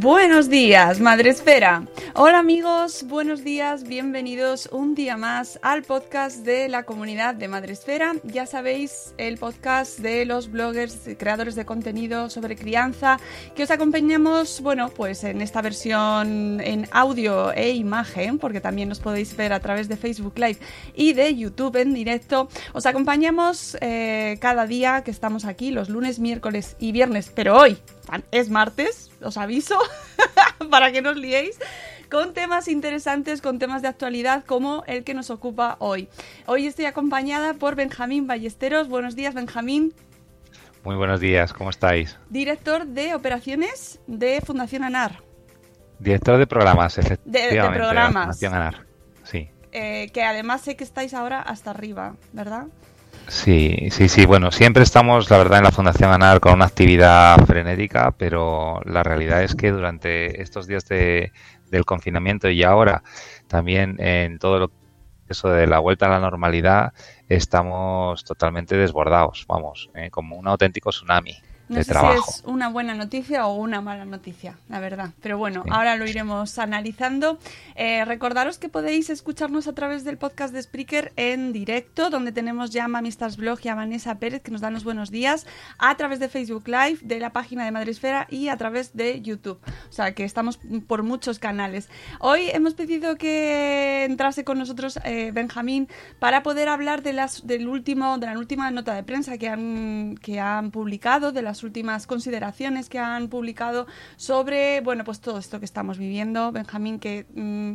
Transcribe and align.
Buenos 0.00 0.48
días, 0.48 0.98
Madre 0.98 1.28
Esfera. 1.28 1.82
Hola 2.22 2.40
amigos, 2.40 3.04
buenos 3.04 3.44
días, 3.44 3.84
bienvenidos 3.84 4.68
un 4.72 4.94
día 4.94 5.16
más 5.16 5.58
al 5.62 5.84
podcast 5.84 6.44
de 6.44 6.68
la 6.68 6.82
comunidad 6.82 7.34
de 7.34 7.48
Madresfera. 7.48 8.12
Ya 8.24 8.44
sabéis, 8.44 9.14
el 9.16 9.38
podcast 9.38 10.00
de 10.00 10.26
los 10.26 10.50
bloggers, 10.50 10.98
creadores 11.18 11.54
de 11.54 11.64
contenido 11.64 12.28
sobre 12.28 12.56
crianza, 12.56 13.18
que 13.56 13.62
os 13.62 13.70
acompañamos, 13.70 14.60
bueno, 14.60 14.90
pues 14.90 15.24
en 15.24 15.40
esta 15.40 15.62
versión 15.62 16.60
en 16.60 16.86
audio 16.90 17.54
e 17.54 17.70
imagen, 17.70 18.38
porque 18.38 18.60
también 18.60 18.90
nos 18.90 19.00
podéis 19.00 19.34
ver 19.34 19.54
a 19.54 19.60
través 19.60 19.88
de 19.88 19.96
Facebook 19.96 20.38
Live 20.38 20.58
y 20.94 21.14
de 21.14 21.34
YouTube 21.34 21.76
en 21.76 21.94
directo. 21.94 22.50
Os 22.74 22.84
acompañamos 22.84 23.78
eh, 23.80 24.36
cada 24.42 24.66
día 24.66 25.04
que 25.04 25.10
estamos 25.10 25.46
aquí, 25.46 25.70
los 25.70 25.88
lunes, 25.88 26.18
miércoles 26.18 26.76
y 26.78 26.92
viernes, 26.92 27.32
pero 27.34 27.56
hoy 27.56 27.78
es 28.30 28.50
martes, 28.50 29.10
os 29.22 29.38
aviso, 29.38 29.78
para 30.70 30.92
que 30.92 31.00
no 31.00 31.12
os 31.12 31.16
liéis 31.16 31.58
con 32.10 32.34
temas 32.34 32.68
interesantes, 32.68 33.40
con 33.40 33.58
temas 33.58 33.82
de 33.82 33.88
actualidad 33.88 34.44
como 34.44 34.82
el 34.86 35.04
que 35.04 35.14
nos 35.14 35.30
ocupa 35.30 35.76
hoy. 35.78 36.08
Hoy 36.46 36.66
estoy 36.66 36.86
acompañada 36.86 37.54
por 37.54 37.76
Benjamín 37.76 38.26
Ballesteros. 38.26 38.88
Buenos 38.88 39.14
días, 39.14 39.32
Benjamín. 39.32 39.94
Muy 40.82 40.96
buenos 40.96 41.20
días, 41.20 41.52
¿cómo 41.52 41.70
estáis? 41.70 42.18
Director 42.28 42.86
de 42.86 43.14
operaciones 43.14 44.00
de 44.06 44.40
Fundación 44.40 44.82
ANAR. 44.82 45.22
Director 45.98 46.38
de 46.38 46.46
programas, 46.46 46.98
efectivamente. 46.98 47.54
De, 47.54 47.62
de 47.62 47.70
programas. 47.70 48.24
Fundación 48.24 48.54
ANAR, 48.54 48.86
sí. 49.22 49.50
Eh, 49.72 50.10
que 50.12 50.24
además 50.24 50.62
sé 50.62 50.74
que 50.74 50.84
estáis 50.84 51.14
ahora 51.14 51.40
hasta 51.40 51.70
arriba, 51.70 52.16
¿verdad? 52.32 52.66
Sí, 53.28 53.88
sí, 53.90 54.08
sí. 54.08 54.26
Bueno, 54.26 54.50
siempre 54.50 54.82
estamos, 54.82 55.30
la 55.30 55.38
verdad, 55.38 55.58
en 55.58 55.64
la 55.64 55.70
Fundación 55.70 56.10
ANAR 56.10 56.40
con 56.40 56.54
una 56.54 56.64
actividad 56.64 57.36
frenética, 57.46 58.12
pero 58.16 58.80
la 58.84 59.04
realidad 59.04 59.44
es 59.44 59.54
que 59.54 59.70
durante 59.70 60.42
estos 60.42 60.66
días 60.66 60.86
de, 60.86 61.30
del 61.70 61.84
confinamiento 61.84 62.50
y 62.50 62.62
ahora 62.62 63.02
también 63.46 63.96
en 64.00 64.38
todo 64.38 64.58
lo 64.58 64.70
eso 65.30 65.48
de 65.48 65.66
la 65.66 65.78
vuelta 65.78 66.06
a 66.06 66.08
la 66.10 66.18
normalidad 66.18 66.92
estamos 67.28 68.24
totalmente 68.24 68.76
desbordados, 68.76 69.44
vamos, 69.46 69.88
eh, 69.94 70.10
como 70.10 70.36
un 70.36 70.48
auténtico 70.48 70.90
tsunami. 70.90 71.36
No 71.70 71.76
de 71.76 71.84
sé 71.84 71.92
trabajo. 71.92 72.22
si 72.26 72.40
es 72.40 72.44
una 72.46 72.68
buena 72.68 72.94
noticia 72.94 73.46
o 73.46 73.54
una 73.54 73.80
mala 73.80 74.04
noticia, 74.04 74.58
la 74.68 74.80
verdad. 74.80 75.10
Pero 75.22 75.38
bueno, 75.38 75.62
ahora 75.70 75.94
lo 75.94 76.04
iremos 76.04 76.58
analizando. 76.58 77.38
Eh, 77.76 78.04
recordaros 78.04 78.58
que 78.58 78.68
podéis 78.68 79.08
escucharnos 79.08 79.68
a 79.68 79.72
través 79.72 80.02
del 80.02 80.18
podcast 80.18 80.52
de 80.52 80.60
Spreaker 80.60 81.12
en 81.14 81.52
directo, 81.52 82.10
donde 82.10 82.32
tenemos 82.32 82.70
ya 82.70 82.86
a 82.86 82.88
Mami 82.88 83.08
Stars 83.10 83.36
Blog 83.36 83.60
y 83.62 83.68
a 83.68 83.76
Vanessa 83.76 84.16
Pérez, 84.16 84.42
que 84.42 84.50
nos 84.50 84.60
dan 84.60 84.74
los 84.74 84.82
buenos 84.82 85.12
días, 85.12 85.46
a 85.78 85.96
través 85.96 86.18
de 86.18 86.28
Facebook 86.28 86.66
Live, 86.66 86.98
de 87.02 87.20
la 87.20 87.30
página 87.30 87.64
de 87.64 87.70
Madresfera 87.70 88.26
y 88.28 88.48
a 88.48 88.56
través 88.56 88.96
de 88.96 89.20
YouTube. 89.20 89.60
O 89.88 89.92
sea, 89.92 90.12
que 90.12 90.24
estamos 90.24 90.58
por 90.88 91.04
muchos 91.04 91.38
canales. 91.38 91.88
Hoy 92.18 92.50
hemos 92.52 92.74
pedido 92.74 93.14
que 93.14 94.06
entrase 94.06 94.42
con 94.42 94.58
nosotros 94.58 94.98
eh, 95.04 95.30
Benjamín 95.32 95.86
para 96.18 96.42
poder 96.42 96.68
hablar 96.68 97.04
de, 97.04 97.12
las, 97.12 97.46
del 97.46 97.68
último, 97.68 98.18
de 98.18 98.26
la 98.26 98.36
última 98.36 98.72
nota 98.72 98.92
de 98.92 99.04
prensa 99.04 99.38
que 99.38 99.48
han, 99.48 100.16
que 100.20 100.40
han 100.40 100.72
publicado, 100.72 101.30
de 101.30 101.42
las 101.42 101.59
últimas 101.62 102.06
consideraciones 102.06 102.88
que 102.88 102.98
han 102.98 103.28
publicado 103.28 103.86
sobre, 104.16 104.80
bueno, 104.80 105.04
pues 105.04 105.20
todo 105.20 105.38
esto 105.38 105.58
que 105.58 105.64
estamos 105.64 105.98
viviendo. 105.98 106.52
Benjamín, 106.52 106.98
que 106.98 107.26
mm, 107.34 107.74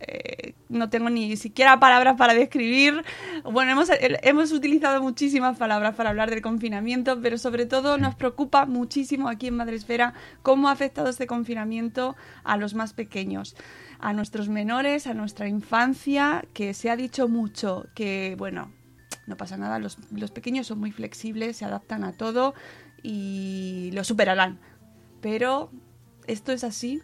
eh, 0.00 0.54
no 0.68 0.90
tengo 0.90 1.10
ni 1.10 1.36
siquiera 1.36 1.78
palabras 1.78 2.16
para 2.16 2.34
describir. 2.34 3.04
Bueno, 3.44 3.72
hemos, 3.72 3.90
eh, 3.90 4.18
hemos 4.22 4.52
utilizado 4.52 5.02
muchísimas 5.02 5.58
palabras 5.58 5.94
para 5.94 6.10
hablar 6.10 6.30
del 6.30 6.42
confinamiento, 6.42 7.20
pero 7.20 7.38
sobre 7.38 7.66
todo 7.66 7.98
nos 7.98 8.14
preocupa 8.14 8.66
muchísimo 8.66 9.28
aquí 9.28 9.46
en 9.46 9.56
Madresfera 9.56 10.14
cómo 10.42 10.68
ha 10.68 10.72
afectado 10.72 11.08
este 11.08 11.26
confinamiento 11.26 12.16
a 12.42 12.56
los 12.56 12.74
más 12.74 12.92
pequeños 12.92 13.54
a 14.02 14.12
nuestros 14.12 14.48
menores, 14.48 15.06
a 15.06 15.14
nuestra 15.14 15.48
infancia, 15.48 16.44
que 16.52 16.74
se 16.74 16.90
ha 16.90 16.96
dicho 16.96 17.28
mucho 17.28 17.86
que, 17.94 18.34
bueno, 18.36 18.72
no 19.28 19.36
pasa 19.36 19.56
nada, 19.56 19.78
los, 19.78 19.96
los 20.10 20.32
pequeños 20.32 20.66
son 20.66 20.80
muy 20.80 20.90
flexibles, 20.90 21.58
se 21.58 21.64
adaptan 21.64 22.02
a 22.02 22.12
todo 22.12 22.54
y 23.02 23.90
lo 23.92 24.04
superarán. 24.04 24.58
Pero, 25.20 25.70
¿esto 26.26 26.52
es 26.52 26.64
así? 26.64 27.02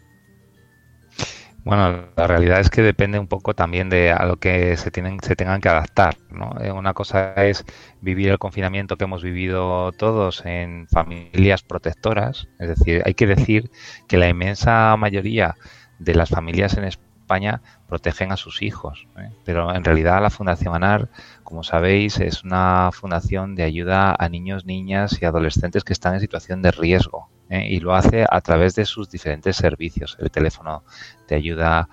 Bueno, 1.65 2.05
la 2.15 2.27
realidad 2.27 2.61
es 2.61 2.69
que 2.69 2.81
depende 2.81 3.19
un 3.19 3.27
poco 3.27 3.53
también 3.53 3.89
de 3.89 4.11
a 4.11 4.25
lo 4.25 4.37
que 4.37 4.77
se 4.77 4.91
tienen 4.91 5.19
se 5.21 5.35
tengan 5.35 5.59
que 5.59 5.69
adaptar, 5.69 6.15
¿no? 6.31 6.55
Eh, 6.61 6.71
Una 6.71 6.93
cosa 6.93 7.33
es 7.33 7.65
vivir 8.01 8.29
el 8.29 8.39
confinamiento 8.39 8.95
que 8.97 9.03
hemos 9.03 9.23
vivido 9.23 9.91
todos 9.91 10.45
en 10.45 10.87
familias 10.87 11.61
protectoras, 11.63 12.47
es 12.59 12.69
decir, 12.69 13.03
hay 13.05 13.13
que 13.13 13.27
decir 13.27 13.69
que 14.07 14.17
la 14.17 14.29
inmensa 14.29 14.95
mayoría 14.97 15.55
de 15.99 16.15
las 16.15 16.29
familias 16.29 16.77
en 16.77 16.85
España 16.85 17.61
protegen 17.87 18.31
a 18.31 18.37
sus 18.37 18.61
hijos, 18.61 19.07
¿eh? 19.17 19.29
pero 19.45 19.75
en 19.75 19.83
realidad 19.83 20.21
la 20.21 20.29
Fundación 20.29 20.73
ANAR, 20.73 21.09
como 21.49 21.63
sabéis, 21.63 22.19
es 22.19 22.43
una 22.43 22.91
fundación 22.93 23.55
de 23.55 23.63
ayuda 23.63 24.15
a 24.17 24.29
niños, 24.29 24.65
niñas 24.65 25.19
y 25.19 25.25
adolescentes 25.25 25.83
que 25.83 25.93
están 25.93 26.13
en 26.13 26.19
situación 26.19 26.61
de 26.61 26.69
riesgo 26.69 27.27
¿eh? 27.49 27.67
y 27.67 27.79
lo 27.79 27.95
hace 27.95 28.23
a 28.29 28.39
través 28.41 28.75
de 28.75 28.85
sus 28.85 29.09
diferentes 29.09 29.55
servicios, 29.55 30.15
el 30.19 30.29
teléfono 30.29 30.83
de 31.27 31.35
ayuda 31.35 31.89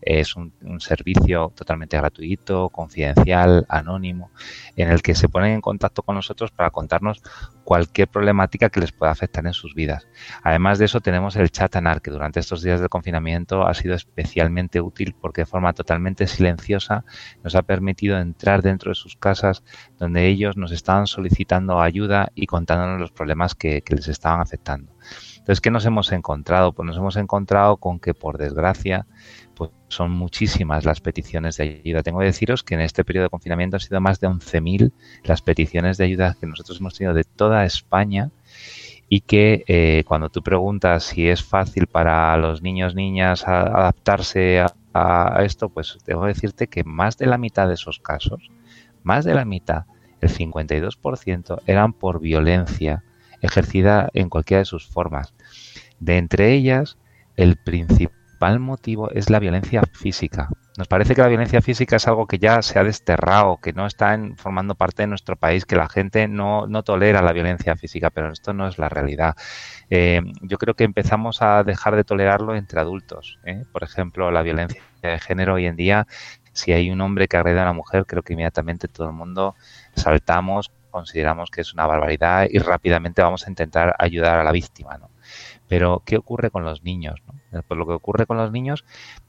Es 0.00 0.36
un, 0.36 0.52
servicio 0.80 1.52
totalmente 1.56 1.96
gratuito, 1.96 2.68
confidencial, 2.70 3.66
anónimo, 3.68 4.30
en 4.76 4.90
el 4.90 5.02
que 5.02 5.14
se 5.14 5.28
ponen 5.28 5.52
en 5.52 5.60
contacto 5.60 6.02
con 6.02 6.14
nosotros 6.14 6.50
para 6.50 6.70
contarnos 6.70 7.20
cualquier 7.64 8.08
problemática 8.08 8.70
que 8.70 8.80
les 8.80 8.92
pueda 8.92 9.12
afectar 9.12 9.46
en 9.46 9.52
sus 9.52 9.74
vidas. 9.74 10.06
Además 10.42 10.78
de 10.78 10.86
eso, 10.86 11.00
tenemos 11.00 11.36
el 11.36 11.50
chat 11.50 11.74
ANAR, 11.76 12.00
que 12.00 12.10
durante 12.10 12.40
estos 12.40 12.62
días 12.62 12.80
de 12.80 12.88
confinamiento 12.88 13.66
ha 13.66 13.74
sido 13.74 13.94
especialmente 13.94 14.80
útil 14.80 15.14
porque 15.20 15.42
de 15.42 15.46
forma 15.46 15.72
totalmente 15.72 16.26
silenciosa 16.26 17.04
nos 17.42 17.54
ha 17.54 17.62
permitido 17.62 18.18
entrar 18.18 18.62
dentro 18.62 18.90
de 18.90 18.94
sus 18.94 19.16
casas 19.16 19.64
donde 19.98 20.26
ellos 20.26 20.56
nos 20.56 20.72
estaban 20.72 21.06
solicitando 21.06 21.80
ayuda 21.80 22.30
y 22.34 22.46
contándonos 22.46 23.00
los 23.00 23.12
problemas 23.12 23.54
que, 23.54 23.82
que 23.82 23.96
les 23.96 24.08
estaban 24.08 24.40
afectando. 24.40 24.92
Entonces, 25.48 25.62
¿qué 25.62 25.70
nos 25.70 25.86
hemos 25.86 26.12
encontrado? 26.12 26.74
Pues 26.74 26.86
nos 26.86 26.98
hemos 26.98 27.16
encontrado 27.16 27.78
con 27.78 28.00
que, 28.00 28.12
por 28.12 28.36
desgracia, 28.36 29.06
pues 29.54 29.70
son 29.88 30.10
muchísimas 30.10 30.84
las 30.84 31.00
peticiones 31.00 31.56
de 31.56 31.80
ayuda. 31.82 32.02
Tengo 32.02 32.18
que 32.18 32.26
deciros 32.26 32.62
que 32.62 32.74
en 32.74 32.82
este 32.82 33.02
periodo 33.02 33.24
de 33.24 33.30
confinamiento 33.30 33.76
han 33.76 33.80
sido 33.80 33.98
más 34.02 34.20
de 34.20 34.28
11.000 34.28 34.92
las 35.24 35.40
peticiones 35.40 35.96
de 35.96 36.04
ayuda 36.04 36.36
que 36.38 36.46
nosotros 36.46 36.80
hemos 36.80 36.98
tenido 36.98 37.14
de 37.14 37.24
toda 37.24 37.64
España 37.64 38.30
y 39.08 39.22
que 39.22 39.64
eh, 39.68 40.04
cuando 40.06 40.28
tú 40.28 40.42
preguntas 40.42 41.04
si 41.04 41.30
es 41.30 41.42
fácil 41.42 41.86
para 41.86 42.36
los 42.36 42.60
niños 42.60 42.94
niñas 42.94 43.48
adaptarse 43.48 44.60
a, 44.60 44.74
a, 44.92 45.44
esto, 45.46 45.70
pues 45.70 45.96
que 46.04 46.14
decirte 46.14 46.66
que 46.66 46.84
más 46.84 47.16
de 47.16 47.24
la 47.24 47.38
mitad 47.38 47.68
de 47.68 47.74
esos 47.74 48.00
casos, 48.00 48.50
más 49.02 49.24
de 49.24 49.32
la 49.32 49.46
mitad, 49.46 49.86
el 50.20 50.28
52%, 50.28 51.62
eran 51.64 51.94
por 51.94 52.20
violencia 52.20 53.02
ejercida 53.40 54.08
en 54.14 54.28
cualquiera 54.28 54.60
de 54.60 54.66
sus 54.66 54.86
formas. 54.86 55.34
De 56.00 56.16
entre 56.16 56.52
ellas, 56.52 56.98
el 57.36 57.56
principal 57.56 58.18
motivo 58.58 59.10
es 59.10 59.30
la 59.30 59.38
violencia 59.38 59.82
física. 59.92 60.48
Nos 60.76 60.86
parece 60.86 61.16
que 61.16 61.22
la 61.22 61.28
violencia 61.28 61.60
física 61.60 61.96
es 61.96 62.06
algo 62.06 62.28
que 62.28 62.38
ya 62.38 62.62
se 62.62 62.78
ha 62.78 62.84
desterrado, 62.84 63.56
que 63.56 63.72
no 63.72 63.84
está 63.84 64.16
formando 64.36 64.76
parte 64.76 65.02
de 65.02 65.08
nuestro 65.08 65.34
país, 65.34 65.64
que 65.64 65.74
la 65.74 65.88
gente 65.88 66.28
no, 66.28 66.68
tolera 66.84 67.20
la 67.20 67.32
violencia 67.32 67.74
física, 67.74 68.10
pero 68.10 68.32
esto 68.32 68.52
no 68.52 68.68
es 68.68 68.78
la 68.78 68.88
realidad. 68.88 69.34
Eh, 69.90 70.22
yo 70.42 70.56
creo 70.56 70.74
que 70.74 70.84
empezamos 70.84 71.42
a 71.42 71.64
dejar 71.64 71.96
de 71.96 72.04
tolerarlo 72.04 72.54
entre 72.54 72.78
adultos. 72.78 73.40
¿eh? 73.44 73.64
Por 73.72 73.82
ejemplo, 73.82 74.30
la 74.30 74.42
violencia 74.42 74.80
de 75.02 75.18
género 75.18 75.54
hoy 75.54 75.66
en 75.66 75.74
día, 75.74 76.06
si 76.52 76.72
hay 76.72 76.90
un 76.92 77.00
hombre 77.00 77.26
que 77.26 77.36
agrede 77.36 77.58
a 77.58 77.64
una 77.64 77.72
mujer, 77.72 78.06
creo 78.06 78.22
que 78.22 78.34
inmediatamente 78.34 78.86
todo 78.86 79.08
el 79.08 79.14
mundo 79.14 79.56
saltamos, 79.96 80.70
consideramos 80.90 81.50
que 81.50 81.60
es 81.60 81.72
una 81.72 81.86
barbaridad 81.86 82.46
y 82.50 82.58
rápidamente 82.58 83.22
vamos 83.22 83.46
a 83.46 83.50
intentar 83.50 83.94
ayudar 83.98 84.38
a 84.38 84.44
la 84.44 84.52
víctima. 84.52 84.98
¿no? 84.98 85.10
Pero, 85.68 86.02
¿qué 86.04 86.16
ocurre 86.16 86.50
con 86.50 86.64
los 86.64 86.82
niños? 86.82 87.22
Eh, 87.52 87.60
pues 87.66 87.78
lo 87.78 87.86
que 87.86 87.92
ocurre 87.92 88.26
con 88.26 88.36
los 88.36 88.50
niños 88.50 88.84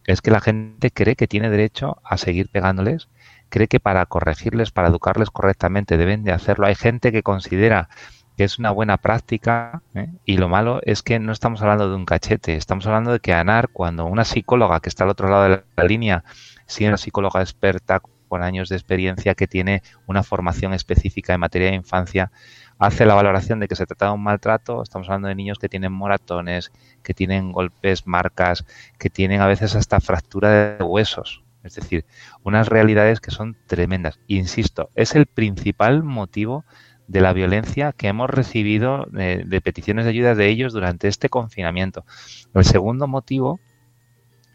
es 0.06 0.22
que 0.22 0.32
la 0.32 0.40
gente 0.40 0.92
cree 0.92 1.16
que 1.16 1.28
tiene 1.28 1.50
derecho 1.50 2.02
a 2.04 2.18
seguir 2.18 2.50
pegándoles, 2.50 3.10
cree 3.50 3.68
que 3.68 3.80
para 3.80 4.06
corregirles, 4.06 4.72
para 4.72 4.88
educarles 4.88 5.30
correctamente 5.30 5.98
deben 5.98 6.24
de 6.24 6.32
hacerlo. 6.32 6.68
Hay 6.68 6.76
gente 6.76 7.12
que 7.12 7.24
considera 7.24 7.90
que 8.38 8.46
es 8.46 8.58
una 8.58 8.72
buena 8.72 8.98
práctica 8.98 9.82
¿eh? 9.96 10.08
y 10.24 10.38
lo 10.38 10.48
malo 10.48 10.80
es 10.84 11.04
que 11.04 11.20
no 11.20 11.34
estamos 11.34 11.62
hablando 11.62 11.90
de 11.90 11.96
un 11.96 12.06
cachete, 12.06 12.56
estamos 12.56 12.88
hablando 12.88 13.12
de 13.12 13.20
que 13.20 13.34
ANAR, 13.34 13.68
cuando 13.68 14.06
una 14.06 14.24
psicóloga 14.24 14.80
que 14.80 14.88
está 14.88 15.04
al 15.04 15.10
otro 15.10 15.28
lado 15.28 15.44
de 15.44 15.64
la 15.76 15.84
línea, 15.84 16.24
si 16.66 16.88
una 16.88 16.96
psicóloga 16.96 17.42
experta 17.42 18.02
con 18.30 18.44
años 18.44 18.70
de 18.70 18.78
experiencia 18.78 19.36
que 19.36 19.48
tiene 19.48 19.84
una 20.08 20.24
formación 20.24 20.74
específica 20.74 21.34
en 21.34 21.42
materia 21.42 21.70
de 21.70 21.76
infancia, 21.76 22.32
hace 22.78 23.06
la 23.06 23.16
valoración 23.16 23.60
de 23.60 23.68
que 23.68 23.76
se 23.76 23.86
trata 23.86 24.06
de 24.06 24.12
un 24.14 24.24
maltrato. 24.24 24.82
Estamos 24.82 25.10
hablando 25.10 25.28
de 25.28 25.36
niños 25.36 25.60
que 25.60 25.68
tienen 25.68 25.92
moratones, 25.92 26.72
que 27.04 27.14
tienen 27.14 27.52
golpes, 27.52 28.08
marcas, 28.08 28.66
que 28.98 29.10
tienen 29.10 29.42
a 29.42 29.48
veces 29.48 29.76
hasta 29.76 30.00
fractura 30.00 30.78
de 30.78 30.84
huesos. 30.84 31.44
Es 31.64 31.76
decir, 31.76 32.06
unas 32.44 32.70
realidades 32.70 33.20
que 33.20 33.32
son 33.32 33.58
tremendas. 33.68 34.20
Insisto, 34.28 34.90
es 34.96 35.14
el 35.16 35.26
principal 35.26 36.04
motivo 36.04 36.64
de 37.08 37.20
la 37.20 37.34
violencia 37.34 37.92
que 37.92 38.08
hemos 38.08 38.30
recibido 38.30 39.06
de, 39.12 39.44
de 39.44 39.62
peticiones 39.62 40.06
de 40.06 40.12
ayuda 40.12 40.36
de 40.36 40.48
ellos 40.48 40.72
durante 40.72 41.08
este 41.10 41.28
confinamiento. 41.28 42.06
El 42.54 42.64
segundo 42.64 43.08
motivo 43.08 43.60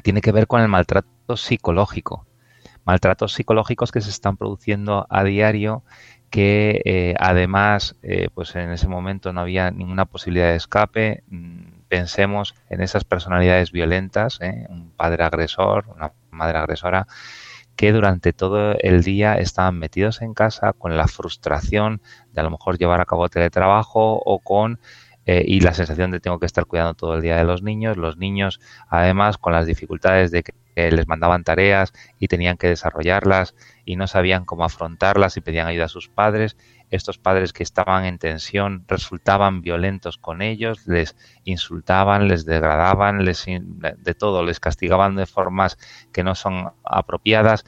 tiene 0.02 0.20
que 0.20 0.32
ver 0.32 0.46
con 0.46 0.62
el 0.62 0.68
maltrato 0.68 1.36
psicológico. 1.36 2.26
Maltratos 2.84 3.32
psicológicos 3.32 3.92
que 3.92 4.00
se 4.00 4.10
están 4.10 4.36
produciendo 4.36 5.06
a 5.08 5.24
diario 5.24 5.82
que 6.34 6.82
eh, 6.84 7.14
además 7.20 7.94
eh, 8.02 8.28
pues 8.34 8.56
en 8.56 8.72
ese 8.72 8.88
momento 8.88 9.32
no 9.32 9.40
había 9.40 9.70
ninguna 9.70 10.04
posibilidad 10.04 10.48
de 10.48 10.56
escape. 10.56 11.22
Mm, 11.28 11.82
pensemos 11.86 12.56
en 12.70 12.80
esas 12.80 13.04
personalidades 13.04 13.70
violentas, 13.70 14.40
¿eh? 14.40 14.66
un 14.68 14.90
padre 14.90 15.22
agresor, 15.22 15.84
una 15.94 16.12
madre 16.32 16.58
agresora, 16.58 17.06
que 17.76 17.92
durante 17.92 18.32
todo 18.32 18.76
el 18.80 19.04
día 19.04 19.36
estaban 19.36 19.78
metidos 19.78 20.22
en 20.22 20.34
casa 20.34 20.72
con 20.72 20.96
la 20.96 21.06
frustración 21.06 22.02
de 22.32 22.40
a 22.40 22.42
lo 22.42 22.50
mejor 22.50 22.78
llevar 22.78 23.00
a 23.00 23.04
cabo 23.04 23.28
teletrabajo 23.28 24.20
o 24.24 24.40
con 24.40 24.80
y 25.26 25.60
la 25.60 25.72
sensación 25.74 26.10
de 26.10 26.20
tengo 26.20 26.38
que 26.38 26.46
estar 26.46 26.66
cuidando 26.66 26.94
todo 26.94 27.14
el 27.14 27.22
día 27.22 27.36
de 27.36 27.44
los 27.44 27.62
niños, 27.62 27.96
los 27.96 28.18
niños 28.18 28.60
además 28.88 29.38
con 29.38 29.52
las 29.52 29.66
dificultades 29.66 30.30
de 30.30 30.42
que 30.42 30.52
les 30.74 31.06
mandaban 31.06 31.44
tareas 31.44 31.92
y 32.18 32.28
tenían 32.28 32.56
que 32.56 32.68
desarrollarlas 32.68 33.54
y 33.84 33.96
no 33.96 34.06
sabían 34.06 34.44
cómo 34.44 34.64
afrontarlas 34.64 35.36
y 35.36 35.40
pedían 35.40 35.66
ayuda 35.66 35.86
a 35.86 35.88
sus 35.88 36.08
padres. 36.08 36.56
Estos 36.90 37.18
padres 37.18 37.52
que 37.52 37.62
estaban 37.62 38.04
en 38.04 38.18
tensión 38.18 38.84
resultaban 38.86 39.62
violentos 39.62 40.18
con 40.18 40.42
ellos, 40.42 40.86
les 40.86 41.16
insultaban, 41.44 42.28
les 42.28 42.44
degradaban, 42.44 43.24
les, 43.24 43.46
de 43.46 44.14
todo, 44.14 44.44
les 44.44 44.60
castigaban 44.60 45.16
de 45.16 45.26
formas 45.26 45.78
que 46.12 46.24
no 46.24 46.34
son 46.34 46.72
apropiadas. 46.84 47.64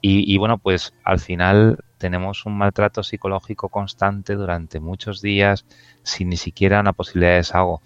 Y, 0.00 0.32
y 0.32 0.38
bueno, 0.38 0.58
pues 0.58 0.92
al 1.04 1.18
final 1.18 1.83
tenemos 1.98 2.46
un 2.46 2.56
maltrato 2.58 3.02
psicológico 3.02 3.68
constante 3.68 4.34
durante 4.34 4.80
muchos 4.80 5.20
días 5.20 5.64
sin 6.02 6.28
ni 6.28 6.36
siquiera 6.36 6.80
una 6.80 6.92
posibilidad 6.92 7.32
de 7.32 7.36
desahogo 7.36 7.82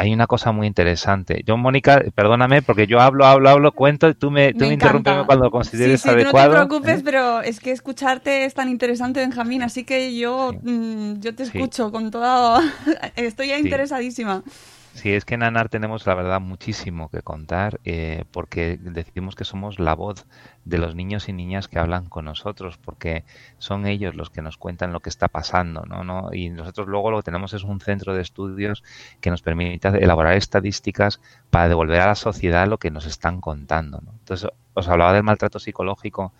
hay 0.00 0.14
una 0.14 0.26
cosa 0.26 0.52
muy 0.52 0.66
interesante. 0.66 1.42
Yo, 1.44 1.56
Mónica, 1.56 2.02
perdóname, 2.14 2.62
porque 2.62 2.86
yo 2.86 3.00
hablo, 3.00 3.26
hablo, 3.26 3.50
hablo, 3.50 3.72
cuento, 3.72 4.08
y 4.08 4.14
tú 4.14 4.30
me, 4.30 4.52
tú 4.52 4.60
me, 4.66 4.72
interrumpes 4.72 5.14
cuando 5.26 5.44
lo 5.44 5.50
consideres 5.50 6.00
sí, 6.00 6.08
sí, 6.08 6.14
adecuado. 6.14 6.54
No 6.54 6.60
te 6.62 6.66
preocupes, 6.66 7.02
pero 7.02 7.42
es 7.42 7.60
que 7.60 7.70
escucharte 7.72 8.44
es 8.44 8.54
tan 8.54 8.68
interesante, 8.68 9.20
Benjamín, 9.20 9.62
así 9.62 9.84
que 9.84 10.16
yo, 10.16 10.52
mm, 10.62 11.20
yo 11.20 11.34
te 11.34 11.42
escucho 11.42 11.90
con 11.90 12.10
todo. 12.10 12.60
Estoy 13.16 13.52
interesadísima. 13.52 14.42
Sí, 14.92 15.12
es 15.12 15.24
que 15.24 15.34
en 15.34 15.44
ANAR 15.44 15.68
tenemos 15.68 16.06
la 16.06 16.14
verdad 16.14 16.40
muchísimo 16.40 17.08
que 17.08 17.22
contar 17.22 17.80
eh, 17.84 18.24
porque 18.32 18.76
decimos 18.80 19.36
que 19.36 19.44
somos 19.44 19.78
la 19.78 19.94
voz 19.94 20.26
de 20.64 20.78
los 20.78 20.94
niños 20.94 21.28
y 21.28 21.32
niñas 21.32 21.68
que 21.68 21.78
hablan 21.78 22.06
con 22.06 22.24
nosotros 22.24 22.76
porque 22.76 23.24
son 23.58 23.86
ellos 23.86 24.14
los 24.14 24.30
que 24.30 24.42
nos 24.42 24.56
cuentan 24.58 24.92
lo 24.92 25.00
que 25.00 25.08
está 25.08 25.28
pasando, 25.28 25.84
¿no? 25.86 26.02
¿no? 26.04 26.34
Y 26.34 26.50
nosotros 26.50 26.88
luego 26.88 27.10
lo 27.12 27.18
que 27.18 27.22
tenemos 27.22 27.54
es 27.54 27.62
un 27.62 27.80
centro 27.80 28.14
de 28.14 28.20
estudios 28.20 28.82
que 29.20 29.30
nos 29.30 29.42
permite 29.42 29.88
elaborar 29.88 30.34
estadísticas 30.34 31.20
para 31.50 31.68
devolver 31.68 32.00
a 32.00 32.08
la 32.08 32.14
sociedad 32.16 32.66
lo 32.66 32.78
que 32.78 32.90
nos 32.90 33.06
están 33.06 33.40
contando, 33.40 34.00
¿no? 34.04 34.12
Entonces, 34.12 34.50
os 34.74 34.88
hablaba 34.88 35.12
del 35.12 35.22
maltrato 35.22 35.58
psicológico 35.60 36.32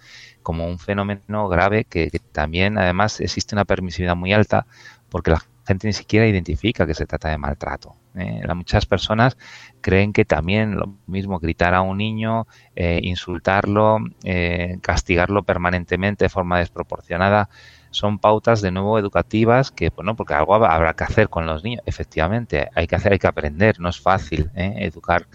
como 0.43 0.67
un 0.67 0.79
fenómeno 0.79 1.49
grave 1.49 1.85
que, 1.85 2.11
que 2.11 2.19
también 2.19 2.79
además 2.79 3.21
existe 3.21 3.55
una 3.55 3.65
permisividad 3.65 4.17
muy 4.17 4.33
alta 4.33 4.67
porque 5.09 5.31
la 5.31 5.43
gente 5.71 5.87
ni 5.87 5.93
siquiera 5.93 6.27
identifica 6.27 6.85
que 6.85 6.95
se 6.95 7.07
trata 7.07 7.29
de 7.29 7.39
maltrato. 7.39 7.95
¿eh? 8.17 8.43
Muchas 8.55 8.87
personas 8.87 9.39
creen 9.81 10.13
que 10.13 10.25
también 10.25 10.77
lo 10.77 10.97
mismo 11.07 11.39
gritar 11.39 11.75
a 11.75 11.83
un 11.83 11.99
niño, 11.99 12.49
eh, 12.75 12.99
insultarlo, 13.05 13.99
eh, 14.25 14.79
castigarlo 14.83 15.45
permanentemente 15.45 16.25
de 16.25 16.29
forma 16.29 16.59
desproporcionada, 16.59 17.49
son 17.91 18.19
pautas 18.19 18.63
de 18.63 18.73
nuevo 18.73 18.99
educativas 18.99 19.71
que, 19.71 19.91
bueno, 19.91 20.17
porque 20.17 20.35
algo 20.35 20.57
habrá 20.57 20.95
que 20.95 21.05
hacer 21.05 21.29
con 21.29 21.47
los 21.47 21.63
niños. 21.63 21.83
Efectivamente, 21.87 22.69
hay 22.75 22.89
que 22.89 22.97
hacer, 22.97 23.13
hay 23.13 23.21
que 23.21 23.29
aprender, 23.29 23.79
no 23.79 23.89
es 23.89 24.01
fácil 24.01 24.51
educar 24.55 25.29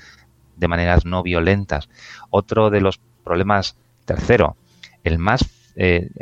de 0.57 0.67
maneras 0.67 1.05
no 1.05 1.23
violentas. 1.23 1.89
Otro 2.29 2.69
de 2.69 2.81
los 2.81 2.99
problemas, 3.23 3.77
tercero, 4.05 4.57
el 5.03 5.17
más, 5.17 5.43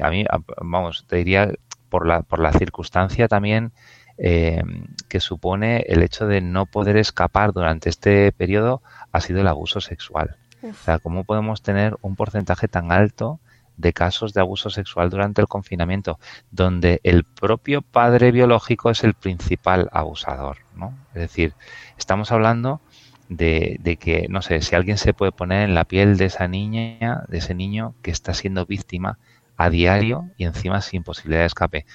a 0.02 0.10
mí, 0.10 0.26
vamos, 0.62 1.06
te 1.08 1.18
diría 1.18 1.52
por 1.90 2.08
la, 2.08 2.24
por 2.24 2.40
la 2.40 2.52
circunstancia 2.52 3.28
también 3.28 3.72
eh, 4.18 4.62
que 5.10 5.20
supone 5.20 5.86
el 5.88 6.04
hecho 6.04 6.28
de 6.28 6.42
no 6.42 6.66
poder 6.66 6.98
escapar 6.98 7.54
durante 7.54 7.90
este 7.90 8.32
periodo 8.32 8.82
ha 9.12 9.22
sido 9.22 9.42
el 9.42 9.48
abuso 9.48 9.82
sexual. 9.82 10.38
O 10.64 10.74
sea, 10.86 11.00
¿cómo 11.00 11.24
podemos 11.24 11.62
tener 11.62 11.98
un 12.02 12.16
porcentaje 12.16 12.68
tan 12.68 12.92
alto 12.92 13.40
de 13.76 13.92
casos 13.92 14.34
de 14.34 14.40
abuso 14.40 14.70
sexual 14.70 15.10
durante 15.10 15.42
el 15.42 15.48
confinamiento, 15.48 16.20
donde 16.52 17.02
el 17.04 17.24
propio 17.26 17.82
padre 17.82 18.32
biológico 18.32 18.90
es 18.90 19.04
el 19.04 19.14
principal 19.14 19.90
abusador? 19.92 20.60
¿no? 20.76 20.98
Es 21.14 21.22
decir, 21.22 21.54
estamos 21.98 22.32
hablando 22.32 22.80
de, 23.28 23.78
de, 23.82 23.98
que, 23.98 24.28
no 24.30 24.42
sé, 24.42 24.62
si 24.62 24.76
alguien 24.76 24.98
se 24.98 25.14
puede 25.14 25.32
poner 25.32 25.68
en 25.68 25.76
la 25.76 25.86
piel 25.86 26.18
de 26.18 26.26
esa 26.26 26.48
niña, 26.48 27.24
de 27.28 27.40
ese 27.40 27.56
niño 27.56 27.96
que 28.02 28.12
está 28.12 28.34
siendo 28.34 28.66
víctima 28.66 29.18
a 29.58 29.70
diario 29.70 30.30
y 30.38 30.46
encima 30.46 30.82
sin 30.82 31.04
posibilidad 31.04 31.42
de 31.42 31.48
escape. 31.48 31.86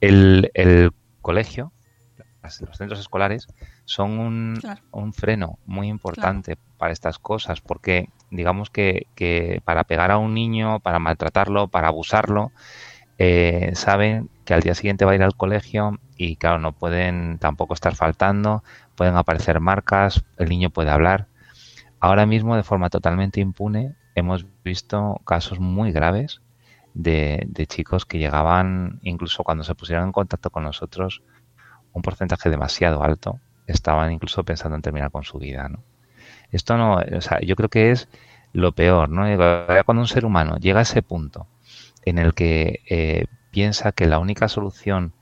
El, 0.00 0.50
el 0.54 0.92
colegio, 1.20 1.72
los 2.42 2.76
centros 2.76 3.00
escolares 3.00 3.46
son 3.84 4.18
un, 4.18 5.12
freno 5.12 5.58
muy 5.66 5.88
importante 5.88 6.56
para 6.78 6.92
estas 6.92 7.18
cosas, 7.18 7.60
porque 7.60 8.08
digamos 8.30 8.70
que, 8.70 9.06
que, 9.14 9.60
para 9.64 9.84
pegar 9.84 10.10
a 10.10 10.18
un 10.18 10.34
niño, 10.34 10.80
para 10.80 10.98
maltratarlo, 10.98 11.68
para 11.68 11.88
abusarlo, 11.88 12.52
eh, 13.18 13.72
saben 13.74 14.30
que 14.46 14.54
al 14.54 14.62
día 14.62 14.74
siguiente 14.74 15.04
va 15.04 15.12
a 15.12 15.14
ir 15.14 15.22
al 15.22 15.36
colegio 15.36 16.00
y 16.16 16.36
claro, 16.36 16.58
no 16.58 16.72
pueden 16.72 17.38
tampoco 17.38 17.74
estar 17.74 17.94
faltando, 17.94 18.64
pueden 18.94 19.16
aparecer 19.16 19.60
marcas, 19.60 20.24
el 20.38 20.48
niño 20.48 20.70
puede 20.70 20.90
hablar. 20.90 21.26
Ahora 22.00 22.24
mismo, 22.24 22.56
de 22.56 22.62
forma 22.62 22.88
totalmente 22.88 23.40
impune, 23.40 23.94
hemos 24.14 24.46
visto 24.64 25.20
casos 25.26 25.60
muy 25.60 25.92
graves 25.92 26.40
de, 26.94 27.44
de 27.46 27.66
chicos 27.66 28.04
que 28.06 28.18
llegaban, 28.18 28.98
incluso 29.02 29.44
cuando 29.44 29.64
se 29.64 29.74
pusieron 29.74 30.06
en 30.06 30.12
contacto 30.12 30.50
con 30.50 30.64
nosotros, 30.64 31.22
un 31.92 32.02
porcentaje 32.02 32.50
demasiado 32.50 33.02
alto, 33.02 33.40
estaban 33.66 34.12
incluso 34.12 34.44
pensando 34.44 34.76
en 34.76 34.82
terminar 34.82 35.10
con 35.10 35.24
su 35.24 35.38
vida, 35.38 35.68
¿no? 35.68 35.82
Esto 36.50 36.76
no, 36.76 36.96
o 36.96 37.20
sea, 37.20 37.40
yo 37.40 37.56
creo 37.56 37.68
que 37.68 37.90
es 37.92 38.08
lo 38.52 38.72
peor, 38.72 39.08
¿no? 39.08 39.24
Cuando 39.84 40.00
un 40.00 40.08
ser 40.08 40.24
humano 40.24 40.56
llega 40.56 40.80
a 40.80 40.82
ese 40.82 41.02
punto 41.02 41.46
en 42.04 42.18
el 42.18 42.34
que 42.34 42.80
eh, 42.88 43.26
piensa 43.50 43.92
que 43.92 44.06
la 44.06 44.18
única 44.18 44.48
solución 44.48 45.12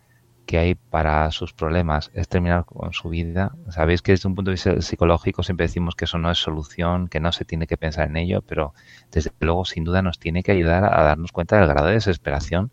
que 0.48 0.56
hay 0.56 0.74
para 0.76 1.30
sus 1.30 1.52
problemas 1.52 2.10
es 2.14 2.26
terminar 2.26 2.64
con 2.64 2.94
su 2.94 3.10
vida. 3.10 3.54
Sabéis 3.68 4.00
que 4.00 4.12
desde 4.12 4.28
un 4.28 4.34
punto 4.34 4.50
de 4.50 4.54
vista 4.54 4.80
psicológico 4.80 5.42
siempre 5.42 5.66
decimos 5.66 5.94
que 5.94 6.06
eso 6.06 6.16
no 6.16 6.30
es 6.30 6.38
solución, 6.38 7.08
que 7.08 7.20
no 7.20 7.32
se 7.32 7.44
tiene 7.44 7.66
que 7.66 7.76
pensar 7.76 8.08
en 8.08 8.16
ello, 8.16 8.40
pero 8.40 8.72
desde 9.12 9.30
luego 9.40 9.66
sin 9.66 9.84
duda 9.84 10.00
nos 10.00 10.18
tiene 10.18 10.42
que 10.42 10.52
ayudar 10.52 10.86
a 10.86 11.02
darnos 11.02 11.32
cuenta 11.32 11.58
del 11.58 11.68
grado 11.68 11.88
de 11.88 11.92
desesperación 11.92 12.72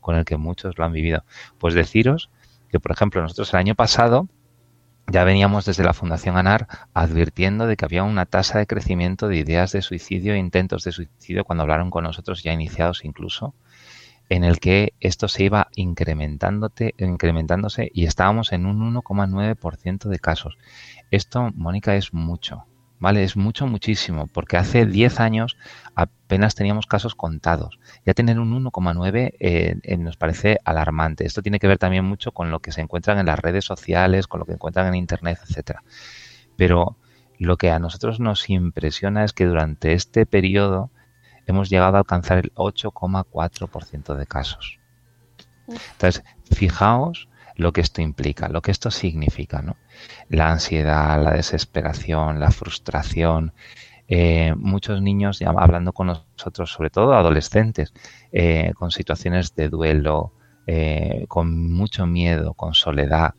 con 0.00 0.16
el 0.16 0.24
que 0.24 0.36
muchos 0.36 0.76
lo 0.76 0.84
han 0.84 0.92
vivido. 0.92 1.24
Pues 1.58 1.74
deciros 1.74 2.28
que, 2.68 2.80
por 2.80 2.90
ejemplo, 2.90 3.22
nosotros 3.22 3.54
el 3.54 3.60
año 3.60 3.76
pasado 3.76 4.26
ya 5.06 5.22
veníamos 5.22 5.64
desde 5.64 5.84
la 5.84 5.94
Fundación 5.94 6.36
ANAR 6.36 6.66
advirtiendo 6.92 7.68
de 7.68 7.76
que 7.76 7.84
había 7.84 8.02
una 8.02 8.26
tasa 8.26 8.58
de 8.58 8.66
crecimiento 8.66 9.28
de 9.28 9.36
ideas 9.36 9.70
de 9.70 9.82
suicidio 9.82 10.34
e 10.34 10.38
intentos 10.38 10.82
de 10.82 10.90
suicidio 10.90 11.44
cuando 11.44 11.62
hablaron 11.62 11.90
con 11.90 12.02
nosotros 12.02 12.42
ya 12.42 12.52
iniciados 12.52 13.04
incluso, 13.04 13.54
en 14.32 14.44
el 14.44 14.60
que 14.60 14.94
esto 15.00 15.28
se 15.28 15.44
iba 15.44 15.68
incrementándose 15.76 17.90
y 17.92 18.06
estábamos 18.06 18.52
en 18.52 18.64
un 18.64 18.94
1,9% 18.94 20.08
de 20.08 20.18
casos. 20.18 20.56
Esto, 21.10 21.50
Mónica, 21.54 21.96
es 21.96 22.14
mucho. 22.14 22.64
¿vale? 22.98 23.24
Es 23.24 23.36
mucho, 23.36 23.66
muchísimo, 23.66 24.28
porque 24.28 24.56
hace 24.56 24.86
10 24.86 25.20
años 25.20 25.58
apenas 25.94 26.54
teníamos 26.54 26.86
casos 26.86 27.14
contados. 27.14 27.78
Ya 28.06 28.14
tener 28.14 28.38
un 28.38 28.64
1,9 28.64 29.34
eh, 29.38 29.76
eh, 29.82 29.96
nos 29.98 30.16
parece 30.16 30.60
alarmante. 30.64 31.26
Esto 31.26 31.42
tiene 31.42 31.58
que 31.58 31.66
ver 31.66 31.78
también 31.78 32.06
mucho 32.06 32.32
con 32.32 32.50
lo 32.50 32.60
que 32.60 32.72
se 32.72 32.80
encuentran 32.80 33.18
en 33.18 33.26
las 33.26 33.38
redes 33.38 33.66
sociales, 33.66 34.28
con 34.28 34.40
lo 34.40 34.46
que 34.46 34.52
encuentran 34.52 34.86
en 34.86 34.94
Internet, 34.94 35.40
etcétera. 35.42 35.82
Pero 36.56 36.96
lo 37.38 37.58
que 37.58 37.70
a 37.70 37.80
nosotros 37.80 38.18
nos 38.18 38.48
impresiona 38.48 39.24
es 39.24 39.34
que 39.34 39.44
durante 39.44 39.92
este 39.92 40.24
periodo 40.24 40.90
hemos 41.46 41.70
llegado 41.70 41.96
a 41.96 42.00
alcanzar 42.00 42.38
el 42.38 42.52
8,4% 42.54 44.14
de 44.14 44.26
casos. 44.26 44.78
Entonces, 45.68 46.24
fijaos 46.50 47.28
lo 47.56 47.72
que 47.72 47.80
esto 47.80 48.02
implica, 48.02 48.48
lo 48.48 48.62
que 48.62 48.70
esto 48.70 48.90
significa, 48.90 49.62
¿no? 49.62 49.76
La 50.28 50.50
ansiedad, 50.50 51.22
la 51.22 51.32
desesperación, 51.32 52.40
la 52.40 52.50
frustración. 52.50 53.52
Eh, 54.08 54.54
muchos 54.56 55.00
niños 55.00 55.38
ya 55.38 55.50
hablando 55.50 55.92
con 55.92 56.08
nosotros, 56.08 56.72
sobre 56.72 56.90
todo 56.90 57.14
adolescentes, 57.14 57.92
eh, 58.32 58.72
con 58.76 58.90
situaciones 58.90 59.54
de 59.54 59.68
duelo, 59.68 60.32
eh, 60.66 61.26
con 61.28 61.72
mucho 61.72 62.06
miedo, 62.06 62.54
con 62.54 62.74
soledad, 62.74 63.34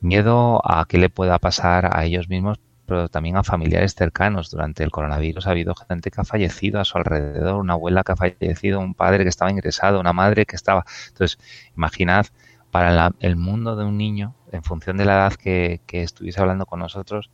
miedo 0.00 0.60
a 0.64 0.84
qué 0.86 0.98
le 0.98 1.10
pueda 1.10 1.38
pasar 1.38 1.96
a 1.96 2.04
ellos 2.04 2.28
mismos, 2.28 2.58
pero 2.86 3.08
también 3.08 3.36
a 3.36 3.44
familiares 3.44 3.94
cercanos. 3.94 4.50
Durante 4.50 4.82
el 4.84 4.90
coronavirus 4.90 5.46
ha 5.46 5.50
habido 5.50 5.74
gente 5.74 6.10
que 6.10 6.20
ha 6.20 6.24
fallecido 6.24 6.80
a 6.80 6.84
su 6.84 6.98
alrededor, 6.98 7.56
una 7.60 7.74
abuela 7.74 8.02
que 8.04 8.12
ha 8.12 8.16
fallecido, 8.16 8.80
un 8.80 8.94
padre 8.94 9.24
que 9.24 9.30
estaba 9.30 9.50
ingresado, 9.50 10.00
una 10.00 10.12
madre 10.12 10.46
que 10.46 10.56
estaba. 10.56 10.84
Entonces, 11.08 11.38
imaginad 11.76 12.26
para 12.70 13.12
el 13.20 13.36
mundo 13.36 13.76
de 13.76 13.84
un 13.84 13.96
niño, 13.96 14.34
en 14.50 14.62
función 14.64 14.96
de 14.96 15.04
la 15.04 15.14
edad 15.14 15.34
que, 15.34 15.80
estuviese 15.88 16.40
hablando 16.40 16.66
con 16.66 16.80
nosotros, 16.80 17.30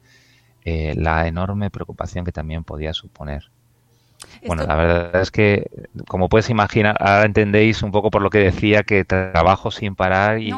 eh, 0.64 0.94
la 0.96 1.26
enorme 1.26 1.70
preocupación 1.70 2.24
que 2.24 2.32
también 2.32 2.64
podía 2.64 2.92
suponer. 2.92 3.50
Bueno, 4.46 4.64
la 4.64 4.74
verdad 4.74 5.20
es 5.20 5.30
que, 5.30 5.70
como 6.08 6.28
puedes 6.28 6.50
imaginar, 6.50 6.96
ahora 7.00 7.26
entendéis 7.26 7.82
un 7.82 7.90
poco 7.90 8.10
por 8.10 8.22
lo 8.22 8.30
que 8.30 8.38
decía 8.38 8.82
que 8.82 9.04
trabajo 9.04 9.70
sin 9.70 9.94
parar 9.94 10.40
y, 10.40 10.52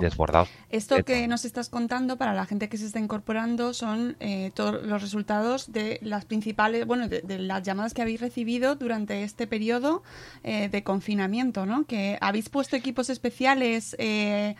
desbordado. 0.00 0.46
Esto 0.70 1.02
que 1.04 1.26
nos 1.28 1.44
estás 1.44 1.68
contando 1.68 2.16
para 2.16 2.34
la 2.34 2.44
gente 2.46 2.68
que 2.68 2.76
se 2.76 2.86
está 2.86 2.98
incorporando 2.98 3.74
son 3.74 4.16
eh, 4.20 4.50
todos 4.54 4.82
los 4.82 5.00
resultados 5.00 5.72
de 5.72 5.98
las 6.02 6.24
principales, 6.24 6.86
bueno, 6.86 7.08
de, 7.08 7.22
las 7.38 7.62
llamadas 7.62 7.94
que 7.94 8.02
habéis 8.02 8.20
recibido 8.20 8.74
durante 8.74 9.22
este 9.22 9.46
periodo 9.46 10.02
eh, 10.44 10.68
de 10.68 10.82
confinamiento, 10.82 11.64
¿no? 11.64 11.84
Que 11.84 12.18
habéis 12.20 12.48
puesto 12.48 12.76
equipos 12.76 13.08
especiales 13.08 13.96
eh, 13.98 14.56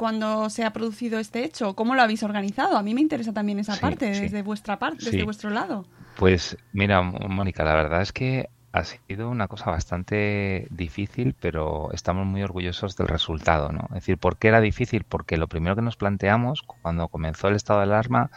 cuando 0.00 0.48
se 0.48 0.64
ha 0.64 0.72
producido 0.72 1.18
este 1.18 1.44
hecho. 1.44 1.74
¿Cómo 1.74 1.94
lo 1.94 2.00
habéis 2.00 2.22
organizado? 2.22 2.78
A 2.78 2.82
mí 2.82 2.94
me 2.94 3.02
interesa 3.02 3.34
también 3.34 3.58
esa 3.58 3.76
parte, 3.76 4.06
desde 4.06 4.40
vuestra 4.40 4.78
parte, 4.78 5.04
desde 5.04 5.24
vuestro 5.24 5.50
lado. 5.50 5.84
Pues 6.16 6.56
mira, 6.72 7.02
Mónica, 7.02 7.64
la 7.64 7.74
verdad 7.74 8.00
es 8.00 8.10
que 8.10 8.48
ha 8.72 8.84
sido 8.84 9.28
una 9.28 9.46
cosa 9.46 9.70
bastante 9.70 10.66
difícil, 10.70 11.34
pero 11.38 11.90
estamos 11.92 12.26
muy 12.26 12.42
orgullosos 12.42 12.96
del 12.96 13.08
resultado, 13.08 13.72
¿no? 13.72 13.82
Es 13.88 13.96
decir, 13.96 14.16
¿por 14.16 14.38
qué 14.38 14.48
era 14.48 14.62
difícil? 14.62 15.04
Porque 15.04 15.36
lo 15.36 15.48
primero 15.48 15.76
que 15.76 15.82
nos 15.82 15.96
planteamos 15.96 16.62
cuando 16.62 17.08
comenzó 17.08 17.48
el 17.48 17.56
estado 17.56 17.80
de 17.80 17.84
alarma 17.84 18.30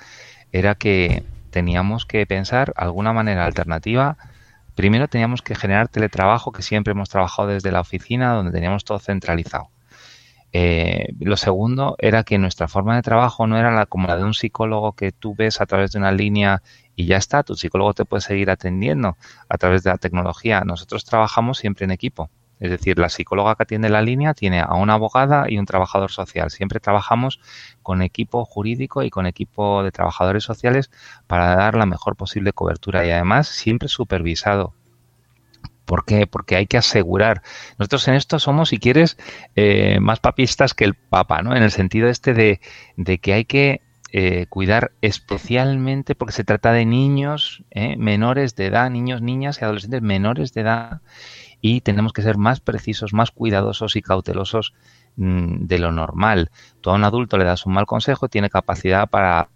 era 0.51 0.75
que 0.75 1.24
teníamos 1.50 2.05
que 2.05 2.25
pensar 2.25 2.74
alguna 2.75 3.13
manera 3.13 3.46
alternativa. 3.46 4.17
Primero 4.75 5.08
teníamos 5.08 5.41
que 5.41 5.55
generar 5.55 5.88
teletrabajo, 5.88 6.51
que 6.51 6.62
siempre 6.62 6.91
hemos 6.91 7.08
trabajado 7.08 7.48
desde 7.48 7.72
la 7.72 7.79
oficina, 7.79 8.34
donde 8.34 8.51
teníamos 8.51 8.84
todo 8.84 9.00
centralizado. 9.00 9.70
Eh, 10.55 11.15
lo 11.19 11.36
segundo 11.36 11.95
era 11.98 12.24
que 12.24 12.38
nuestra 12.38 12.67
forma 12.67 12.95
de 12.95 13.01
trabajo 13.01 13.48
no 13.48 13.57
era 13.57 13.72
la, 13.72 13.88
como 13.88 14.07
la 14.07 14.17
de 14.17 14.24
un 14.24 14.36
psicólogo 14.36 14.93
que 14.93 15.12
tú 15.12 15.33
ves 15.36 15.60
a 15.60 15.65
través 15.65 15.91
de 15.91 15.98
una 15.98 16.12
línea 16.12 16.62
y 16.95 17.07
ya 17.07 17.17
está, 17.17 17.41
tu 17.41 17.55
psicólogo 17.55 17.95
te 17.95 18.05
puede 18.05 18.22
seguir 18.22 18.51
atendiendo 18.51 19.17
a 19.50 19.57
través 19.57 19.81
de 19.83 19.89
la 19.89 19.98
tecnología. 19.98 20.62
Nosotros 20.62 21.05
trabajamos 21.05 21.57
siempre 21.57 21.86
en 21.86 21.91
equipo. 21.91 22.29
Es 22.60 22.69
decir, 22.69 23.00
la 23.00 23.10
psicóloga 23.10 23.55
que 23.55 23.63
atiende 23.63 23.89
la 23.89 24.03
línea 24.03 24.36
tiene 24.36 24.62
a 24.62 24.75
una 24.75 24.93
abogada 24.93 25.50
y 25.50 25.57
un 25.57 25.65
trabajador 25.65 26.12
social. 26.12 26.51
Siempre 26.51 26.79
trabajamos 26.79 27.39
con 27.81 28.03
equipo 28.03 28.45
jurídico 28.45 29.01
y 29.01 29.10
con 29.10 29.25
equipo 29.25 29.83
de 29.83 29.91
trabajadores 29.91 30.43
sociales 30.43 30.91
para 31.25 31.55
dar 31.55 31.75
la 31.75 31.88
mejor 31.88 32.15
posible 32.15 32.53
cobertura 32.53 33.05
y 33.05 33.12
además 33.12 33.48
siempre 33.48 33.89
supervisado 33.89 34.75
¿Por 35.86 36.06
qué? 36.06 36.28
Porque 36.28 36.56
hay 36.56 36.68
que 36.68 36.78
asegurar. 36.78 37.42
Nosotros 37.78 38.08
en 38.08 38.16
esto 38.16 38.40
somos, 38.40 38.70
si 38.70 38.80
quieres, 38.80 39.18
eh, 39.56 40.00
más 40.00 40.20
papistas 40.20 40.74
que 40.74 40.86
el 40.86 40.94
Papa, 40.96 41.42
¿no? 41.42 41.56
En 41.56 41.63
el 41.63 41.72
sentido 41.72 42.08
este 42.08 42.34
de, 42.34 42.60
que 43.20 43.34
hay 43.34 43.46
que 43.46 43.82
eh, 44.12 44.46
cuidar 44.48 44.92
especialmente 45.02 46.16
porque 46.16 46.34
se 46.34 46.44
trata 46.44 46.72
de 46.72 46.86
niños 46.86 47.63
eh, 47.72 47.98
menores 47.98 48.56
de 48.56 48.68
edad, 48.68 48.90
niños, 48.90 49.22
niñas 49.22 49.60
y 49.60 49.66
adolescentes 49.66 50.02
menores 50.02 50.54
de 50.54 50.62
edad 50.62 51.02
y 51.62 51.82
tenemos 51.82 52.13
que 52.13 52.22
ser 52.22 52.38
más 52.38 52.60
precisos, 52.60 53.13
más 53.13 53.32
cuidadosos 53.32 53.96
y 53.96 54.02
cautelosos 54.02 54.74
mm, 55.16 55.66
de 55.66 55.80
lo 55.80 55.92
normal. 55.92 56.52
Tú 56.82 56.92
a 56.92 56.94
un 56.94 57.04
adulto 57.04 57.38
le 57.38 57.46
das 57.46 57.66
un 57.66 57.74
mal 57.74 57.88
consejo, 57.88 58.30
tiene 58.30 58.50
capacidad 58.50 59.10
para 59.10 59.50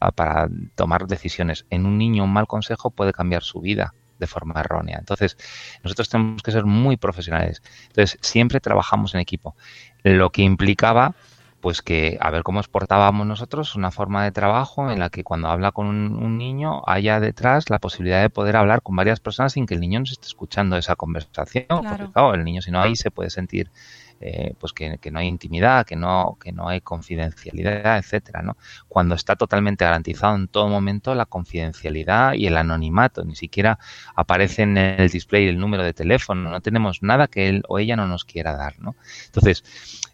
tomar 0.76 1.06
decisiones. 1.08 1.66
En 1.70 1.86
un 1.86 1.98
niño 1.98 2.24
un 2.24 2.34
mal 2.34 2.48
consejo 2.48 2.90
puede 2.90 3.14
cambiar 3.14 3.44
su 3.44 3.62
vida 3.62 3.94
de 4.20 4.28
forma 4.28 4.60
errónea. 4.60 4.98
Entonces, 5.00 5.38
nosotros 5.84 6.10
tenemos 6.10 6.42
que 6.44 6.52
ser 6.52 6.66
muy 6.66 6.98
profesionales. 6.98 7.62
Entonces, 7.88 8.18
siempre 8.22 8.60
trabajamos 8.60 9.14
en 9.16 9.22
equipo, 9.22 9.56
lo 10.04 10.32
que 10.32 10.44
implicaba 10.44 11.16
pues 11.62 11.82
que 11.82 12.18
a 12.22 12.30
ver 12.30 12.44
cómo 12.44 12.60
exportábamos 12.60 13.26
nosotros 13.26 13.76
una 13.76 13.92
forma 13.92 14.24
de 14.24 14.32
trabajo 14.32 14.92
en 14.92 15.00
la 15.00 15.10
que 15.10 15.24
cuando 15.24 15.50
habla 15.50 15.72
con 15.72 15.88
un, 15.88 16.38
niño 16.38 16.84
haya 16.86 17.20
detrás 17.20 17.70
la 17.70 17.80
posibilidad 17.80 18.22
de 18.22 18.30
poder 18.30 18.56
hablar 18.56 18.82
con 18.84 18.96
varias 18.96 19.20
personas 19.20 19.54
sin 19.54 19.66
que 19.66 19.74
el 19.74 19.80
niño 19.80 20.00
nos 20.00 20.12
esté 20.12 20.28
escuchando 20.28 20.78
esa 20.78 20.96
conversación. 20.96 21.66
Porque 21.68 22.12
claro, 22.14 22.36
el 22.36 22.44
niño 22.44 22.62
si 22.62 22.70
no 22.72 22.80
hay 22.80 22.96
se 22.96 23.10
puede 23.10 23.32
sentir 23.32 23.72
eh, 24.20 24.54
pues 24.60 24.74
que, 24.74 25.00
no 25.12 25.20
hay 25.20 25.28
intimidad, 25.28 25.86
que 25.86 25.96
no, 25.96 26.38
que 26.42 26.52
no 26.52 26.68
hay 26.68 26.82
confidencialidad, 26.82 27.98
etcétera, 27.98 28.42
¿no? 28.42 28.58
Cuando 28.88 29.16
está 29.16 29.36
totalmente 29.36 29.86
garantizado 29.86 30.36
en 30.36 30.48
todo 30.48 30.68
momento 30.68 31.14
la 31.16 31.26
confidencialidad 31.26 32.34
y 32.34 32.48
el 32.48 32.58
anonimato, 32.58 33.24
ni 33.24 33.36
siquiera 33.36 33.80
aparece 34.16 34.64
en 34.64 34.78
el 34.78 35.10
display 35.10 35.48
el 35.48 35.60
número 35.60 35.84
de 35.84 35.94
teléfono, 35.94 36.50
no 36.50 36.62
tenemos 36.62 37.04
nada 37.04 37.28
que 37.28 37.50
él 37.50 37.64
o 37.68 37.80
ella 37.80 37.96
no 37.96 38.08
nos 38.08 38.26
quiera 38.26 38.56
dar, 38.56 38.80
¿no? 38.80 38.96
Entonces, 39.26 39.64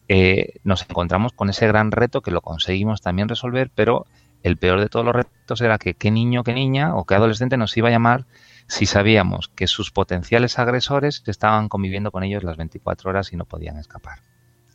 eh, 0.09 0.59
nos 0.63 0.81
encontramos 0.81 1.31
con 1.33 1.49
ese 1.49 1.67
gran 1.67 1.91
reto 1.91 2.21
que 2.21 2.31
lo 2.31 2.41
conseguimos 2.41 3.01
también 3.01 3.29
resolver, 3.29 3.71
pero 3.73 4.05
el 4.43 4.57
peor 4.57 4.81
de 4.81 4.89
todos 4.89 5.05
los 5.05 5.15
retos 5.15 5.61
era 5.61 5.77
que 5.77 5.93
qué 5.93 6.11
niño, 6.11 6.43
qué 6.43 6.53
niña 6.53 6.95
o 6.95 7.05
qué 7.05 7.15
adolescente 7.15 7.57
nos 7.57 7.75
iba 7.77 7.87
a 7.87 7.91
llamar 7.91 8.25
si 8.67 8.85
sabíamos 8.85 9.49
que 9.49 9.67
sus 9.67 9.91
potenciales 9.91 10.59
agresores 10.59 11.23
estaban 11.25 11.69
conviviendo 11.69 12.11
con 12.11 12.23
ellos 12.23 12.43
las 12.43 12.57
24 12.57 13.09
horas 13.09 13.33
y 13.33 13.35
no 13.35 13.45
podían 13.45 13.77
escapar. 13.77 14.19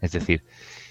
Es 0.01 0.13
decir, 0.13 0.45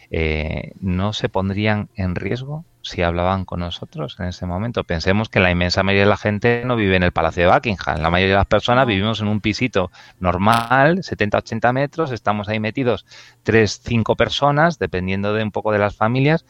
eh, 0.10 0.72
¿no 0.80 1.12
se 1.14 1.28
pondrían 1.28 1.90
en 1.96 2.16
riesgo 2.16 2.66
si 2.82 3.02
hablaban 3.02 3.44
con 3.44 3.60
nosotros 3.60 4.18
en 4.20 4.28
ese 4.28 4.46
momento? 4.46 4.84
Pensemos 4.84 5.30
que 5.30 5.40
la 5.40 5.52
inmensa 5.52 5.84
mayoría 5.84 6.04
de 6.04 6.10
la 6.10 6.18
gente 6.18 6.64
no 6.66 6.76
vive 6.76 6.96
en 6.96 7.04
el 7.04 7.12
Palacio 7.12 7.44
de 7.44 7.54
Buckingham. 7.54 8.02
La 8.02 8.10
mayoría 8.10 8.36
de 8.36 8.40
las 8.40 8.48
personas 8.48 8.88
vivimos 8.88 9.20
en 9.20 9.28
un 9.28 9.42
pisito 9.42 9.92
normal, 10.20 11.00
70-80 11.00 11.74
metros, 11.74 12.12
estamos 12.12 12.48
ahí 12.48 12.60
metidos 12.60 13.06
3, 13.44 13.82
5 13.84 14.16
personas, 14.16 14.80
dependiendo 14.80 15.34
de 15.34 15.44
un 15.44 15.52
poco 15.52 15.72
de 15.72 15.80
las 15.80 15.96
familias. 15.96 16.46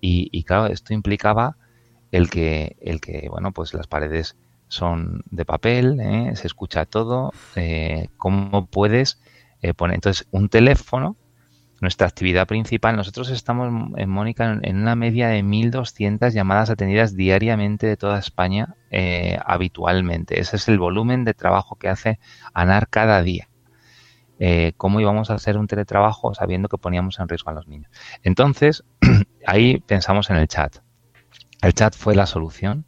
Y, 0.00 0.44
claro, 0.44 0.66
esto 0.66 0.94
implicaba 0.94 1.56
el 2.12 2.30
que, 2.30 2.76
el 2.80 3.00
que, 3.00 3.28
bueno, 3.28 3.52
pues 3.52 3.74
las 3.74 3.88
paredes 3.88 4.36
son 4.68 5.22
de 5.30 5.44
papel, 5.44 5.98
¿eh? 6.00 6.32
se 6.36 6.46
escucha 6.46 6.84
todo. 6.84 7.32
Eh, 7.56 8.08
¿Cómo 8.16 8.66
puedes 8.66 9.20
eh, 9.62 9.74
poner? 9.74 9.96
Entonces, 9.96 10.28
un 10.30 10.48
teléfono 10.48 11.16
nuestra 11.80 12.08
actividad 12.08 12.48
principal. 12.48 12.96
Nosotros 12.96 13.30
estamos 13.30 13.92
en 13.96 14.10
Mónica 14.10 14.58
en 14.62 14.78
una 14.78 14.96
media 14.96 15.28
de 15.28 15.44
1.200 15.44 16.32
llamadas 16.32 16.70
atendidas 16.70 17.14
diariamente 17.14 17.86
de 17.86 17.96
toda 17.96 18.18
España 18.18 18.74
eh, 18.90 19.38
habitualmente. 19.46 20.40
Ese 20.40 20.56
es 20.56 20.66
el 20.66 20.80
volumen 20.80 21.24
de 21.24 21.34
trabajo 21.34 21.76
que 21.76 21.88
hace 21.88 22.18
ANAR 22.52 22.88
cada 22.88 23.22
día. 23.22 23.48
¿Cómo 24.76 25.00
íbamos 25.00 25.30
a 25.30 25.34
hacer 25.34 25.56
un 25.56 25.66
teletrabajo 25.66 26.32
sabiendo 26.34 26.68
que 26.68 26.78
poníamos 26.78 27.18
en 27.18 27.28
riesgo 27.28 27.50
a 27.50 27.54
los 27.54 27.66
niños? 27.66 27.90
Entonces, 28.22 28.84
ahí 29.46 29.78
pensamos 29.86 30.30
en 30.30 30.36
el 30.36 30.48
chat. 30.48 30.78
El 31.62 31.74
chat 31.74 31.94
fue 31.94 32.14
la 32.14 32.26
solución 32.26 32.86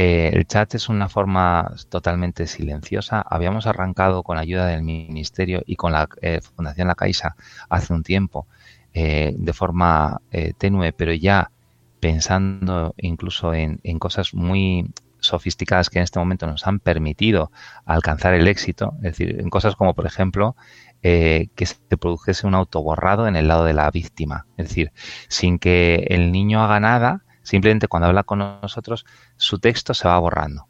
eh, 0.00 0.30
el 0.32 0.46
chat 0.46 0.76
es 0.76 0.88
una 0.88 1.08
forma 1.08 1.74
totalmente 1.88 2.46
silenciosa. 2.46 3.20
Habíamos 3.20 3.66
arrancado 3.66 4.22
con 4.22 4.38
ayuda 4.38 4.64
del 4.68 4.84
Ministerio 4.84 5.64
y 5.66 5.74
con 5.74 5.90
la 5.90 6.08
eh, 6.22 6.40
Fundación 6.54 6.86
La 6.86 6.94
Caixa 6.94 7.34
hace 7.68 7.92
un 7.92 8.04
tiempo 8.04 8.46
eh, 8.94 9.34
de 9.36 9.52
forma 9.52 10.20
tenue, 10.56 10.92
pero 10.92 11.12
ya 11.14 11.50
pensando 11.98 12.94
incluso 12.96 13.52
en, 13.54 13.80
cosas 13.98 14.34
muy 14.34 14.88
sofisticadas 15.18 15.90
que 15.90 15.98
en 15.98 16.04
este 16.04 16.20
momento 16.20 16.46
nos 16.46 16.64
han 16.68 16.78
permitido 16.78 17.50
alcanzar 17.84 18.34
el 18.34 18.46
éxito, 18.46 18.94
es 18.98 19.18
decir, 19.18 19.40
en 19.40 19.50
cosas 19.50 19.74
como, 19.74 19.94
por 19.94 20.06
ejemplo, 20.06 20.54
que 21.02 21.50
se 21.58 21.96
produjese 21.96 22.46
un 22.46 22.54
autoborrado 22.54 23.26
en 23.26 23.34
el 23.34 23.48
lado 23.48 23.64
de 23.64 23.74
la 23.74 23.90
víctima, 23.90 24.46
es 24.58 24.68
decir, 24.68 24.92
sin 25.26 25.58
que 25.58 26.06
el 26.10 26.30
niño 26.30 26.62
haga 26.62 26.78
nada, 26.78 27.24
Simplemente 27.48 27.88
cuando 27.88 28.08
habla 28.08 28.24
con 28.24 28.40
nosotros, 28.40 29.06
su 29.38 29.58
texto 29.58 29.94
se 29.94 30.06
va 30.06 30.18
borrando. 30.18 30.66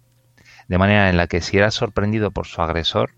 De 0.68 0.78
manera 0.78 1.10
en 1.10 1.16
la 1.16 1.26
que 1.26 1.40
si 1.40 1.56
era 1.58 1.70
sorprendido 1.70 2.30
por 2.30 2.46
su 2.46 2.62
agresor, 2.62 3.14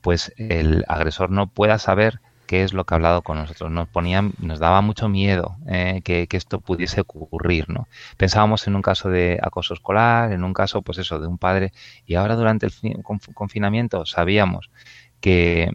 pues 0.00 0.32
el 0.36 0.84
agresor 0.88 1.30
no 1.30 1.46
pueda 1.48 1.78
saber 1.78 2.20
qué 2.46 2.64
es 2.64 2.72
lo 2.72 2.84
que 2.84 2.94
ha 2.94 2.96
hablado 2.96 3.22
con 3.22 3.36
nosotros. 3.36 3.70
Nos 3.70 3.88
ponía, 3.88 4.24
nos 4.38 4.58
daba 4.58 4.80
mucho 4.80 5.08
miedo 5.08 5.56
eh, 5.68 6.00
que, 6.02 6.26
esto 6.32 6.60
pudiese 6.60 7.02
ocurrir, 7.02 7.68
¿no? 7.68 7.86
Pensábamos 8.16 8.66
en 8.66 8.74
un 8.74 8.82
caso 8.82 9.08
de 9.08 9.38
acoso 9.40 9.74
escolar, 9.74 10.32
en 10.32 10.42
un 10.42 10.52
caso, 10.52 10.82
pues 10.82 10.98
eso, 10.98 11.20
de 11.20 11.28
un 11.28 11.38
padre, 11.38 11.72
y 12.06 12.16
ahora 12.16 12.34
durante 12.34 12.66
el 12.66 13.04
confinamiento 13.34 14.04
sabíamos 14.04 14.70
que 15.20 15.70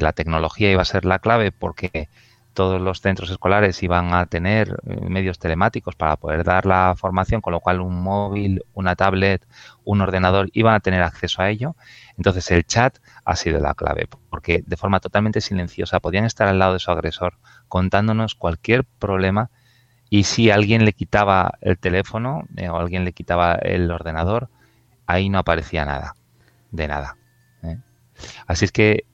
la 0.00 0.12
tecnología 0.12 0.70
iba 0.70 0.80
a 0.80 0.86
ser 0.86 1.04
la 1.04 1.18
clave 1.18 1.52
porque 1.52 2.08
todos 2.56 2.80
los 2.80 3.02
centros 3.02 3.30
escolares 3.30 3.82
iban 3.82 4.14
a 4.14 4.24
tener 4.24 4.80
eh, 4.86 4.96
medios 5.08 5.38
telemáticos 5.38 5.94
para 5.94 6.16
poder 6.16 6.42
dar 6.42 6.64
la 6.64 6.94
formación, 6.96 7.42
con 7.42 7.52
lo 7.52 7.60
cual 7.60 7.82
un 7.82 8.02
móvil, 8.02 8.64
una 8.72 8.96
tablet, 8.96 9.46
un 9.84 10.00
ordenador 10.00 10.48
iban 10.54 10.74
a 10.74 10.80
tener 10.80 11.02
acceso 11.02 11.42
a 11.42 11.50
ello. 11.50 11.76
Entonces 12.16 12.50
el 12.50 12.64
chat 12.64 12.96
ha 13.26 13.36
sido 13.36 13.60
la 13.60 13.74
clave, 13.74 14.08
porque 14.30 14.64
de 14.66 14.76
forma 14.78 15.00
totalmente 15.00 15.42
silenciosa 15.42 16.00
podían 16.00 16.24
estar 16.24 16.48
al 16.48 16.58
lado 16.58 16.72
de 16.72 16.78
su 16.78 16.90
agresor 16.90 17.34
contándonos 17.68 18.34
cualquier 18.34 18.84
problema 18.84 19.50
y 20.08 20.24
si 20.24 20.50
alguien 20.50 20.86
le 20.86 20.94
quitaba 20.94 21.58
el 21.60 21.76
teléfono 21.76 22.44
eh, 22.56 22.70
o 22.70 22.78
alguien 22.78 23.04
le 23.04 23.12
quitaba 23.12 23.56
el 23.56 23.90
ordenador, 23.90 24.48
ahí 25.06 25.28
no 25.28 25.38
aparecía 25.38 25.84
nada, 25.84 26.14
de 26.70 26.88
nada. 26.88 27.18
¿eh? 27.62 27.76
Así 28.46 28.64
es 28.64 28.72
que 28.72 29.04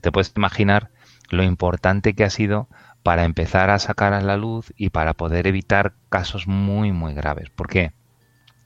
te 0.00 0.12
puedes 0.12 0.32
imaginar 0.36 0.90
lo 1.30 1.42
importante 1.42 2.14
que 2.14 2.22
ha 2.22 2.30
sido 2.30 2.68
para 3.02 3.24
empezar 3.24 3.70
a 3.70 3.78
sacar 3.78 4.12
a 4.12 4.20
la 4.20 4.36
luz 4.36 4.72
y 4.76 4.90
para 4.90 5.14
poder 5.14 5.46
evitar 5.46 5.94
casos 6.08 6.46
muy, 6.46 6.92
muy 6.92 7.14
graves. 7.14 7.50
Porque 7.50 7.92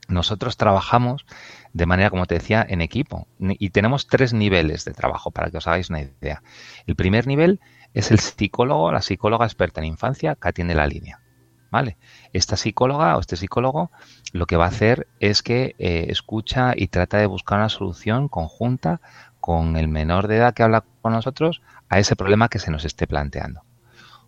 nosotros 0.07 0.57
trabajamos 0.57 1.25
de 1.73 1.85
manera, 1.85 2.09
como 2.09 2.25
te 2.25 2.35
decía, 2.35 2.65
en 2.67 2.81
equipo. 2.81 3.27
Y 3.39 3.69
tenemos 3.69 4.07
tres 4.07 4.33
niveles 4.33 4.85
de 4.85 4.93
trabajo 4.93 5.31
para 5.31 5.51
que 5.51 5.57
os 5.57 5.67
hagáis 5.67 5.89
una 5.89 6.01
idea. 6.01 6.41
El 6.85 6.95
primer 6.95 7.27
nivel 7.27 7.59
es 7.93 8.11
el 8.11 8.19
psicólogo, 8.19 8.91
la 8.91 9.01
psicóloga 9.01 9.45
experta 9.45 9.81
en 9.81 9.87
infancia 9.87 10.35
que 10.35 10.47
atiende 10.47 10.75
la 10.75 10.87
línea. 10.87 11.21
¿Vale? 11.69 11.97
Esta 12.31 12.55
psicóloga 12.55 13.17
o 13.17 13.19
este 13.19 13.35
psicólogo 13.35 13.91
lo 14.31 14.45
que 14.45 14.55
va 14.55 14.65
a 14.65 14.69
hacer 14.69 15.07
es 15.19 15.43
que 15.43 15.75
eh, 15.79 16.05
escucha 16.09 16.71
y 16.75 16.87
trata 16.87 17.17
de 17.17 17.25
buscar 17.25 17.59
una 17.59 17.67
solución 17.67 18.29
conjunta 18.29 19.01
con 19.41 19.75
el 19.75 19.89
menor 19.89 20.27
de 20.27 20.37
edad 20.37 20.53
que 20.53 20.63
habla 20.63 20.85
con 21.01 21.11
nosotros 21.11 21.61
a 21.89 21.99
ese 21.99 22.15
problema 22.15 22.47
que 22.47 22.59
se 22.59 22.71
nos 22.71 22.85
esté 22.85 23.05
planteando. 23.05 23.66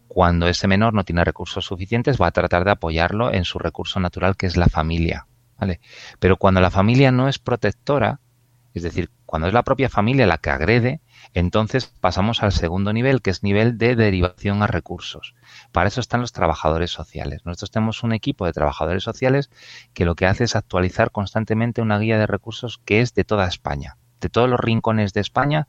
Cuando 0.10 0.48
ese 0.48 0.67
menor 0.67 0.95
no 0.95 1.04
tiene 1.04 1.24
recursos 1.24 1.63
suficientes, 1.65 2.19
va 2.19 2.28
a 2.28 2.32
tratar 2.32 2.65
de 2.65 2.72
apoyarlo 2.72 3.32
en 3.32 3.45
su 3.45 3.60
recurso 3.60 4.00
natural, 4.00 4.36
que 4.36 4.48
es 4.48 4.58
la 4.58 4.65
familia. 4.65 5.28
¿vale? 5.60 5.80
Pero 6.17 6.38
cuando 6.38 6.62
la 6.62 6.72
familia 6.72 7.12
no 7.12 7.30
es 7.30 7.38
protectora, 7.38 8.19
es 8.74 8.82
decir, 8.82 9.12
cuando 9.28 9.48
es 9.48 9.54
la 9.54 9.62
propia 9.62 9.88
familia 9.88 10.26
la 10.26 10.39
que 10.39 10.50
agrede, 10.50 11.02
entonces 11.36 11.86
pasamos 11.86 12.41
al 12.41 12.52
segundo 12.52 12.91
nivel, 12.91 13.22
que 13.22 13.30
es 13.30 13.43
nivel 13.43 13.78
de 13.78 13.95
derivación 13.95 14.63
a 14.63 14.67
recursos. 14.67 15.36
Para 15.72 15.89
eso 15.89 16.02
están 16.02 16.22
los 16.22 16.32
trabajadores 16.32 16.89
sociales. 16.89 17.45
Nosotros 17.45 17.69
tenemos 17.69 18.02
un 18.02 18.12
equipo 18.12 18.48
de 18.48 18.54
trabajadores 18.54 19.04
sociales 19.04 19.52
que 19.93 20.06
lo 20.06 20.15
que 20.15 20.26
hace 20.26 20.45
es 20.45 20.56
actualizar 20.56 21.12
constantemente 21.12 21.84
una 21.84 22.00
guía 22.00 22.17
de 22.17 22.26
recursos 22.26 22.82
que 22.84 23.02
es 23.02 23.13
de 23.13 23.26
toda 23.26 23.48
España, 23.48 23.98
de 24.22 24.30
todos 24.30 24.50
los 24.50 24.60
rincones 24.60 25.13
de 25.13 25.22
España, 25.22 25.67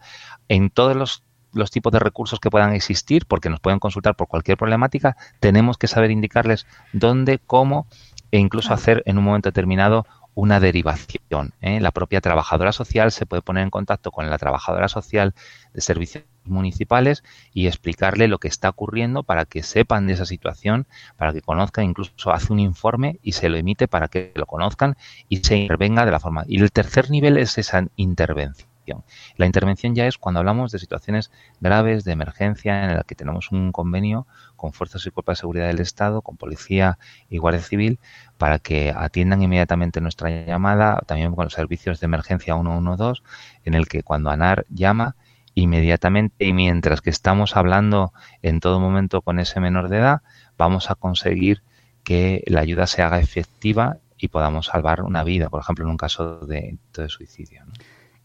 en 0.48 0.70
todos 0.70 0.96
los 0.96 1.24
los 1.52 1.70
tipos 1.70 1.92
de 1.92 1.98
recursos 1.98 2.40
que 2.40 2.50
puedan 2.50 2.72
existir, 2.72 3.26
porque 3.26 3.50
nos 3.50 3.60
pueden 3.60 3.78
consultar 3.78 4.16
por 4.16 4.28
cualquier 4.28 4.56
problemática, 4.56 5.16
tenemos 5.40 5.78
que 5.78 5.88
saber 5.88 6.10
indicarles 6.10 6.66
dónde, 6.92 7.38
cómo 7.38 7.86
e 8.30 8.38
incluso 8.38 8.72
hacer 8.72 9.02
en 9.06 9.18
un 9.18 9.24
momento 9.24 9.48
determinado 9.48 10.06
una 10.34 10.60
derivación. 10.60 11.52
¿eh? 11.60 11.80
La 11.80 11.90
propia 11.90 12.20
trabajadora 12.20 12.72
social 12.72 13.12
se 13.12 13.26
puede 13.26 13.42
poner 13.42 13.64
en 13.64 13.70
contacto 13.70 14.10
con 14.10 14.30
la 14.30 14.38
trabajadora 14.38 14.88
social 14.88 15.34
de 15.74 15.80
servicios 15.80 16.24
municipales 16.44 17.22
y 17.52 17.66
explicarle 17.66 18.28
lo 18.28 18.38
que 18.38 18.48
está 18.48 18.70
ocurriendo 18.70 19.22
para 19.22 19.44
que 19.44 19.62
sepan 19.62 20.06
de 20.06 20.14
esa 20.14 20.24
situación, 20.24 20.86
para 21.16 21.32
que 21.32 21.42
conozcan, 21.42 21.84
incluso 21.84 22.32
hace 22.32 22.52
un 22.52 22.60
informe 22.60 23.18
y 23.22 23.32
se 23.32 23.48
lo 23.48 23.56
emite 23.56 23.88
para 23.88 24.08
que 24.08 24.32
lo 24.34 24.46
conozcan 24.46 24.96
y 25.28 25.38
se 25.38 25.56
intervenga 25.56 26.06
de 26.06 26.12
la 26.12 26.20
forma. 26.20 26.44
Y 26.46 26.60
el 26.60 26.72
tercer 26.72 27.10
nivel 27.10 27.36
es 27.36 27.58
esa 27.58 27.84
intervención. 27.96 28.69
La 29.36 29.46
intervención 29.46 29.94
ya 29.94 30.06
es 30.06 30.18
cuando 30.18 30.40
hablamos 30.40 30.72
de 30.72 30.78
situaciones 30.78 31.30
graves, 31.60 32.04
de 32.04 32.12
emergencia, 32.12 32.84
en 32.84 32.96
la 32.96 33.04
que 33.04 33.14
tenemos 33.14 33.52
un 33.52 33.72
convenio 33.72 34.26
con 34.56 34.72
fuerzas 34.72 35.06
y 35.06 35.10
cuerpos 35.10 35.38
de 35.38 35.40
seguridad 35.40 35.66
del 35.66 35.80
Estado, 35.80 36.22
con 36.22 36.36
policía 36.36 36.98
y 37.28 37.38
guardia 37.38 37.62
civil, 37.62 37.98
para 38.38 38.58
que 38.58 38.92
atiendan 38.94 39.42
inmediatamente 39.42 40.00
nuestra 40.00 40.30
llamada, 40.44 41.00
también 41.06 41.34
con 41.34 41.44
los 41.44 41.54
servicios 41.54 42.00
de 42.00 42.06
emergencia 42.06 42.54
112, 42.54 43.22
en 43.64 43.74
el 43.74 43.88
que 43.88 44.02
cuando 44.02 44.30
ANAR 44.30 44.66
llama, 44.68 45.16
inmediatamente 45.54 46.44
y 46.44 46.52
mientras 46.52 47.00
que 47.00 47.10
estamos 47.10 47.56
hablando 47.56 48.12
en 48.42 48.60
todo 48.60 48.80
momento 48.80 49.22
con 49.22 49.38
ese 49.38 49.60
menor 49.60 49.88
de 49.88 49.98
edad, 49.98 50.22
vamos 50.56 50.90
a 50.90 50.94
conseguir 50.94 51.62
que 52.04 52.42
la 52.46 52.60
ayuda 52.60 52.86
se 52.86 53.02
haga 53.02 53.20
efectiva 53.20 53.98
y 54.16 54.28
podamos 54.28 54.66
salvar 54.66 55.02
una 55.02 55.24
vida, 55.24 55.48
por 55.48 55.60
ejemplo, 55.62 55.84
en 55.84 55.90
un 55.90 55.96
caso 55.96 56.40
de, 56.40 56.78
de 56.94 57.08
suicidio. 57.08 57.64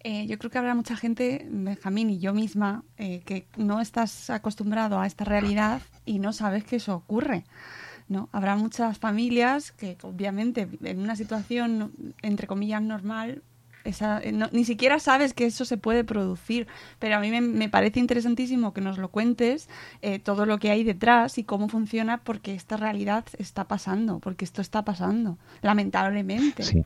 Eh, 0.07 0.27
yo 0.27 0.37
creo 0.37 0.51
que 0.51 0.59
habrá 0.59 0.75
mucha 0.75 0.95
gente, 0.95 1.47
Benjamín 1.49 2.11
y 2.11 2.19
yo 2.19 2.31
misma, 2.31 2.83
eh, 2.99 3.23
que 3.25 3.47
no 3.57 3.81
estás 3.81 4.29
acostumbrado 4.29 4.99
a 4.99 5.07
esta 5.07 5.25
realidad 5.25 5.81
y 6.05 6.19
no 6.19 6.31
sabes 6.31 6.63
que 6.63 6.75
eso 6.75 6.93
ocurre. 6.93 7.43
¿no? 8.07 8.29
Habrá 8.31 8.55
muchas 8.55 8.99
familias 8.99 9.71
que 9.71 9.97
obviamente 10.03 10.69
en 10.83 10.99
una 10.99 11.15
situación 11.15 12.13
entre 12.21 12.45
comillas 12.45 12.83
normal 12.83 13.41
esa, 13.83 14.19
eh, 14.19 14.31
ni 14.31 14.63
siquiera 14.63 14.99
sabes 14.99 15.33
que 15.33 15.47
eso 15.47 15.65
se 15.65 15.77
puede 15.77 16.03
producir, 16.03 16.67
pero 16.99 17.15
a 17.15 17.19
mí 17.19 17.31
me, 17.41 17.69
parece 17.69 17.99
interesantísimo 17.99 18.73
que 18.73 18.81
nos 18.81 18.99
lo 18.99 19.09
cuentes 19.09 19.69
todo 20.21 20.45
lo 20.45 20.59
que 20.59 20.69
hay 20.69 20.83
detrás 20.83 21.39
y 21.39 21.43
cómo 21.43 21.67
funciona 21.67 22.19
porque 22.19 22.53
esta 22.53 22.77
realidad 22.77 23.25
está 23.39 23.67
pasando, 23.67 24.19
porque 24.19 24.45
esto 24.45 24.61
está 24.61 24.85
pasando, 24.85 25.39
lamentablemente. 25.63 26.61
Sí. 26.61 26.85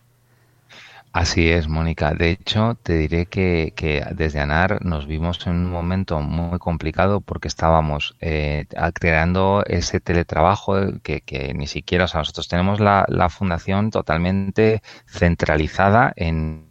Así 1.12 1.50
es, 1.50 1.68
Mónica. 1.68 2.14
De 2.14 2.30
hecho, 2.30 2.76
te 2.84 2.94
diré 2.98 3.26
que, 3.26 3.74
desde 4.16 4.40
ANAR 4.40 4.86
nos 4.86 5.08
vimos 5.08 5.46
en 5.48 5.54
un 5.54 5.72
momento 5.72 6.20
muy 6.22 6.60
complicado 6.60 7.20
porque 7.22 7.48
estábamos 7.48 8.16
eh, 8.22 8.68
creando 8.94 9.64
ese 9.66 10.00
teletrabajo 10.00 10.76
que, 11.02 11.54
ni 11.56 11.66
siquiera, 11.66 12.06
o 12.06 12.08
sea, 12.08 12.20
nosotros 12.20 12.48
tenemos 12.48 12.80
la, 12.80 13.06
fundación 13.30 13.90
totalmente 13.90 14.82
centralizada 15.08 16.14
en, 16.16 16.69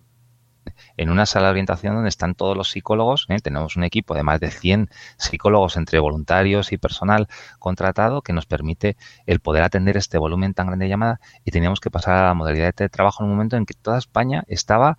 en 0.99 1.11
una 1.11 1.25
sala 1.25 1.47
de 1.47 1.53
orientación 1.53 1.95
donde 1.95 2.11
están 2.11 2.35
todos 2.35 2.57
los 2.57 2.71
psicólogos. 2.71 3.25
¿eh? 3.31 3.39
Tenemos 3.41 3.77
un 3.77 3.85
equipo 3.85 4.15
de 4.15 4.23
más 4.23 4.41
de 4.41 4.51
100 4.51 4.91
psicólogos 5.17 5.77
entre 5.77 6.01
voluntarios 6.01 6.73
y 6.73 6.77
personal 6.77 7.29
contratado 7.59 8.21
que 8.21 8.35
nos 8.35 8.45
permite 8.45 8.97
el 9.25 9.41
poder 9.41 9.63
atender 9.63 9.97
este 9.97 10.19
volumen 10.19 10.53
tan 10.53 10.67
grande 10.67 10.85
de 10.85 10.91
llamadas 10.91 11.21
y 11.45 11.53
teníamos 11.53 11.81
que 11.81 11.91
pasar 11.91 12.17
a 12.17 12.27
la 12.27 12.35
modalidad 12.35 12.75
de 12.75 12.89
trabajo 12.89 13.23
en 13.23 13.31
un 13.31 13.37
momento 13.37 13.57
en 13.57 13.65
que 13.65 13.75
toda 13.75 13.97
España 13.97 14.45
estaba 14.49 14.99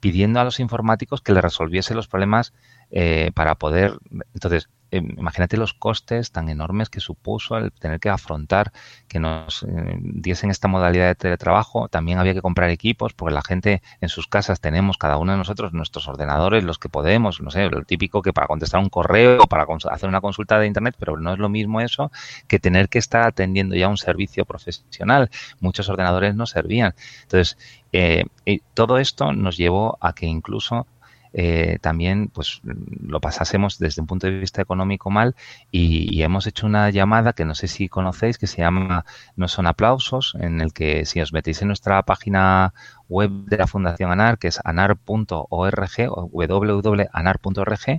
pidiendo 0.00 0.38
a 0.38 0.44
los 0.44 0.60
informáticos 0.60 1.22
que 1.22 1.32
le 1.32 1.40
resolviese 1.40 1.94
los 1.94 2.06
problemas 2.06 2.52
eh, 2.90 3.32
para 3.34 3.56
poder. 3.56 3.98
Entonces, 4.34 4.68
eh, 4.90 5.02
imagínate 5.16 5.56
los 5.56 5.74
costes 5.74 6.32
tan 6.32 6.48
enormes 6.48 6.88
que 6.88 7.00
supuso 7.00 7.58
el 7.58 7.72
tener 7.72 8.00
que 8.00 8.08
afrontar 8.08 8.72
que 9.06 9.20
nos 9.20 9.62
eh, 9.62 9.98
diesen 10.00 10.50
esta 10.50 10.68
modalidad 10.68 11.06
de 11.08 11.14
teletrabajo. 11.14 11.88
También 11.88 12.18
había 12.18 12.34
que 12.34 12.40
comprar 12.40 12.70
equipos 12.70 13.12
porque 13.12 13.34
la 13.34 13.42
gente 13.42 13.82
en 14.00 14.08
sus 14.08 14.26
casas 14.26 14.60
tenemos 14.60 14.96
cada 14.96 15.18
uno 15.18 15.32
de 15.32 15.38
nosotros 15.38 15.72
nuestros 15.72 16.08
ordenadores, 16.08 16.64
los 16.64 16.78
que 16.78 16.88
podemos, 16.88 17.40
no 17.40 17.50
sé, 17.50 17.68
lo 17.68 17.82
típico 17.84 18.22
que 18.22 18.32
para 18.32 18.46
contestar 18.46 18.80
un 18.80 18.88
correo 18.88 19.42
o 19.42 19.46
para 19.46 19.66
hacer 19.90 20.08
una 20.08 20.20
consulta 20.20 20.58
de 20.58 20.66
internet, 20.66 20.96
pero 20.98 21.18
no 21.18 21.32
es 21.32 21.38
lo 21.38 21.48
mismo 21.48 21.80
eso 21.80 22.10
que 22.46 22.58
tener 22.58 22.88
que 22.88 22.98
estar 22.98 23.26
atendiendo 23.26 23.76
ya 23.76 23.88
un 23.88 23.98
servicio 23.98 24.44
profesional. 24.44 25.30
Muchos 25.60 25.88
ordenadores 25.88 26.34
no 26.34 26.46
servían. 26.46 26.94
Entonces, 27.22 27.58
todo 28.74 28.98
esto 28.98 29.32
nos 29.32 29.56
llevó 29.56 29.98
a 30.00 30.12
que 30.12 30.26
incluso 30.26 30.86
eh, 31.32 31.78
también 31.80 32.28
pues 32.28 32.60
lo 32.64 33.20
pasásemos 33.20 33.78
desde 33.78 34.00
un 34.00 34.06
punto 34.06 34.26
de 34.26 34.38
vista 34.38 34.62
económico 34.62 35.10
mal 35.10 35.34
y, 35.70 36.22
hemos 36.22 36.46
hecho 36.46 36.66
una 36.66 36.90
llamada 36.90 37.32
que 37.32 37.44
no 37.44 37.54
sé 37.54 37.68
si 37.68 37.88
conocéis 37.88 38.38
que 38.38 38.46
se 38.46 38.58
llama 38.58 39.04
No 39.36 39.46
son 39.48 39.66
aplausos, 39.66 40.36
en 40.40 40.60
el 40.60 40.72
que 40.72 41.06
si 41.06 41.20
os 41.20 41.32
metéis 41.32 41.62
en 41.62 41.68
nuestra 41.68 42.02
página 42.02 42.74
web 43.08 43.30
de 43.46 43.56
la 43.56 43.66
Fundación 43.66 44.10
ANAR, 44.10 44.38
que 44.38 44.48
es 44.48 44.60
anar.org 44.64 45.30
o 46.10 46.30
www.anar.org, 46.32 47.98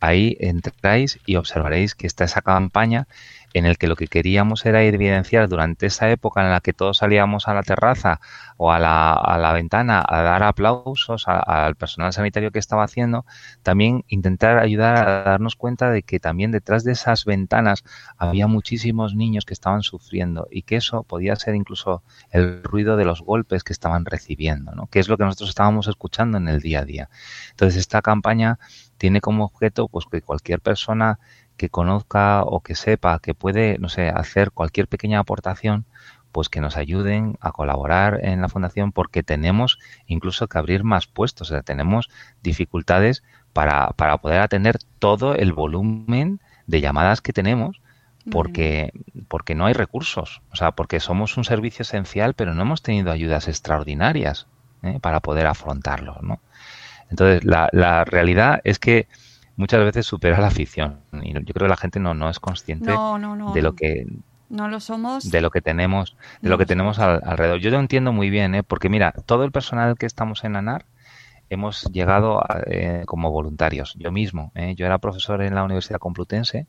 ahí 0.00 0.36
entráis 0.40 1.18
y 1.26 1.36
observaréis 1.36 1.94
que 1.94 2.06
está 2.06 2.24
esa 2.24 2.42
campaña 2.42 3.08
en 3.54 3.66
el 3.66 3.78
que 3.78 3.86
lo 3.86 3.96
que 3.96 4.06
queríamos 4.06 4.66
era 4.66 4.82
evidenciar 4.82 5.48
durante 5.48 5.86
esa 5.86 6.10
época 6.10 6.42
en 6.42 6.50
la 6.50 6.60
que 6.60 6.72
todos 6.72 6.98
salíamos 6.98 7.48
a 7.48 7.54
la 7.54 7.62
terraza 7.62 8.20
o 8.56 8.72
a 8.72 8.78
la, 8.78 9.12
a 9.12 9.38
la 9.38 9.52
ventana 9.52 10.04
a 10.06 10.22
dar 10.22 10.42
aplausos 10.42 11.24
al 11.26 11.74
personal 11.76 12.12
sanitario 12.12 12.50
que 12.50 12.58
estaba 12.58 12.84
haciendo, 12.84 13.24
también 13.62 14.04
intentar 14.08 14.58
ayudar 14.58 15.08
a 15.08 15.22
darnos 15.22 15.56
cuenta 15.56 15.90
de 15.90 16.02
que 16.02 16.20
también 16.20 16.50
detrás 16.52 16.84
de 16.84 16.92
esas 16.92 17.24
ventanas 17.24 17.84
había 18.16 18.46
muchísimos 18.46 19.14
niños 19.14 19.44
que 19.44 19.54
estaban 19.54 19.82
sufriendo 19.82 20.48
y 20.50 20.62
que 20.62 20.76
eso 20.76 21.02
podía 21.02 21.36
ser 21.36 21.54
incluso 21.54 22.02
el 22.30 22.62
ruido 22.62 22.96
de 22.96 23.04
los 23.04 23.22
golpes 23.22 23.64
que 23.64 23.72
estaban 23.72 24.04
recibiendo, 24.04 24.72
¿no? 24.72 24.86
que 24.86 25.00
es 25.00 25.08
lo 25.08 25.16
que 25.16 25.24
nosotros 25.24 25.50
estábamos 25.50 25.88
escuchando 25.88 26.38
en 26.38 26.48
el 26.48 26.60
día 26.60 26.80
a 26.80 26.84
día. 26.84 27.08
Entonces 27.50 27.78
esta 27.78 28.02
campaña 28.02 28.58
tiene 28.98 29.20
como 29.20 29.44
objeto 29.44 29.88
pues 29.88 30.06
que 30.10 30.22
cualquier 30.22 30.60
persona 30.60 31.18
que 31.56 31.70
conozca 31.70 32.42
o 32.42 32.60
que 32.60 32.74
sepa 32.74 33.18
que 33.18 33.34
puede, 33.34 33.78
no 33.78 33.88
sé, 33.88 34.08
hacer 34.08 34.50
cualquier 34.50 34.88
pequeña 34.88 35.20
aportación, 35.20 35.84
pues 36.32 36.48
que 36.48 36.60
nos 36.60 36.76
ayuden 36.76 37.38
a 37.40 37.52
colaborar 37.52 38.20
en 38.22 38.42
la 38.42 38.48
fundación 38.48 38.92
porque 38.92 39.22
tenemos 39.22 39.78
incluso 40.06 40.48
que 40.48 40.58
abrir 40.58 40.84
más 40.84 41.06
puestos, 41.06 41.50
o 41.50 41.54
sea, 41.54 41.62
tenemos 41.62 42.10
dificultades 42.42 43.22
para, 43.54 43.88
para 43.96 44.18
poder 44.18 44.40
atender 44.40 44.78
todo 44.98 45.34
el 45.34 45.54
volumen 45.54 46.40
de 46.66 46.82
llamadas 46.82 47.22
que 47.22 47.32
tenemos 47.32 47.80
porque, 48.30 48.92
porque 49.28 49.54
no 49.54 49.66
hay 49.66 49.72
recursos, 49.72 50.42
o 50.50 50.56
sea, 50.56 50.72
porque 50.72 51.00
somos 51.00 51.36
un 51.36 51.44
servicio 51.44 51.84
esencial, 51.84 52.34
pero 52.34 52.54
no 52.54 52.62
hemos 52.62 52.82
tenido 52.82 53.12
ayudas 53.12 53.48
extraordinarias 53.48 54.46
¿eh? 54.82 54.98
para 55.00 55.20
poder 55.20 55.46
afrontarlo, 55.46 56.18
¿no? 56.22 56.40
Entonces, 57.08 57.44
la, 57.44 57.68
la 57.72 58.04
realidad 58.04 58.60
es 58.64 58.78
que 58.78 59.06
muchas 59.56 59.84
veces 59.84 60.06
supera 60.06 60.40
la 60.40 60.48
afición. 60.48 61.00
Y 61.22 61.32
yo 61.32 61.40
creo 61.42 61.66
que 61.66 61.68
la 61.68 61.76
gente 61.76 62.00
no, 62.00 62.14
no 62.14 62.30
es 62.30 62.38
consciente 62.38 62.90
de 62.90 63.62
lo 63.62 63.74
que 63.74 64.06
no 64.48 64.68
lo 64.68 64.80
somos. 64.80 65.30
De 65.30 65.40
lo 65.40 65.50
que 65.50 65.60
tenemos, 65.60 66.16
de 66.40 66.48
lo 66.48 66.58
que 66.58 66.66
tenemos 66.66 66.98
alrededor. 66.98 67.58
Yo 67.58 67.70
lo 67.70 67.80
entiendo 67.80 68.12
muy 68.12 68.30
bien, 68.30 68.54
¿eh? 68.54 68.62
porque 68.62 68.88
mira, 68.88 69.12
todo 69.12 69.44
el 69.44 69.50
personal 69.50 69.96
que 69.98 70.06
estamos 70.06 70.44
en 70.44 70.56
ANAR 70.56 70.86
hemos 71.50 71.84
llegado 71.92 72.42
eh, 72.66 73.02
como 73.06 73.30
voluntarios. 73.30 73.94
Yo 73.98 74.12
mismo, 74.12 74.52
¿eh? 74.54 74.74
yo 74.76 74.86
era 74.86 74.98
profesor 74.98 75.42
en 75.42 75.54
la 75.54 75.64
Universidad 75.64 75.98
Complutense 75.98 76.66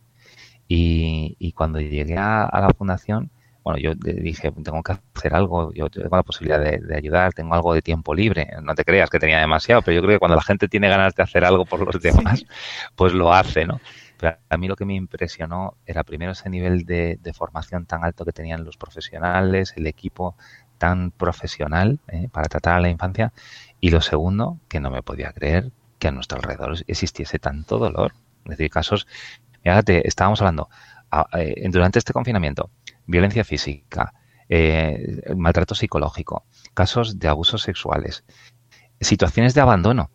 y, 0.67 1.36
y 1.39 1.52
cuando 1.52 1.80
llegué 1.80 2.17
a, 2.17 2.50
la 2.52 2.69
fundación 2.76 3.30
bueno, 3.67 3.80
yo 3.80 3.95
dije, 3.95 4.49
tengo 4.63 4.82
que 4.82 4.93
hacer 5.13 5.36
algo, 5.36 5.73
yo 5.73 5.89
tengo 5.89 6.15
la 6.15 6.23
posibilidad 6.23 6.58
de, 6.58 6.95
ayudar, 6.95 7.34
tengo 7.34 7.53
algo 7.53 7.73
de 7.73 7.82
tiempo 7.82 8.15
libre. 8.15 8.47
No 8.63 8.73
te 8.75 8.86
creas 8.86 9.10
que 9.10 9.19
tenía 9.19 9.39
demasiado, 9.39 9.82
pero 9.82 9.95
yo 9.95 10.01
creo 10.01 10.15
que 10.15 10.19
cuando 10.19 10.38
la 10.38 10.41
gente 10.41 10.69
tiene 10.69 10.88
ganas 10.88 11.15
de 11.15 11.23
hacer 11.23 11.43
algo 11.43 11.65
por 11.65 11.82
los 11.82 12.01
demás, 12.01 12.45
pues 12.95 13.12
lo 13.12 13.34
hace, 13.34 13.65
¿no? 13.65 13.82
Pero 14.17 14.38
a 14.47 14.58
mí 14.58 14.69
lo 14.69 14.77
que 14.77 14.86
me 14.86 14.95
impresionó 14.95 15.75
era 15.86 16.06
primero 16.06 16.32
ese 16.32 16.49
nivel 16.49 16.86
de, 16.86 17.19
formación 17.36 17.86
tan 17.86 18.06
alto 18.06 18.23
que 18.23 18.32
tenían 18.32 18.63
los 18.63 18.77
profesionales, 18.77 19.73
el 19.75 19.86
equipo 19.86 20.38
tan 20.77 21.12
profesional 21.12 21.99
¿eh? 22.08 22.30
para 22.32 22.47
tratar 22.47 22.77
a 22.77 22.80
la 22.80 22.88
infancia, 22.88 23.34
y 23.82 23.89
lo 23.89 23.99
segundo, 23.99 24.60
que 24.69 24.80
no 24.80 24.91
me 24.91 25.03
podía 25.03 25.34
creer 25.34 25.71
que 25.99 26.08
a 26.08 26.12
nuestro 26.12 26.38
alrededor 26.38 26.77
existiese 26.88 27.38
tanto 27.38 27.80
dolor. 27.80 28.13
Es 28.45 28.51
decir, 28.51 28.69
casos, 28.69 29.08
fíjate, 29.62 30.08
estábamos 30.08 30.39
hablando 30.39 30.69
eh, 31.34 31.67
durante 31.69 31.99
este 31.99 32.13
confinamiento, 32.13 32.69
violencia 33.08 33.43
física, 33.43 34.13
eh, 34.50 35.24
maltrato 35.36 35.76
psicológico, 35.76 36.46
casos 36.74 37.20
de 37.20 37.28
abusos 37.28 37.63
sexuales, 37.63 38.24
situaciones 39.02 39.54
de 39.54 39.62
abandono. 39.62 40.12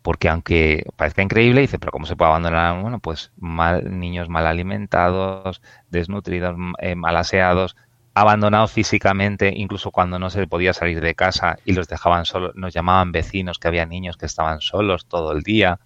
Porque 0.00 0.28
aunque 0.28 0.86
parezca 0.96 1.22
increíble, 1.22 1.60
dice, 1.60 1.78
pero 1.78 1.92
¿cómo 1.92 2.06
se 2.06 2.16
puede 2.16 2.30
abandonar? 2.30 2.80
Bueno, 2.80 3.00
pues 3.00 3.32
mal, 3.36 3.98
niños 3.98 4.28
mal 4.28 4.46
alimentados, 4.46 5.60
desnutridos, 5.90 6.56
eh, 6.78 6.94
mal 6.94 7.16
aseados, 7.16 7.76
abandonados 8.14 8.72
físicamente, 8.72 9.52
incluso 9.54 9.90
cuando 9.90 10.18
no 10.18 10.30
se 10.30 10.46
podía 10.46 10.72
salir 10.72 11.00
de 11.00 11.14
casa 11.14 11.58
y 11.64 11.72
los 11.72 11.88
dejaban 11.88 12.24
solos, 12.24 12.52
nos 12.54 12.74
llamaban 12.74 13.12
vecinos 13.12 13.58
que 13.58 13.68
había 13.68 13.86
niños 13.86 14.16
que 14.16 14.26
estaban 14.26 14.60
solos 14.60 15.06
todo 15.06 15.32
el 15.32 15.42
día. 15.42 15.80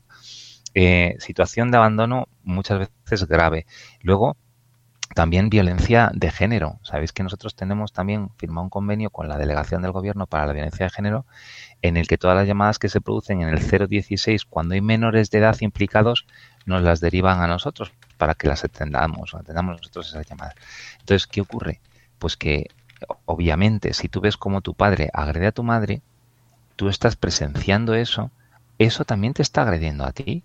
Eh, 0.74 1.16
situación 1.18 1.70
de 1.70 1.76
abandono 1.76 2.28
muchas 2.42 2.90
veces 3.04 3.28
grave. 3.28 3.66
Luego, 4.00 4.36
también 5.14 5.50
violencia 5.50 6.10
de 6.14 6.30
género. 6.30 6.78
Sabéis 6.82 7.12
que 7.12 7.22
nosotros 7.22 7.54
tenemos 7.54 7.92
también 7.92 8.30
firmado 8.36 8.64
un 8.64 8.70
convenio 8.70 9.10
con 9.10 9.28
la 9.28 9.36
Delegación 9.36 9.82
del 9.82 9.92
Gobierno 9.92 10.26
para 10.26 10.46
la 10.46 10.52
Violencia 10.52 10.86
de 10.86 10.90
Género 10.90 11.26
en 11.82 11.96
el 11.96 12.06
que 12.06 12.18
todas 12.18 12.36
las 12.36 12.46
llamadas 12.46 12.78
que 12.78 12.88
se 12.88 13.00
producen 13.00 13.42
en 13.42 13.48
el 13.48 13.88
016 13.88 14.44
cuando 14.44 14.74
hay 14.74 14.80
menores 14.80 15.30
de 15.30 15.38
edad 15.38 15.56
implicados 15.60 16.26
nos 16.64 16.82
las 16.82 17.00
derivan 17.00 17.40
a 17.40 17.46
nosotros 17.46 17.92
para 18.16 18.34
que 18.34 18.48
las 18.48 18.64
atendamos, 18.64 19.34
atendamos 19.34 19.78
nosotros 19.78 20.08
esas 20.08 20.26
llamadas. 20.26 20.54
Entonces, 21.00 21.26
¿qué 21.26 21.40
ocurre? 21.40 21.80
Pues 22.18 22.36
que 22.36 22.68
obviamente 23.24 23.94
si 23.94 24.08
tú 24.08 24.20
ves 24.20 24.36
como 24.36 24.60
tu 24.60 24.74
padre 24.74 25.10
agrede 25.12 25.48
a 25.48 25.52
tu 25.52 25.62
madre, 25.62 26.02
tú 26.76 26.88
estás 26.88 27.16
presenciando 27.16 27.94
eso, 27.94 28.30
eso 28.78 29.04
también 29.04 29.34
te 29.34 29.42
está 29.42 29.62
agrediendo 29.62 30.04
a 30.04 30.12
ti 30.12 30.44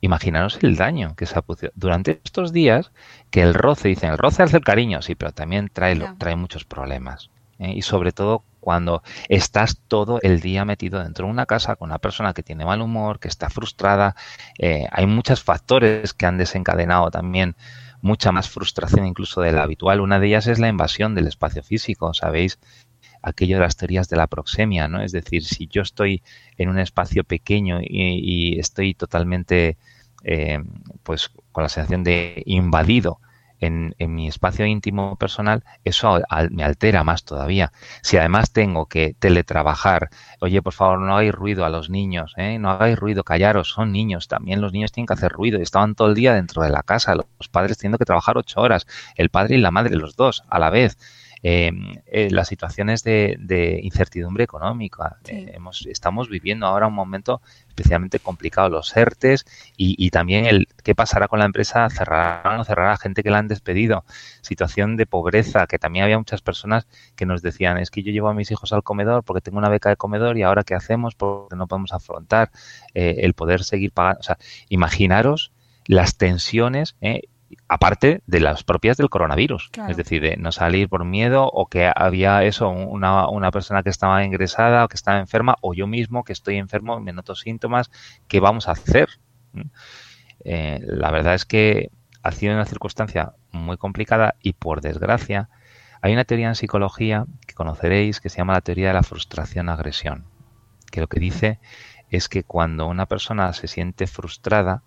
imaginaros 0.00 0.58
el 0.62 0.76
daño 0.76 1.14
que 1.16 1.26
se 1.26 1.38
ha 1.38 1.42
producido 1.42 1.72
durante 1.74 2.20
estos 2.24 2.52
días, 2.52 2.92
que 3.30 3.42
el 3.42 3.54
roce, 3.54 3.88
dicen, 3.88 4.10
el 4.10 4.18
roce 4.18 4.42
hace 4.42 4.56
el 4.56 4.64
cariño, 4.64 5.02
sí, 5.02 5.14
pero 5.14 5.32
también 5.32 5.70
trae, 5.72 5.98
trae 6.18 6.36
muchos 6.36 6.64
problemas. 6.64 7.30
¿eh? 7.58 7.72
Y 7.74 7.82
sobre 7.82 8.12
todo 8.12 8.44
cuando 8.60 9.02
estás 9.28 9.80
todo 9.88 10.18
el 10.22 10.40
día 10.40 10.64
metido 10.64 11.02
dentro 11.02 11.26
de 11.26 11.32
una 11.32 11.46
casa 11.46 11.76
con 11.76 11.90
una 11.90 11.98
persona 11.98 12.34
que 12.34 12.42
tiene 12.42 12.64
mal 12.64 12.80
humor, 12.80 13.18
que 13.18 13.28
está 13.28 13.50
frustrada, 13.50 14.14
eh, 14.58 14.86
hay 14.90 15.06
muchos 15.06 15.42
factores 15.42 16.12
que 16.12 16.26
han 16.26 16.38
desencadenado 16.38 17.10
también 17.10 17.56
mucha 18.00 18.32
más 18.32 18.48
frustración 18.48 19.06
incluso 19.06 19.40
de 19.40 19.52
la 19.52 19.62
habitual. 19.62 20.00
Una 20.00 20.20
de 20.20 20.28
ellas 20.28 20.46
es 20.46 20.58
la 20.58 20.68
invasión 20.68 21.14
del 21.14 21.26
espacio 21.26 21.62
físico, 21.62 22.14
¿sabéis? 22.14 22.58
Aquello 23.22 23.56
de 23.56 23.62
las 23.62 23.76
teorías 23.76 24.08
de 24.08 24.16
la 24.16 24.26
proxemia, 24.26 24.88
¿no? 24.88 25.02
Es 25.02 25.12
decir, 25.12 25.44
si 25.44 25.66
yo 25.66 25.82
estoy 25.82 26.22
en 26.56 26.68
un 26.68 26.78
espacio 26.78 27.24
pequeño 27.24 27.80
y, 27.82 28.58
estoy 28.58 28.94
totalmente, 28.94 29.76
eh, 30.24 30.62
pues, 31.02 31.30
con 31.52 31.62
la 31.62 31.68
sensación 31.68 32.04
de 32.04 32.42
invadido 32.46 33.20
en, 33.60 33.94
mi 33.98 34.28
espacio 34.28 34.66
íntimo 34.66 35.16
personal, 35.16 35.64
eso 35.84 36.20
me 36.50 36.64
altera 36.64 37.04
más 37.04 37.24
todavía. 37.24 37.72
Si 38.02 38.16
además 38.16 38.52
tengo 38.52 38.86
que 38.86 39.14
teletrabajar, 39.18 40.10
oye, 40.40 40.62
por 40.62 40.72
favor, 40.72 41.00
no 41.00 41.12
hagáis 41.12 41.34
ruido 41.34 41.64
a 41.64 41.68
los 41.68 41.90
niños, 41.90 42.34
¿eh? 42.36 42.58
no 42.58 42.70
hagáis 42.70 42.98
ruido, 42.98 43.24
callaros, 43.24 43.68
son 43.70 43.92
niños, 43.92 44.28
también 44.28 44.60
los 44.60 44.72
niños 44.72 44.92
tienen 44.92 45.06
que 45.06 45.14
hacer 45.14 45.32
ruido, 45.32 45.60
estaban 45.60 45.94
todo 45.94 46.08
el 46.08 46.14
día 46.14 46.34
dentro 46.34 46.62
de 46.62 46.70
la 46.70 46.82
casa, 46.82 47.14
los 47.14 47.48
padres 47.50 47.78
teniendo 47.78 47.98
que 47.98 48.04
trabajar 48.04 48.38
ocho 48.38 48.60
horas, 48.60 48.86
el 49.16 49.30
padre 49.30 49.56
y 49.56 49.60
la 49.60 49.70
madre, 49.70 49.96
los 49.96 50.16
dos, 50.16 50.44
a 50.48 50.58
la 50.58 50.70
vez 50.70 50.98
eh, 51.42 51.70
eh, 52.06 52.28
las 52.30 52.48
situaciones 52.48 53.04
de, 53.04 53.80
incertidumbre 53.82 54.44
económica. 54.44 55.18
Eh, 55.26 55.52
hemos, 55.54 55.86
estamos 55.86 56.28
viviendo 56.28 56.66
ahora 56.66 56.86
un 56.86 56.94
momento 56.94 57.40
especialmente 57.68 58.18
complicado, 58.18 58.68
los 58.70 58.96
ERTES 58.96 59.44
y, 59.76 60.10
también 60.10 60.46
el 60.46 60.66
qué 60.82 60.94
pasará 60.94 61.28
con 61.28 61.38
la 61.38 61.44
empresa, 61.44 61.88
cerrará 61.90 62.42
o 62.54 62.56
no 62.56 62.64
cerrará, 62.64 62.96
gente 62.96 63.22
que 63.22 63.30
la 63.30 63.38
han 63.38 63.46
despedido, 63.46 64.04
situación 64.40 64.96
de 64.96 65.06
pobreza, 65.06 65.66
que 65.68 65.78
también 65.78 66.04
había 66.04 66.18
muchas 66.18 66.42
personas 66.42 66.88
que 67.14 67.24
nos 67.24 67.40
decían, 67.40 67.78
es 67.78 67.90
que 67.90 68.02
yo 68.02 68.10
llevo 68.10 68.28
a 68.28 68.34
mis 68.34 68.50
hijos 68.50 68.72
al 68.72 68.82
comedor 68.82 69.22
porque 69.22 69.40
tengo 69.40 69.58
una 69.58 69.68
beca 69.68 69.90
de 69.90 69.96
comedor 69.96 70.36
y 70.38 70.42
ahora 70.42 70.64
qué 70.64 70.74
hacemos 70.74 71.14
porque 71.14 71.54
no 71.54 71.68
podemos 71.68 71.92
afrontar 71.92 72.50
el 72.94 73.34
poder 73.34 73.62
seguir 73.62 73.92
pagando. 73.92 74.20
O 74.20 74.22
sea, 74.24 74.38
imaginaros 74.68 75.52
las 75.86 76.16
tensiones 76.16 76.96
aparte 77.68 78.22
de 78.26 78.40
las 78.40 78.64
propias 78.64 78.96
del 78.96 79.10
coronavirus. 79.10 79.70
Es 79.88 79.96
decir, 79.96 80.22
de 80.22 80.36
no 80.36 80.52
salir 80.52 80.88
por 80.88 81.04
miedo 81.04 81.46
o 81.46 81.66
que 81.66 81.90
había 81.94 82.44
eso, 82.44 82.68
una, 82.68 83.28
una, 83.28 83.50
persona 83.50 83.82
que 83.82 83.90
estaba 83.90 84.24
ingresada 84.24 84.84
o 84.84 84.88
que 84.88 84.96
estaba 84.96 85.18
enferma 85.18 85.56
o 85.60 85.74
yo 85.74 85.86
mismo 85.86 86.24
que 86.24 86.32
estoy 86.32 86.56
enfermo, 86.56 87.00
me 87.00 87.12
noto 87.12 87.34
síntomas, 87.34 87.90
¿qué 88.28 88.40
vamos 88.40 88.68
a 88.68 88.72
hacer? 88.72 89.08
Eh, 90.44 90.80
la 90.82 91.10
verdad 91.10 91.34
es 91.34 91.44
que 91.44 91.90
ha 92.22 92.32
sido 92.32 92.54
una 92.54 92.64
circunstancia 92.64 93.32
muy 93.52 93.76
complicada 93.76 94.34
y 94.42 94.52
por 94.52 94.80
desgracia 94.80 95.48
hay 96.00 96.12
una 96.12 96.24
teoría 96.24 96.48
en 96.48 96.54
psicología 96.54 97.26
que 97.46 97.54
conoceréis 97.54 98.20
que 98.20 98.28
se 98.28 98.38
llama 98.38 98.52
la 98.52 98.60
teoría 98.60 98.88
de 98.88 98.94
la 98.94 99.02
frustración-agresión, 99.02 100.26
que 100.90 101.00
lo 101.00 101.08
que 101.08 101.20
dice 101.20 101.58
es 102.10 102.28
que 102.28 102.44
cuando 102.44 102.86
una 102.86 103.06
persona 103.06 103.52
se 103.52 103.66
siente 103.66 104.06
frustrada, 104.06 104.82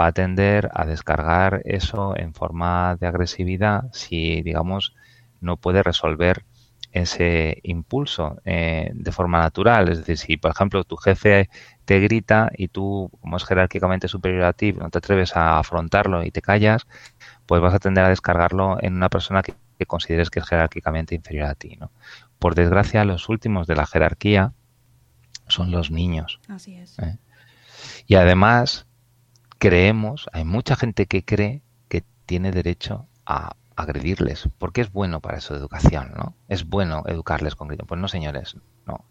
va 0.00 0.06
a 0.06 0.12
tender 0.12 0.70
a 0.72 0.86
descargar 0.86 1.60
eso 1.64 2.16
en 2.16 2.32
forma 2.32 2.96
de 2.96 3.06
agresividad 3.06 3.84
si, 3.92 4.40
digamos, 4.40 4.94
no 5.40 5.58
puede 5.58 5.82
resolver 5.82 6.44
ese 6.92 7.60
impulso 7.62 8.40
eh, 8.44 8.90
de 8.94 9.12
forma 9.12 9.38
natural. 9.38 9.88
Es 9.90 9.98
decir, 9.98 10.18
si, 10.18 10.36
por 10.38 10.50
ejemplo, 10.50 10.84
tu 10.84 10.96
jefe 10.96 11.50
te 11.84 12.00
grita 12.00 12.50
y 12.56 12.68
tú, 12.68 13.10
como 13.20 13.36
es 13.36 13.44
jerárquicamente 13.44 14.08
superior 14.08 14.44
a 14.44 14.52
ti, 14.54 14.72
no 14.72 14.90
te 14.90 14.98
atreves 14.98 15.36
a 15.36 15.58
afrontarlo 15.58 16.24
y 16.24 16.30
te 16.30 16.40
callas, 16.40 16.86
pues 17.46 17.60
vas 17.60 17.74
a 17.74 17.78
tender 17.78 18.04
a 18.04 18.08
descargarlo 18.08 18.78
en 18.80 18.94
una 18.94 19.08
persona 19.08 19.42
que, 19.42 19.54
consideres 19.86 20.28
que 20.30 20.40
es 20.40 20.46
jerárquicamente 20.46 21.14
inferior 21.14 21.46
a 21.46 21.54
ti. 21.54 21.76
¿no? 21.80 21.90
Por 22.38 22.54
desgracia, 22.54 23.04
los 23.04 23.28
últimos 23.28 23.66
de 23.66 23.76
la 23.76 23.86
jerarquía 23.86 24.52
son 25.46 25.70
los 25.70 25.90
niños. 25.90 26.40
Así 26.48 26.74
es. 26.74 26.98
¿eh? 26.98 27.18
Y 28.06 28.16
además, 28.16 28.86
creemos, 29.60 30.26
hay 30.32 30.44
mucha 30.44 30.74
gente 30.74 31.06
que 31.06 31.22
cree 31.22 31.62
que 31.88 32.02
tiene 32.24 32.50
derecho 32.50 33.06
a 33.26 33.52
agredirles, 33.76 34.48
porque 34.58 34.80
es 34.80 34.90
bueno 34.90 35.20
para 35.20 35.40
su 35.42 35.54
educación, 35.54 36.12
¿no? 36.16 36.34
Es 36.48 36.64
bueno 36.66 37.02
educarles 37.06 37.54
con 37.54 37.68
gritos. 37.68 37.86
Pues 37.86 38.00
no, 38.00 38.08
señores, 38.08 38.56
no. 38.86 39.04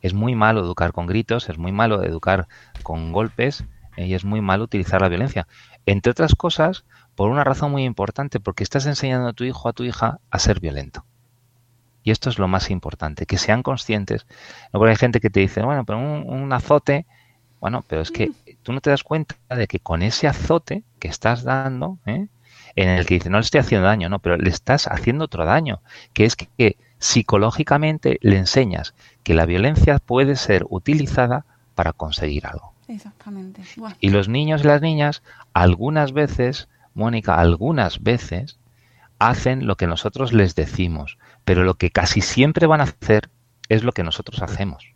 Es 0.00 0.14
muy 0.14 0.36
malo 0.36 0.60
educar 0.60 0.92
con 0.92 1.06
gritos, 1.06 1.48
es 1.48 1.58
muy 1.58 1.72
malo 1.72 2.04
educar 2.04 2.46
con 2.84 3.12
golpes 3.12 3.64
eh, 3.96 4.06
y 4.06 4.14
es 4.14 4.24
muy 4.24 4.40
malo 4.40 4.64
utilizar 4.64 5.02
la 5.02 5.08
violencia. 5.08 5.48
Entre 5.86 6.12
otras 6.12 6.36
cosas, 6.36 6.84
por 7.16 7.28
una 7.28 7.42
razón 7.42 7.72
muy 7.72 7.84
importante, 7.84 8.38
porque 8.38 8.62
estás 8.62 8.86
enseñando 8.86 9.28
a 9.28 9.32
tu 9.32 9.42
hijo 9.42 9.62
o 9.64 9.68
a 9.70 9.72
tu 9.72 9.82
hija 9.82 10.20
a 10.30 10.38
ser 10.38 10.60
violento. 10.60 11.04
Y 12.04 12.12
esto 12.12 12.30
es 12.30 12.38
lo 12.38 12.46
más 12.46 12.70
importante, 12.70 13.26
que 13.26 13.38
sean 13.38 13.64
conscientes. 13.64 14.24
Porque 14.70 14.90
hay 14.90 14.96
gente 14.96 15.18
que 15.18 15.30
te 15.30 15.40
dice, 15.40 15.62
bueno, 15.62 15.84
pero 15.84 15.98
un 15.98 16.52
azote 16.52 17.06
bueno, 17.60 17.84
pero 17.88 18.02
es 18.02 18.10
que 18.10 18.28
mm. 18.28 18.34
Tú 18.66 18.72
no 18.72 18.80
te 18.80 18.90
das 18.90 19.04
cuenta 19.04 19.36
de 19.48 19.68
que 19.68 19.78
con 19.78 20.02
ese 20.02 20.26
azote 20.26 20.82
que 20.98 21.06
estás 21.06 21.44
dando, 21.44 21.98
¿eh? 22.04 22.26
en 22.74 22.88
el 22.88 23.06
que 23.06 23.14
dice, 23.14 23.30
no 23.30 23.38
le 23.38 23.42
estoy 23.42 23.60
haciendo 23.60 23.86
daño, 23.86 24.08
no, 24.08 24.18
pero 24.18 24.36
le 24.36 24.50
estás 24.50 24.88
haciendo 24.88 25.26
otro 25.26 25.44
daño, 25.44 25.80
que 26.12 26.24
es 26.24 26.34
que, 26.34 26.76
psicológicamente 26.98 28.18
le 28.22 28.38
enseñas 28.38 28.94
que 29.22 29.34
la 29.34 29.46
violencia 29.46 30.00
puede 30.00 30.34
ser 30.34 30.66
utilizada 30.68 31.44
para 31.76 31.92
conseguir 31.92 32.44
algo. 32.44 32.72
Exactamente. 32.88 33.62
Y 34.00 34.08
los 34.08 34.28
niños 34.28 34.62
y 34.64 34.66
las 34.66 34.82
niñas, 34.82 35.22
algunas 35.52 36.12
veces, 36.12 36.68
Mónica, 36.92 37.36
algunas 37.36 38.02
veces, 38.02 38.58
hacen 39.20 39.68
lo 39.68 39.76
que 39.76 39.86
nosotros 39.86 40.32
les 40.32 40.56
decimos, 40.56 41.18
pero 41.44 41.62
lo 41.62 41.74
que 41.74 41.92
casi 41.92 42.20
siempre 42.20 42.66
van 42.66 42.80
a 42.80 42.84
hacer 42.84 43.28
es 43.68 43.84
lo 43.84 43.92
que 43.92 44.02
nosotros 44.02 44.42
hacemos. 44.42 44.95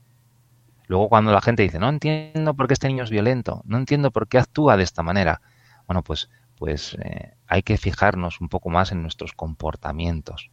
Luego 0.90 1.08
cuando 1.08 1.30
la 1.30 1.40
gente 1.40 1.62
dice, 1.62 1.78
no 1.78 1.88
entiendo 1.88 2.54
por 2.54 2.66
qué 2.66 2.74
este 2.74 2.88
niño 2.88 3.04
es 3.04 3.10
violento, 3.10 3.62
no 3.64 3.76
entiendo 3.76 4.10
por 4.10 4.26
qué 4.26 4.38
actúa 4.38 4.76
de 4.76 4.82
esta 4.82 5.04
manera, 5.04 5.40
bueno, 5.86 6.02
pues, 6.02 6.28
pues 6.56 6.96
eh, 7.00 7.34
hay 7.46 7.62
que 7.62 7.76
fijarnos 7.76 8.40
un 8.40 8.48
poco 8.48 8.70
más 8.70 8.90
en 8.90 9.00
nuestros 9.00 9.32
comportamientos 9.32 10.50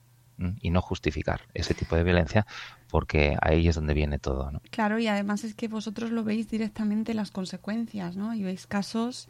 y 0.62 0.70
no 0.70 0.84
justificar 0.84 1.42
ese 1.56 1.74
tipo 1.74 1.96
de 1.96 2.04
violencia 2.04 2.46
porque 2.92 3.36
ahí 3.42 3.68
es 3.68 3.74
donde 3.74 3.96
viene 3.96 4.20
todo. 4.20 4.52
Claro, 4.70 5.00
y 5.00 5.08
además 5.08 5.44
es 5.44 5.56
que 5.56 5.68
vosotros 5.68 6.12
lo 6.12 6.24
veis 6.24 6.48
directamente 6.52 7.16
las 7.16 7.32
consecuencias, 7.32 8.16
¿no? 8.16 8.36
Y 8.36 8.44
veis 8.44 8.68
casos 8.68 9.30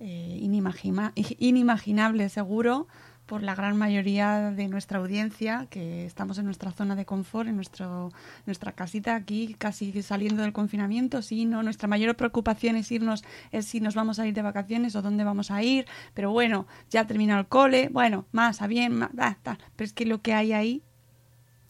eh, 0.00 0.36
inimaginables, 1.38 2.32
seguro, 2.32 2.88
por 3.30 3.44
la 3.44 3.54
gran 3.54 3.76
mayoría 3.76 4.50
de 4.50 4.66
nuestra 4.66 4.98
audiencia, 4.98 5.68
que 5.70 6.04
estamos 6.04 6.36
en 6.38 6.46
nuestra 6.46 6.72
zona 6.72 6.96
de 6.96 7.04
confort, 7.04 7.48
en 7.48 7.54
nuestro, 7.54 8.10
nuestra 8.44 8.72
casita 8.72 9.14
aquí, 9.14 9.54
casi 9.56 10.02
saliendo 10.02 10.42
del 10.42 10.52
confinamiento. 10.52 11.22
Sí, 11.22 11.44
no, 11.44 11.62
nuestra 11.62 11.86
mayor 11.86 12.16
preocupación 12.16 12.74
es 12.74 12.90
irnos, 12.90 13.22
es 13.52 13.66
si 13.66 13.78
nos 13.78 13.94
vamos 13.94 14.18
a 14.18 14.26
ir 14.26 14.34
de 14.34 14.42
vacaciones 14.42 14.96
o 14.96 15.02
dónde 15.02 15.22
vamos 15.22 15.52
a 15.52 15.62
ir. 15.62 15.86
Pero 16.12 16.32
bueno, 16.32 16.66
ya 16.90 17.02
ha 17.02 17.06
terminado 17.06 17.38
el 17.38 17.46
cole, 17.46 17.88
bueno, 17.92 18.26
más, 18.32 18.62
a 18.62 18.66
bien, 18.66 18.96
más, 18.96 19.10
pero 19.14 19.60
es 19.78 19.92
que 19.92 20.06
lo 20.06 20.22
que 20.22 20.34
hay 20.34 20.52
ahí 20.52 20.82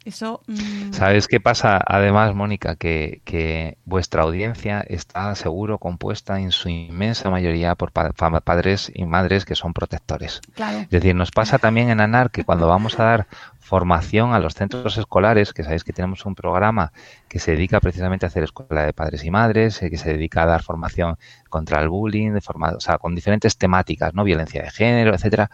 eso. 0.05 0.43
Mm, 0.47 0.93
¿Sabes 0.93 1.29
qué 1.29 1.41
pasa? 1.41 1.81
Además, 1.87 2.35
Mónica, 2.35 2.77
que, 2.77 3.21
que, 3.25 3.77
vuestra 3.85 4.23
audiencia 4.23 4.81
está 4.81 5.35
seguro 5.35 5.79
compuesta 5.79 6.41
en 6.41 6.53
su 6.53 6.69
inmensa 6.69 7.31
mayoría 7.31 7.75
por 7.75 7.93
padres 7.93 8.91
y 8.95 9.05
madres 9.05 9.45
que 9.45 9.55
son 9.55 9.73
protectores. 9.73 10.41
Es 10.57 10.91
decir, 10.91 11.15
nos 11.15 11.31
pasa 11.31 11.59
también 11.59 11.91
en 11.91 12.01
ANAR 12.01 12.31
que 12.31 12.45
cuando 12.45 12.67
vamos 12.67 12.99
a 12.99 13.05
dar 13.05 13.27
formación 13.71 14.33
a 14.33 14.41
los 14.41 14.55
centros 14.55 14.97
escolares, 14.97 15.53
que 15.53 15.63
sabéis 15.63 15.85
que 15.85 15.93
tenemos 15.93 16.27
un 16.27 16.35
programa 16.35 16.93
que 17.29 17.39
se 17.39 17.53
dedica 17.53 17.79
precisamente 17.81 18.27
a 18.27 18.29
hacer 18.29 18.43
escuela 18.43 18.85
de 18.85 18.93
padres 18.93 19.23
y 19.25 19.31
madres, 19.31 19.81
eh, 19.83 19.91
que 19.91 19.97
se 19.97 20.13
dedica 20.13 20.43
a 20.43 20.47
dar 20.47 20.63
formación 20.63 21.19
contra 21.49 21.81
el 21.81 21.89
bullying, 21.89 22.33
de 22.33 22.41
forma, 22.41 22.71
o 22.71 22.81
sea, 22.81 22.99
con 22.99 23.15
diferentes 23.15 23.57
temáticas, 23.57 24.13
¿no? 24.13 24.25
Violencia 24.25 24.63
de 24.63 24.71
género, 24.71 25.15
etcétera. 25.15 25.51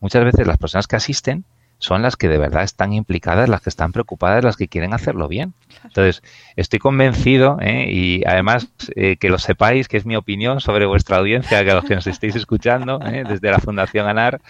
Muchas 0.00 0.24
veces 0.24 0.46
las 0.46 0.58
personas 0.58 0.86
que 0.86 0.96
asisten 0.96 1.44
son 1.78 2.02
las 2.02 2.16
que 2.16 2.28
de 2.28 2.38
verdad 2.38 2.62
están 2.62 2.92
implicadas, 2.92 3.48
las 3.48 3.60
que 3.60 3.70
están 3.70 3.92
preocupadas, 3.92 4.44
las 4.44 4.56
que 4.56 4.68
quieren 4.68 4.94
hacerlo 4.94 5.28
bien. 5.28 5.54
Entonces, 5.84 6.22
estoy 6.56 6.78
convencido, 6.78 7.58
¿eh? 7.60 7.86
y 7.90 8.22
además 8.26 8.68
eh, 8.96 9.16
que 9.16 9.28
lo 9.28 9.38
sepáis, 9.38 9.88
que 9.88 9.96
es 9.96 10.06
mi 10.06 10.16
opinión 10.16 10.60
sobre 10.60 10.86
vuestra 10.86 11.18
audiencia, 11.18 11.62
que 11.64 11.70
a 11.70 11.74
los 11.74 11.84
que 11.84 11.94
nos 11.94 12.06
estéis 12.06 12.36
escuchando 12.36 13.00
¿eh? 13.04 13.24
desde 13.28 13.50
la 13.50 13.58
Fundación 13.58 14.08
ANAR, 14.08 14.40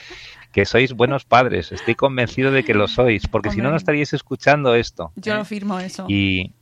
que 0.53 0.65
sois 0.65 0.93
buenos 0.93 1.25
padres. 1.25 1.73
Estoy 1.73 1.97
convencido 1.97 2.53
de 2.53 2.63
que 2.63 2.75
lo 2.75 2.87
sois, 2.87 3.27
porque 3.27 3.51
si 3.51 3.61
no, 3.61 3.71
no 3.71 3.77
estaríais 3.77 4.13
escuchando 4.13 4.75
esto. 4.77 5.11
Yo 5.17 5.35
lo 5.35 5.45
firmo 5.45 5.81
eso. 5.81 6.07
Y, 6.09 6.53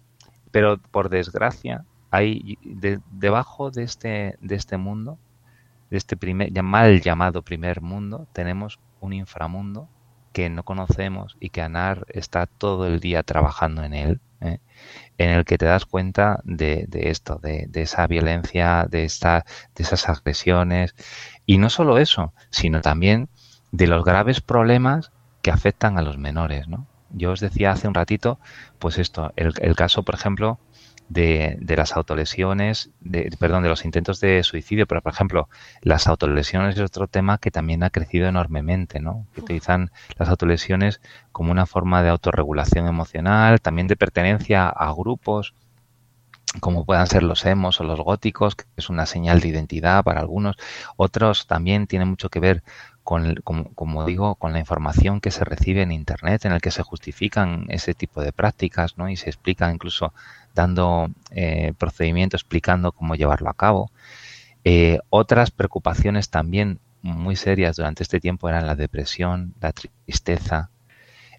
pero 0.51 0.79
por 0.79 1.11
desgracia, 1.11 1.85
hay 2.11 2.59
debajo 3.11 3.71
de 3.71 3.83
este, 3.83 4.37
de 4.41 4.55
este 4.55 4.79
mundo, 4.79 5.19
de 5.91 5.99
este 5.99 6.17
primer, 6.17 6.51
mal 6.63 7.03
llamado 7.03 7.43
primer 7.43 7.83
mundo, 7.83 8.27
tenemos 8.33 8.81
un 9.01 9.13
inframundo 9.13 9.89
que 10.33 10.51
no 10.51 10.65
conocemos 10.65 11.37
y 11.41 11.51
que 11.51 11.63
ANAR 11.63 12.07
está 12.09 12.47
todo 12.47 12.87
el 12.87 13.01
día 13.01 13.23
trabajando 13.23 13.85
en 13.85 13.95
él, 13.95 14.21
¿eh? 14.41 14.59
en 15.19 15.31
el 15.31 15.45
que 15.45 15.59
te 15.59 15.67
das 15.67 15.87
cuenta 15.87 16.41
de, 16.45 16.89
esto, 16.91 17.39
de, 17.43 17.69
esa 17.75 18.07
violencia, 18.07 18.87
de, 18.91 19.05
esta, 19.05 19.45
de 19.75 19.85
esas 19.85 20.09
agresiones. 20.09 20.95
Y 21.47 21.59
no 21.59 21.71
solo 21.71 21.99
eso, 21.99 22.33
sino 22.51 22.81
también 22.81 23.29
de 23.71 23.87
los 23.87 24.05
graves 24.05 24.41
problemas 24.41 25.13
que 25.43 25.51
afectan 25.51 25.99
a 25.99 26.03
los 26.03 26.19
menores. 26.19 26.69
¿no? 26.69 26.87
Yo 27.11 27.33
os 27.33 27.41
decía 27.41 27.73
hace 27.73 27.89
un 27.89 27.95
ratito, 27.95 28.39
pues 28.79 28.99
esto, 28.99 29.33
el, 29.37 29.53
el 29.61 29.77
caso, 29.77 30.03
por 30.03 30.15
ejemplo, 30.15 30.59
de, 31.13 31.57
de, 31.61 31.77
las 31.77 31.97
autolesiones, 31.97 32.91
de, 33.01 33.31
perdón, 33.39 33.63
de 33.63 33.69
los 33.69 33.85
intentos 33.85 34.21
de 34.21 34.43
suicidio, 34.43 34.87
pero 34.87 35.03
por 35.03 35.13
ejemplo, 35.13 35.49
las 35.83 36.07
autolesiones 36.07 36.77
es 36.77 36.83
otro 36.83 37.07
tema 37.07 37.39
que 37.39 37.51
también 37.51 37.83
ha 37.83 37.91
crecido 37.91 38.29
enormemente, 38.29 39.01
¿no? 39.01 39.27
Que 39.35 39.43
utilizan 39.43 39.91
las 40.17 40.29
autolesiones 40.29 41.01
como 41.31 41.53
una 41.53 41.67
forma 41.67 42.03
de 42.03 42.09
autorregulación 42.09 42.87
emocional, 42.87 43.61
también 43.61 43.89
de 43.89 43.97
pertenencia 43.97 44.69
a 44.69 44.93
grupos 44.93 45.55
como 46.61 46.85
puedan 46.85 47.07
ser 47.07 47.23
los 47.23 47.47
emos 47.47 47.81
o 47.81 47.85
los 47.85 48.01
góticos, 48.01 48.57
que 48.57 48.65
es 48.77 48.91
una 48.91 49.07
señal 49.07 49.41
de 49.41 49.49
identidad 49.49 50.05
para 50.05 50.21
algunos. 50.21 50.57
Otros 50.97 51.47
también 51.47 51.87
tienen 51.87 52.09
mucho 52.09 52.29
que 52.29 52.41
ver 52.41 52.63
con, 53.03 53.37
como, 53.75 54.05
digo, 54.05 54.37
con 54.37 54.53
la 54.53 54.59
información 54.59 55.21
que 55.21 55.31
se 55.31 55.45
recibe 55.45 55.83
en 55.83 55.93
Internet, 55.93 56.45
en 56.45 56.53
el 56.53 56.61
que 56.61 56.71
se 56.71 56.83
justifican 56.83 57.67
ese 57.69 57.95
tipo 57.95 58.21
de 58.23 58.33
prácticas, 58.33 58.97
¿no? 58.97 59.09
Y 59.09 59.17
se 59.17 59.29
explica 59.29 59.73
incluso 59.73 60.13
dando 60.55 61.11
eh, 61.31 61.73
procedimiento 61.79 62.37
explicando 62.37 62.93
cómo 62.93 63.15
llevarlo 63.15 63.51
a 63.51 63.55
cabo. 63.55 63.91
Eh, 64.65 65.01
otras 65.11 65.51
preocupaciones 65.51 66.31
también 66.31 66.81
muy 67.03 67.37
serias 67.37 67.77
durante 67.77 68.03
este 68.03 68.21
tiempo 68.21 68.49
eran 68.49 68.67
la 68.67 68.77
depresión, 68.77 69.55
la 69.61 69.73
tristeza, 69.73 70.71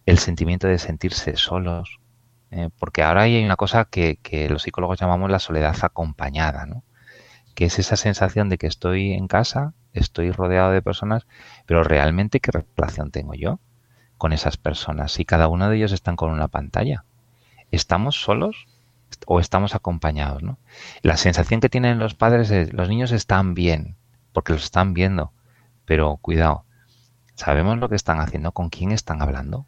el 0.06 0.20
sentimiento 0.20 0.68
de 0.68 0.78
sentirse 0.78 1.38
solos, 1.38 2.00
eh, 2.52 2.70
porque 2.78 3.02
ahora 3.02 3.24
hay 3.24 3.44
una 3.44 3.56
cosa 3.56 3.86
que, 3.86 4.20
los 4.50 4.64
psicólogos 4.64 5.00
llamamos 5.00 5.32
la 5.32 5.40
soledad 5.40 5.76
acompañada, 5.82 6.66
¿no? 6.66 6.84
que 7.56 7.66
es 7.66 7.80
esa 7.80 7.96
sensación 7.96 8.50
de 8.50 8.58
que 8.58 8.68
estoy 8.68 9.14
en 9.14 9.28
casa, 9.28 9.74
estoy 9.94 10.32
rodeado 10.32 10.72
de 10.72 10.82
personas, 10.82 11.28
pero 11.66 11.84
realmente 11.84 12.40
qué 12.40 12.52
relación 12.52 13.12
tengo 13.12 13.36
yo 13.36 13.60
con 14.18 14.34
esas 14.34 14.58
personas 14.58 15.12
si 15.12 15.24
cada 15.26 15.48
uno 15.48 15.70
de 15.70 15.78
ellos 15.78 15.92
están 15.92 16.16
con 16.16 16.32
una 16.32 16.48
pantalla. 16.48 17.06
¿Estamos 17.72 18.22
solos 18.22 18.68
o 19.26 19.40
estamos 19.40 19.76
acompañados? 19.76 20.44
¿no? 20.44 20.58
La 21.02 21.18
sensación 21.18 21.60
que 21.60 21.70
tienen 21.70 22.00
los 22.00 22.16
padres 22.16 22.52
es 22.52 22.74
los 22.74 22.90
niños 22.90 23.12
están 23.12 23.54
bien, 23.54 23.96
porque 24.32 24.54
los 24.54 24.64
están 24.64 24.94
viendo, 24.94 25.32
pero 25.86 26.18
cuidado, 26.18 26.66
¿sabemos 27.36 27.78
lo 27.78 27.90
que 27.90 27.96
están 27.96 28.20
haciendo? 28.20 28.52
¿Con 28.52 28.70
quién 28.70 28.92
están 28.92 29.22
hablando? 29.22 29.66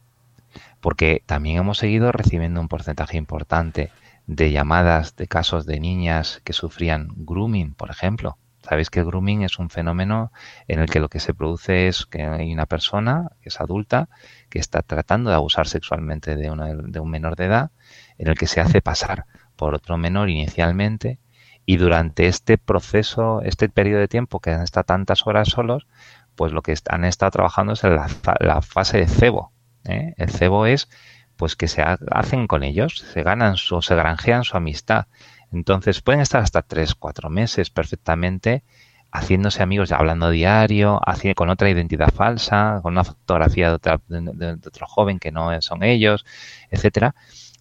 Porque 0.81 1.23
también 1.25 1.58
hemos 1.58 1.77
seguido 1.77 2.12
recibiendo 2.12 2.62
un 2.62 2.67
porcentaje 2.67 3.17
importante 3.17 3.91
de 4.27 4.51
llamadas 4.51 5.15
de 5.15 5.27
casos 5.27 5.65
de 5.65 5.79
niñas 5.79 6.41
que 6.43 6.53
sufrían 6.53 7.10
grooming, 7.15 7.73
por 7.73 7.89
ejemplo. 7.89 8.38
Sabéis 8.67 8.89
que 8.89 8.99
el 8.99 9.05
grooming 9.05 9.43
es 9.43 9.60
un 9.60 9.69
fenómeno 9.69 10.31
en 10.67 10.79
el 10.79 10.89
que 10.89 10.99
lo 10.99 11.08
que 11.08 11.19
se 11.19 11.36
produce 11.36 11.88
es 11.88 12.08
que 12.08 12.23
hay 12.23 12.51
una 12.51 12.65
persona 12.65 13.29
que 13.41 13.49
es 13.49 13.62
adulta 13.62 14.10
que 14.49 14.58
está 14.58 14.81
tratando 14.81 15.29
de 15.29 15.36
abusar 15.36 15.67
sexualmente 15.67 16.36
de, 16.36 16.49
de 16.86 16.99
un 16.99 17.10
menor 17.10 17.36
de 17.36 17.45
edad, 17.45 17.71
en 18.17 18.28
el 18.28 18.38
que 18.38 18.47
se 18.47 18.62
hace 18.62 18.82
pasar 18.82 19.25
por 19.56 19.75
otro 19.75 19.97
menor 19.97 20.30
inicialmente 20.30 21.19
y 21.65 21.78
durante 21.78 22.28
este 22.28 22.58
proceso, 22.58 23.41
este 23.41 23.69
periodo 23.69 24.01
de 24.01 24.08
tiempo 24.08 24.39
que 24.39 24.51
han 24.51 24.62
estado 24.62 24.84
tantas 24.84 25.25
horas 25.25 25.49
solos, 25.49 25.88
pues 26.36 26.51
lo 26.51 26.62
que 26.62 26.75
han 26.89 27.06
estado 27.06 27.32
trabajando 27.32 27.73
es 27.73 27.84
la, 27.84 28.08
la 28.39 28.62
fase 28.62 28.97
de 28.97 29.08
cebo. 29.08 29.51
¿eh? 29.86 30.13
El 30.17 30.30
cebo 30.30 30.65
es 30.65 30.89
pues 31.38 31.56
que 31.56 31.67
se 31.67 31.84
hacen 31.84 32.47
con 32.47 32.63
ellos, 32.63 32.99
se 33.13 33.23
ganan 33.23 33.58
su, 33.58 33.82
se 33.82 33.95
granjean 33.95 34.43
su 34.43 34.56
amistad. 34.58 35.08
Entonces 35.51 36.01
pueden 36.01 36.21
estar 36.21 36.41
hasta 36.41 36.62
tres, 36.62 36.95
cuatro 36.95 37.30
meses 37.30 37.69
perfectamente 37.69 38.63
haciéndose 39.12 39.63
amigos, 39.63 39.91
hablando 39.91 40.30
diario, 40.30 40.99
con 41.36 41.49
otra 41.49 41.69
identidad 41.69 42.13
falsa, 42.13 42.80
con 42.84 42.93
una 42.93 43.06
fotografía 43.06 43.78
de, 43.78 43.97
de, 44.10 44.51
otro 44.67 44.88
joven 44.88 45.19
que 45.19 45.32
no 45.32 45.62
son 45.62 45.84
ellos, 45.84 46.25
etcétera, 46.69 47.15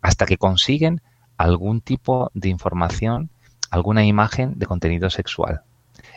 hasta 0.04 0.26
que 0.26 0.36
consiguen 0.36 1.00
algún 1.38 1.80
tipo 1.80 2.30
de 2.34 2.50
información, 2.50 3.30
alguna 3.70 4.04
imagen 4.04 4.58
de 4.58 4.66
contenido 4.66 5.08
sexual. 5.08 5.62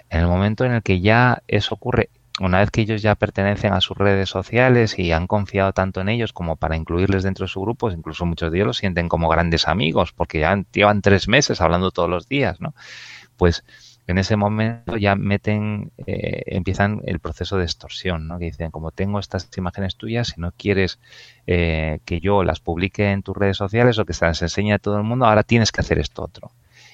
En 0.09 0.19
el 0.19 0.27
momento 0.27 0.65
en 0.65 0.73
el 0.73 0.83
que 0.83 0.99
ya 0.99 1.41
eso 1.47 1.75
ocurre 1.75 2.09
una 2.41 2.59
vez 2.59 2.69
que 2.69 2.81
ellos 2.81 3.01
ya 3.01 3.15
pertenecen 3.15 3.71
a 3.71 3.79
sus 3.79 3.97
redes 3.97 4.29
sociales 4.29 4.99
y 4.99 5.13
han 5.13 5.25
confiado 5.25 5.71
tanto 5.71 6.01
en 6.01 6.09
ellos 6.09 6.33
como 6.33 6.57
para 6.57 6.75
incluirles 6.75 7.23
dentro 7.23 7.45
de 7.45 7.49
su 7.49 7.61
grupo, 7.61 7.89
incluso 7.89 8.25
muchos 8.25 8.51
de 8.51 8.57
ellos 8.57 8.67
los 8.67 8.77
sienten 8.77 9.07
como 9.07 9.29
grandes 9.29 9.69
amigos 9.69 10.11
porque 10.11 10.41
ya 10.41 10.61
llevan 10.73 11.01
tres 11.01 11.29
meses 11.29 11.61
hablando 11.61 11.91
todos 11.91 12.09
los 12.09 12.27
días, 12.27 12.59
¿no? 12.59 12.75
Pues 13.37 13.63
en 14.07 14.17
ese 14.17 14.37
momento 14.37 14.95
ya 14.95 15.15
meten, 15.15 15.91
eh, 15.97 16.43
empiezan 16.47 17.01
el 17.05 17.19
proceso 17.19 17.57
de 17.57 17.65
extorsión, 17.65 18.27
¿no? 18.27 18.39
Que 18.39 18.45
dicen, 18.45 18.71
como 18.71 18.91
tengo 18.91 19.19
estas 19.19 19.49
imágenes 19.57 19.97
tuyas, 19.97 20.29
si 20.29 20.39
no 20.39 20.53
quieres 20.53 20.99
eh, 21.45 21.99
que 22.05 22.21
yo 22.21 22.43
las 22.43 22.61
publique 22.61 23.11
en 23.11 23.21
tus 23.21 23.35
redes 23.35 23.57
sociales 23.57 23.99
o 23.99 24.05
que 24.05 24.13
se 24.13 24.25
las 24.25 24.41
enseñe 24.41 24.71
a 24.73 24.79
todo 24.79 24.97
el 24.97 25.03
mundo, 25.03 25.25
ahora 25.25 25.43
tienes 25.43 25.73
que 25.73 25.81
hacer 25.81 25.99
esto 25.99 26.23
otro. 26.23 26.51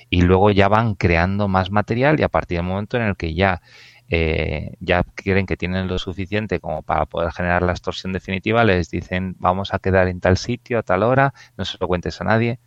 Y 0.09 0.23
luego 0.23 0.49
ya 0.49 0.67
van 0.67 0.95
creando 0.95 1.47
más 1.47 1.69
material 1.69 2.19
y 2.19 2.23
a 2.23 2.29
partir 2.29 2.57
del 2.57 2.65
momento 2.65 2.97
en 2.97 3.03
el 3.03 3.15
que 3.15 3.35
ya 3.35 3.61
eh, 4.09 4.73
ya 4.79 5.03
creen 5.15 5.45
que 5.45 5.55
tienen 5.55 5.87
lo 5.87 5.99
suficiente 5.99 6.59
como 6.59 6.81
para 6.81 7.05
poder 7.05 7.31
generar 7.31 7.61
la 7.61 7.71
extorsión 7.71 8.11
definitiva, 8.11 8.63
les 8.63 8.89
dicen 8.89 9.35
vamos 9.39 9.73
a 9.73 9.79
quedar 9.79 10.07
en 10.07 10.19
tal 10.19 10.37
sitio 10.37 10.79
a 10.79 10.83
tal 10.83 11.03
hora, 11.03 11.33
no 11.57 11.65
se 11.65 11.77
lo 11.79 11.87
cuentes 11.87 12.19
a 12.21 12.23
nadie 12.23 12.59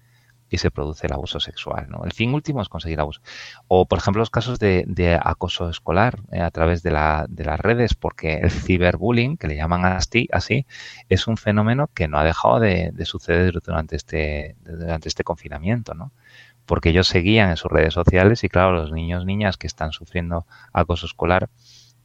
y 0.49 0.59
se 0.59 0.71
produce 0.71 1.07
el 1.07 1.13
abuso 1.13 1.41
sexual. 1.41 1.87
¿no? 1.89 2.05
El 2.05 2.13
fin 2.13 2.33
último 2.35 2.63
es 2.63 2.69
conseguir 2.69 3.01
abuso. 3.01 3.21
O, 3.69 3.87
por 3.87 3.99
ejemplo, 3.99 4.21
los 4.21 4.31
casos 4.31 4.59
de, 4.59 5.19
acoso 5.23 5.69
escolar 5.69 6.21
eh, 6.33 6.41
a 6.41 6.51
través 6.51 6.83
de, 6.83 6.91
la, 6.91 7.27
de, 7.29 7.45
las 7.45 7.59
redes, 7.61 7.95
porque 7.95 8.35
el 8.39 8.51
ciberbullying, 8.51 9.37
que 9.37 9.49
le 9.49 9.57
llaman 9.57 9.85
así, 9.85 10.67
es 11.09 11.27
un 11.27 11.37
fenómeno 11.37 11.89
que 11.93 12.09
no 12.09 12.19
ha 12.19 12.25
dejado 12.25 12.61
de, 12.61 12.91
de 12.93 13.05
suceder 13.05 13.61
durante 13.65 13.97
este, 13.97 14.57
durante 14.65 15.09
este 15.09 15.25
confinamiento. 15.25 15.95
¿no? 15.95 16.13
porque 16.67 16.91
ellos 16.91 17.07
seguían 17.07 17.51
en 17.51 17.57
sus 17.57 17.71
redes 17.71 17.95
sociales 17.95 18.43
y 18.45 18.49
claro, 18.49 18.73
los 18.73 18.93
niños, 18.93 19.25
niñas 19.25 19.57
que 19.57 19.69
están 19.69 19.93
sufriendo 19.93 20.47
acoso 20.73 21.07
escolar, 21.07 21.49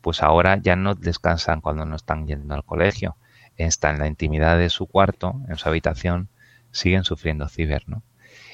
pues 0.01 0.23
ahora 0.23 0.57
ya 0.61 0.75
no 0.75 0.95
descansan 0.95 1.61
cuando 1.61 1.85
no 1.85 1.95
están 1.95 2.27
yendo 2.27 2.53
al 2.53 2.63
colegio, 2.63 3.17
están 3.57 3.95
en 3.95 4.01
la 4.01 4.07
intimidad 4.07 4.57
de 4.57 4.69
su 4.69 4.87
cuarto, 4.87 5.41
en 5.49 5.57
su 5.57 5.67
habitación, 5.67 6.29
siguen 6.71 7.03
sufriendo 7.03 7.47
ciber, 7.49 7.83
¿no? 7.87 8.03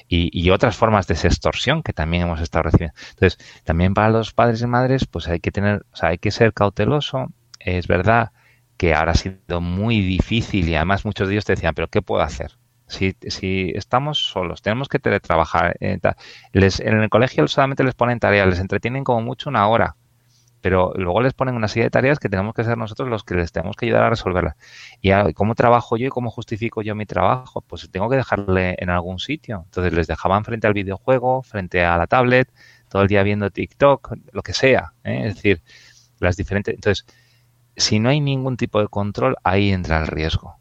Y, 0.08 0.50
otras 0.50 0.76
formas 0.76 1.06
de 1.06 1.14
extorsión 1.14 1.82
que 1.82 1.92
también 1.92 2.22
hemos 2.22 2.40
estado 2.40 2.64
recibiendo. 2.64 2.94
Entonces, 3.10 3.38
también 3.64 3.92
para 3.92 4.08
los 4.08 4.32
padres 4.32 4.62
y 4.62 4.66
madres, 4.66 5.06
pues 5.06 5.28
hay 5.28 5.40
que 5.40 5.52
tener, 5.52 5.84
o 5.92 5.96
sea, 5.96 6.10
hay 6.10 6.18
que 6.18 6.30
ser 6.30 6.54
cauteloso. 6.54 7.26
Es 7.60 7.86
verdad 7.86 8.32
que 8.78 8.94
ahora 8.94 9.12
ha 9.12 9.14
sido 9.14 9.60
muy 9.60 10.00
difícil 10.00 10.68
y 10.68 10.76
además 10.76 11.04
muchos 11.04 11.28
de 11.28 11.34
ellos 11.34 11.44
te 11.44 11.52
decían, 11.54 11.74
pero 11.74 11.88
¿qué 11.88 12.00
puedo 12.00 12.22
hacer? 12.22 12.52
Si, 12.86 13.14
si 13.28 13.72
estamos 13.74 14.18
solos, 14.18 14.62
tenemos 14.62 14.88
que 14.88 14.98
teletrabajar. 14.98 15.76
Eh, 15.80 15.98
les, 16.52 16.80
en 16.80 17.00
el 17.00 17.10
colegio 17.10 17.46
solamente 17.48 17.84
les 17.84 17.94
ponen 17.94 18.18
tareas, 18.18 18.48
les 18.48 18.60
entretienen 18.60 19.04
como 19.04 19.20
mucho 19.20 19.50
una 19.50 19.68
hora, 19.68 19.96
pero 20.60 20.92
luego 20.96 21.20
les 21.20 21.34
ponen 21.34 21.54
una 21.54 21.68
serie 21.68 21.84
de 21.84 21.90
tareas 21.90 22.18
que 22.18 22.28
tenemos 22.28 22.54
que 22.54 22.64
ser 22.64 22.76
nosotros 22.76 23.08
los 23.08 23.24
que 23.24 23.34
les 23.34 23.52
tenemos 23.52 23.76
que 23.76 23.86
ayudar 23.86 24.04
a 24.04 24.10
resolverlas. 24.10 24.56
¿Y 25.00 25.10
cómo 25.34 25.54
trabajo 25.54 25.96
yo 25.96 26.06
y 26.06 26.10
cómo 26.10 26.30
justifico 26.30 26.82
yo 26.82 26.94
mi 26.94 27.06
trabajo? 27.06 27.60
Pues 27.62 27.88
tengo 27.90 28.08
que 28.08 28.16
dejarle 28.16 28.76
en 28.78 28.90
algún 28.90 29.18
sitio. 29.18 29.62
Entonces 29.64 29.92
les 29.92 30.06
dejaban 30.06 30.44
frente 30.44 30.66
al 30.66 30.74
videojuego, 30.74 31.42
frente 31.42 31.84
a 31.84 31.96
la 31.96 32.06
tablet, 32.06 32.52
todo 32.88 33.02
el 33.02 33.08
día 33.08 33.22
viendo 33.22 33.50
TikTok, 33.50 34.16
lo 34.32 34.42
que 34.42 34.52
sea. 34.52 34.94
¿eh? 35.04 35.26
Es 35.26 35.36
decir, 35.36 35.62
las 36.18 36.36
diferentes. 36.36 36.74
Entonces, 36.74 37.06
si 37.76 38.00
no 38.00 38.08
hay 38.08 38.20
ningún 38.20 38.56
tipo 38.56 38.80
de 38.80 38.88
control, 38.88 39.36
ahí 39.44 39.70
entra 39.70 40.00
el 40.00 40.06
riesgo 40.08 40.58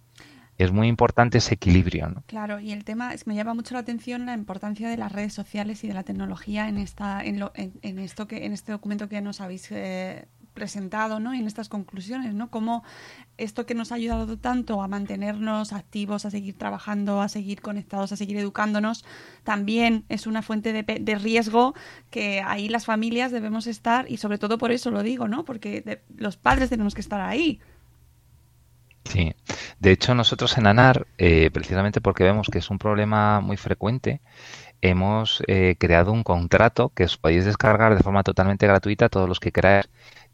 es 0.57 0.71
muy 0.71 0.87
importante 0.87 1.37
ese 1.37 1.55
equilibrio. 1.55 2.09
¿no? 2.09 2.23
Claro, 2.27 2.59
y 2.59 2.71
el 2.71 2.83
tema 2.83 3.13
es 3.13 3.27
me 3.27 3.35
llama 3.35 3.53
mucho 3.53 3.73
la 3.73 3.81
atención 3.81 4.25
la 4.25 4.33
importancia 4.33 4.89
de 4.89 4.97
las 4.97 5.11
redes 5.11 5.33
sociales 5.33 5.83
y 5.83 5.87
de 5.87 5.93
la 5.93 6.03
tecnología 6.03 6.67
en 6.67 6.77
esta 6.77 7.23
en, 7.23 7.39
lo, 7.39 7.51
en, 7.55 7.99
esto 7.99 8.27
que 8.27 8.45
en 8.45 8.53
este 8.53 8.71
documento 8.71 9.07
que 9.07 9.21
nos 9.21 9.41
habéis 9.41 9.71
eh, 9.71 10.27
presentado, 10.53 11.19
¿no? 11.19 11.35
Y 11.35 11.39
en 11.39 11.45
estas 11.45 11.69
conclusiones, 11.69 12.33
¿no? 12.33 12.49
Cómo 12.49 12.83
esto 13.37 13.67
que 13.67 13.75
nos 13.75 13.91
ha 13.91 13.95
ayudado 13.95 14.39
tanto 14.39 14.81
a 14.81 14.87
mantenernos 14.87 15.71
activos, 15.71 16.25
a 16.25 16.31
seguir 16.31 16.57
trabajando, 16.57 17.21
a 17.21 17.29
seguir 17.29 17.61
conectados, 17.61 18.11
a 18.11 18.15
seguir 18.15 18.37
educándonos, 18.37 19.05
también 19.43 20.05
es 20.09 20.25
una 20.25 20.41
fuente 20.41 20.73
de, 20.73 20.81
de 20.81 21.15
riesgo 21.19 21.75
que 22.09 22.41
ahí 22.41 22.69
las 22.69 22.85
familias 22.85 23.31
debemos 23.31 23.67
estar 23.67 24.09
y 24.09 24.17
sobre 24.17 24.39
todo 24.39 24.57
por 24.57 24.71
eso 24.71 24.89
lo 24.89 25.03
digo, 25.03 25.27
¿no? 25.27 25.45
Porque 25.45 26.01
los 26.15 26.37
padres 26.37 26.71
tenemos 26.71 26.95
que 26.95 27.01
estar 27.01 27.21
ahí 27.21 27.59
Sí, 29.09 29.33
de 29.79 29.91
hecho 29.91 30.15
nosotros 30.15 30.57
en 30.57 30.67
ANAR, 30.67 31.07
eh, 31.17 31.49
precisamente 31.51 32.01
porque 32.01 32.23
vemos 32.25 32.49
que 32.51 32.57
es 32.59 32.69
un 32.69 32.77
problema 32.77 33.39
muy 33.39 33.55
frecuente, 33.55 34.21
hemos 34.81 35.41
eh, 35.47 35.75
creado 35.79 36.11
un 36.11 36.23
contrato 36.23 36.89
que 36.89 37.05
os 37.05 37.17
podéis 37.17 37.45
descargar 37.45 37.95
de 37.95 38.03
forma 38.03 38.23
totalmente 38.23 38.67
gratuita 38.67 39.09
todos 39.09 39.29
los 39.29 39.39
que 39.39 39.51
queráis, 39.51 39.89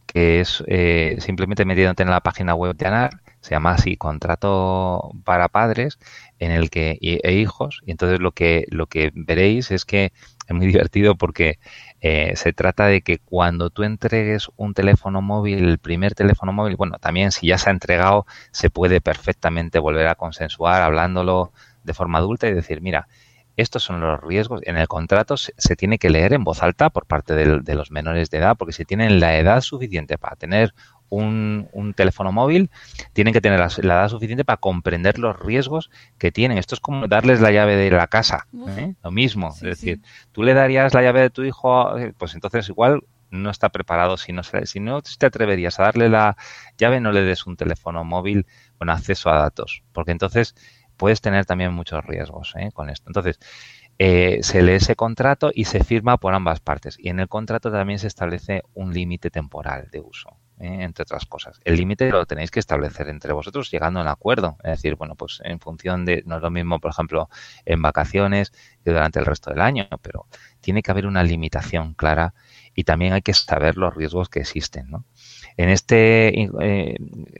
que 0.08 0.42
es 0.42 0.64
eh, 0.68 1.18
simplemente 1.20 1.66
metiéndote 1.66 2.04
en 2.04 2.10
la 2.10 2.22
página 2.22 2.56
web 2.56 2.76
de 2.76 2.88
ANAR, 2.88 3.22
se 3.42 3.52
llama 3.52 3.74
así 3.74 3.96
contrato 3.98 5.12
para 5.24 5.50
padres 5.50 6.00
en 6.40 6.52
el 6.52 6.70
que 6.70 6.98
e 7.02 7.34
hijos 7.34 7.82
y 7.86 7.92
entonces 7.92 8.20
lo 8.20 8.32
que 8.32 8.66
lo 8.70 8.88
que 8.88 9.12
veréis 9.16 9.70
es 9.72 9.86
que 9.86 10.14
es 10.48 10.56
muy 10.56 10.68
divertido 10.68 11.16
porque 11.16 11.60
eh, 12.02 12.34
se 12.36 12.54
trata 12.54 12.88
de 12.88 13.02
que 13.02 13.20
cuando 13.20 13.70
tú 13.70 13.84
entregues 13.84 14.50
un 14.58 14.74
teléfono 14.74 15.22
móvil, 15.22 15.64
el 15.68 15.78
primer 15.78 16.16
teléfono 16.16 16.54
móvil, 16.54 16.76
bueno, 16.76 16.98
también 17.00 17.32
si 17.32 17.48
ya 17.48 17.58
se 17.58 17.70
ha 17.70 17.74
entregado, 17.74 18.26
se 18.52 18.70
puede 18.70 19.02
perfectamente 19.02 19.80
volver 19.80 20.08
a 20.08 20.16
consensuar 20.16 20.82
hablándolo 20.82 21.52
de 21.84 21.94
forma 21.94 22.20
adulta 22.20 22.48
y 22.48 22.54
decir, 22.54 22.82
mira, 22.82 23.08
estos 23.56 23.84
son 23.84 24.02
los 24.02 24.20
riesgos. 24.22 24.62
En 24.64 24.78
el 24.78 24.88
contrato 24.88 25.38
se, 25.38 25.76
tiene 25.76 26.00
que 26.00 26.10
leer 26.10 26.34
en 26.34 26.44
voz 26.44 26.64
alta 26.64 26.90
por 26.90 27.06
parte 27.06 27.36
de 27.36 27.76
los 27.76 27.92
menores 27.92 28.30
de 28.32 28.40
edad, 28.40 28.56
porque 28.58 28.74
si 28.74 28.84
tienen 28.84 29.20
la 29.20 29.38
edad 29.38 29.62
suficiente 29.62 30.18
para 30.18 30.36
tener 30.36 30.74
un, 31.14 31.94
teléfono 31.96 32.32
móvil, 32.32 32.70
tienen 33.14 33.34
que 33.34 33.42
tener 33.42 33.60
la, 33.60 33.68
edad 33.68 34.10
suficiente 34.10 34.46
para 34.46 34.58
comprender 34.58 35.20
los 35.20 35.40
riesgos 35.40 35.90
que 36.18 36.32
tienen. 36.32 36.58
Esto 36.58 36.76
es 36.76 36.82
como 36.82 37.08
darles 37.08 37.42
la 37.42 37.52
llave 37.52 37.76
de 37.76 37.92
la 37.92 38.08
casa, 38.08 38.48
¿eh? 38.70 38.96
lo 39.04 39.12
mismo. 39.12 39.54
es 39.56 39.62
decir, 39.62 40.02
tú 40.32 40.44
le 40.44 40.54
darías 40.54 40.94
la 40.94 41.02
llave 41.02 41.22
de 41.22 41.30
tu 41.30 41.44
hijo, 41.44 41.98
eh, 41.98 42.14
pues 42.18 42.34
entonces 42.34 42.68
igual 42.70 43.02
no 43.30 43.50
está 43.50 43.70
preparado. 43.70 44.18
Si 44.18 44.32
no, 44.32 44.42
si 44.44 44.80
no 44.80 45.02
te 45.02 45.26
atreverías 45.26 45.80
a 45.80 45.84
darle 45.84 46.10
la 46.10 46.36
llave, 46.78 47.00
no 47.00 47.12
le 47.12 47.24
des 47.24 47.46
un 47.46 47.58
teléfono 47.58 48.04
móvil 48.04 48.46
con 48.78 48.90
acceso 48.90 49.30
a 49.30 49.40
datos, 49.40 49.84
porque 49.92 50.12
entonces 50.12 50.56
puedes 50.98 51.22
tener 51.22 51.46
también 51.46 51.74
muchos 51.74 52.04
riesgos 52.06 52.54
¿eh? 52.58 52.70
con 52.74 52.90
esto. 52.90 53.10
Entonces, 53.10 53.40
se 54.00 54.62
lee 54.64 54.74
ese 54.74 54.96
contrato 54.96 55.52
y 55.54 55.66
se 55.66 55.84
firma 55.84 56.18
por 56.18 56.34
ambas 56.34 56.60
partes. 56.60 56.98
Y 57.00 57.10
en 57.10 57.20
el 57.20 57.28
contrato 57.28 57.72
también 57.72 58.00
se 58.00 58.08
establece 58.08 58.64
un 58.74 58.94
límite 58.94 59.30
temporal 59.30 59.90
de 59.92 60.02
uso. 60.02 60.38
¿Eh? 60.64 60.84
entre 60.84 61.04
otras 61.04 61.26
cosas. 61.26 61.60
El 61.64 61.76
límite 61.76 62.10
lo 62.10 62.26
tenéis 62.26 62.52
que 62.52 62.60
establecer 62.60 63.10
entre 63.10 63.34
vosotros 63.34 63.70
llegando 63.70 64.00
a 64.00 64.04
un 64.04 64.10
acuerdo. 64.10 64.58
Es 64.64 64.72
decir, 64.72 64.96
bueno, 64.96 65.16
pues 65.16 65.42
en 65.44 65.60
función 65.60 66.06
de, 66.06 66.24
no 66.26 66.38
es 66.38 66.42
lo 66.42 66.50
mismo, 66.50 66.80
por 66.80 66.92
ejemplo, 66.92 67.30
en 67.66 67.82
vacaciones 67.82 68.52
que 68.84 68.92
durante 68.92 69.20
el 69.20 69.26
resto 69.26 69.52
del 69.52 69.62
año, 69.62 69.88
pero 70.02 70.28
tiene 70.62 70.82
que 70.82 70.92
haber 70.92 71.06
una 71.06 71.24
limitación 71.24 71.94
clara 71.94 72.34
y 72.76 72.86
también 72.86 73.14
hay 73.14 73.22
que 73.22 73.34
saber 73.34 73.78
los 73.78 73.94
riesgos 73.94 74.30
que 74.30 74.40
existen, 74.40 74.90
¿no? 74.90 75.06
En 75.58 75.70
este 75.70 76.50
eh, 76.62 76.98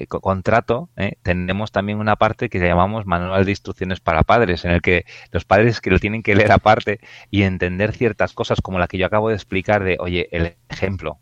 contrato 0.08 0.90
eh, 0.98 1.14
tenemos 1.24 1.72
también 1.72 1.98
una 1.98 2.16
parte 2.16 2.48
que 2.48 2.60
llamamos 2.60 3.08
manual 3.08 3.44
de 3.44 3.52
instrucciones 3.52 4.00
para 4.02 4.22
padres, 4.22 4.66
en 4.66 4.72
el 4.72 4.82
que 4.84 5.06
los 5.32 5.46
padres 5.46 5.82
que 5.82 5.90
lo 5.90 5.98
tienen 5.98 6.22
que 6.22 6.36
leer 6.36 6.52
aparte 6.52 7.00
y 7.32 7.42
entender 7.42 7.94
ciertas 7.94 8.34
cosas 8.34 8.62
como 8.62 8.78
la 8.78 8.88
que 8.88 9.00
yo 9.00 9.08
acabo 9.08 9.30
de 9.30 9.36
explicar 9.36 9.84
de, 9.84 9.98
oye, 10.00 10.28
el 10.32 10.56
ejemplo. 10.70 11.18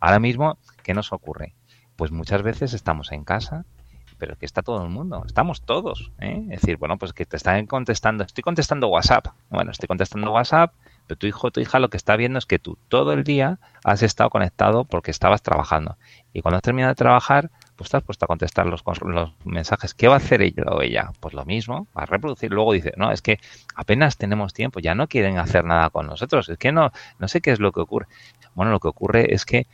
Ahora 0.00 0.18
mismo, 0.18 0.58
¿qué 0.86 0.94
nos 0.94 1.12
ocurre? 1.12 1.52
Pues 1.96 2.12
muchas 2.12 2.42
veces 2.42 2.72
estamos 2.72 3.10
en 3.10 3.24
casa, 3.24 3.64
pero 4.18 4.36
que 4.36 4.46
está 4.46 4.62
todo 4.62 4.84
el 4.84 4.88
mundo, 4.88 5.24
estamos 5.26 5.62
todos. 5.62 6.12
Es 6.20 6.60
decir, 6.60 6.76
bueno, 6.76 6.96
pues 6.96 7.12
que 7.12 7.26
te 7.26 7.36
están 7.36 7.66
contestando, 7.66 8.22
estoy 8.22 8.42
contestando 8.42 8.86
WhatsApp. 8.86 9.26
Bueno, 9.50 9.72
estoy 9.72 9.88
contestando 9.88 10.30
WhatsApp 10.30 10.72
pero 11.06 11.18
tu 11.18 11.26
hijo 11.26 11.46
o 11.46 11.50
tu 11.50 11.60
hija 11.60 11.78
lo 11.78 11.88
que 11.88 11.96
está 11.96 12.16
viendo 12.16 12.38
es 12.38 12.46
que 12.46 12.58
tú 12.58 12.78
todo 12.88 13.12
el 13.12 13.24
día 13.24 13.58
has 13.84 14.02
estado 14.02 14.30
conectado 14.30 14.84
porque 14.84 15.10
estabas 15.10 15.42
trabajando. 15.42 15.96
Y 16.32 16.42
cuando 16.42 16.56
has 16.56 16.62
terminado 16.62 16.90
de 16.90 16.96
trabajar, 16.96 17.50
pues 17.76 17.94
has 17.94 18.02
puesto 18.02 18.24
a 18.24 18.28
contestar 18.28 18.66
los, 18.66 18.82
los 19.02 19.32
mensajes. 19.44 19.94
¿Qué 19.94 20.08
va 20.08 20.14
a 20.14 20.18
hacer 20.18 20.42
ella 20.42 20.64
o 20.66 20.82
ella? 20.82 21.12
Pues 21.20 21.34
lo 21.34 21.44
mismo, 21.44 21.86
va 21.96 22.02
a 22.02 22.06
reproducir. 22.06 22.50
Luego 22.52 22.72
dice, 22.72 22.92
no, 22.96 23.12
es 23.12 23.22
que 23.22 23.38
apenas 23.74 24.16
tenemos 24.16 24.52
tiempo, 24.52 24.80
ya 24.80 24.94
no 24.94 25.06
quieren 25.06 25.38
hacer 25.38 25.64
nada 25.64 25.90
con 25.90 26.06
nosotros. 26.06 26.48
Es 26.48 26.58
que 26.58 26.72
no, 26.72 26.90
no 27.18 27.28
sé 27.28 27.40
qué 27.40 27.52
es 27.52 27.60
lo 27.60 27.72
que 27.72 27.80
ocurre. 27.80 28.06
Bueno, 28.54 28.72
lo 28.72 28.80
que 28.80 28.88
ocurre 28.88 29.32
es 29.34 29.44
que 29.44 29.66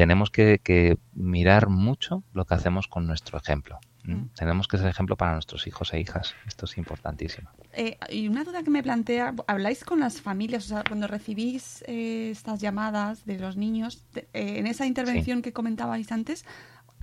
tenemos 0.00 0.30
que 0.30 0.96
mirar 1.12 1.68
mucho 1.68 2.24
lo 2.32 2.46
que 2.46 2.54
hacemos 2.54 2.88
con 2.88 3.06
nuestro 3.06 3.36
ejemplo. 3.36 3.78
Mm. 4.04 4.28
Tenemos 4.34 4.66
que 4.66 4.78
ser 4.78 4.86
ejemplo 4.88 5.14
para 5.14 5.34
nuestros 5.34 5.66
hijos 5.66 5.92
e 5.92 6.00
hijas. 6.00 6.34
Esto 6.46 6.64
es 6.64 6.78
importantísimo. 6.78 7.50
Eh, 7.74 7.98
y 8.08 8.26
una 8.26 8.42
duda 8.42 8.62
que 8.62 8.70
me 8.70 8.82
plantea, 8.82 9.34
¿habláis 9.46 9.84
con 9.84 10.00
las 10.00 10.22
familias? 10.22 10.64
O 10.64 10.68
sea, 10.68 10.84
cuando 10.88 11.06
recibís 11.06 11.84
eh, 11.86 12.30
estas 12.30 12.62
llamadas 12.62 13.26
de 13.26 13.38
los 13.38 13.58
niños, 13.58 14.02
eh, 14.14 14.30
en 14.32 14.66
esa 14.66 14.86
intervención 14.86 15.42
que 15.42 15.52
comentabais 15.52 16.10
antes, 16.12 16.46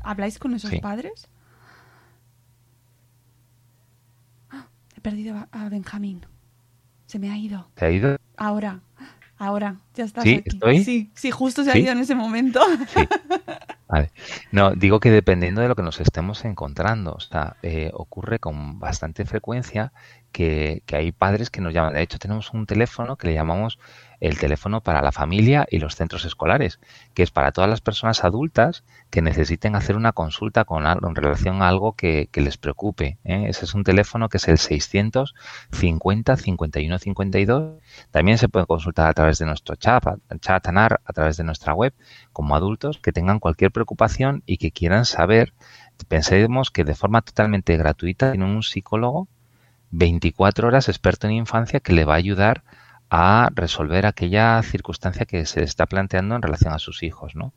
¿habláis 0.01 0.39
con 0.39 0.55
esos 0.55 0.73
padres? 0.79 1.29
¡Ah! 4.49 4.69
he 4.95 5.01
perdido 5.01 5.47
a, 5.51 5.69
Benjamín. 5.69 6.25
Se 7.05 7.19
me 7.19 7.29
ha 7.29 7.37
ido. 7.37 7.69
¿Se 7.75 7.85
ha 7.85 7.91
ido? 7.91 8.17
Ahora. 8.37 8.81
Ahora, 9.37 9.77
ya 9.95 10.05
estás 10.05 10.23
¿Sí? 10.23 10.43
aquí. 10.45 10.83
Sí, 10.83 11.11
sí, 11.13 11.31
justo 11.31 11.63
se 11.63 11.71
ha 11.71 11.77
ido 11.77 11.91
en 11.91 11.99
ese 11.99 12.15
momento. 12.15 12.59
Sí. 12.93 13.01
Vale. 13.87 14.11
No, 14.51 14.71
digo 14.71 14.99
que 14.99 15.11
dependiendo 15.11 15.61
de 15.61 15.69
lo 15.69 15.75
que 15.75 15.81
nos 15.81 16.01
estemos 16.01 16.43
encontrando, 16.43 17.13
o 17.13 17.19
sea, 17.21 17.55
eh, 17.63 17.89
ocurre 17.93 18.39
con 18.39 18.79
bastante 18.79 19.25
frecuencia 19.25 19.93
que, 20.31 20.83
hay 20.91 21.11
padres 21.11 21.49
que 21.49 21.61
nos 21.61 21.73
llaman. 21.73 21.93
De 21.93 22.01
hecho, 22.01 22.19
tenemos 22.19 22.53
un 22.53 22.65
teléfono 22.65 23.15
que 23.17 23.27
le 23.27 23.33
llamamos 23.33 23.79
el 24.19 24.37
teléfono 24.39 24.81
para 24.81 25.01
la 25.01 25.11
familia 25.11 25.67
y 25.69 25.77
los 25.77 25.95
centros 25.95 26.25
escolares, 26.25 26.79
que 27.13 27.21
es 27.23 27.31
para 27.31 27.51
todas 27.51 27.69
las 27.69 27.81
personas 27.81 28.23
adultas 28.23 28.83
que 29.11 29.21
necesiten 29.21 29.75
hacer 29.75 29.95
una 29.95 30.11
consulta 30.11 30.65
con 30.65 30.87
algo, 30.87 31.07
en 31.07 31.15
relación 31.15 31.61
a 31.61 31.67
algo 31.67 31.93
que, 31.93 32.29
les 32.33 32.57
preocupe. 32.57 33.19
¿eh? 33.23 33.45
Ese 33.47 33.65
es 33.65 33.73
un 33.73 33.83
teléfono 33.83 34.27
que 34.29 34.37
es 34.37 34.47
el 34.47 34.57
650 34.57 36.37
51 36.37 36.99
52. 36.99 37.81
También 38.11 38.37
se 38.37 38.49
puede 38.49 38.65
consultar 38.65 39.07
a 39.07 39.13
través 39.13 39.37
de 39.39 39.45
nuestro 39.45 39.75
chat, 39.75 40.03
chat 40.39 40.67
a 40.67 41.13
través 41.13 41.37
de 41.37 41.43
nuestra 41.43 41.73
web, 41.73 41.93
como 42.33 42.55
adultos 42.55 42.99
que 42.99 43.11
tengan 43.11 43.39
cualquier 43.39 43.71
preocupación 43.77 44.43
y 44.45 44.57
que 44.57 44.71
quieran 44.71 45.05
saber. 45.05 45.53
Pensemos 46.07 46.71
que 46.71 46.83
de 46.83 46.95
forma 46.95 47.21
totalmente 47.21 47.77
gratuita 47.77 48.31
tiene 48.31 48.45
un 48.45 48.63
psicólogo 48.63 49.27
24 49.91 50.67
horas 50.67 50.89
experto 50.89 51.27
en 51.27 51.33
infancia 51.33 51.79
que 51.79 51.93
le 51.93 52.05
va 52.05 52.13
a 52.13 52.17
ayudar 52.17 52.63
a 53.09 53.49
resolver 53.53 54.05
aquella 54.05 54.61
circunstancia 54.63 55.25
que 55.25 55.45
se 55.45 55.63
está 55.63 55.85
planteando 55.85 56.35
en 56.35 56.41
relación 56.41 56.73
a 56.73 56.79
sus 56.79 57.03
hijos, 57.03 57.35
¿no? 57.35 57.53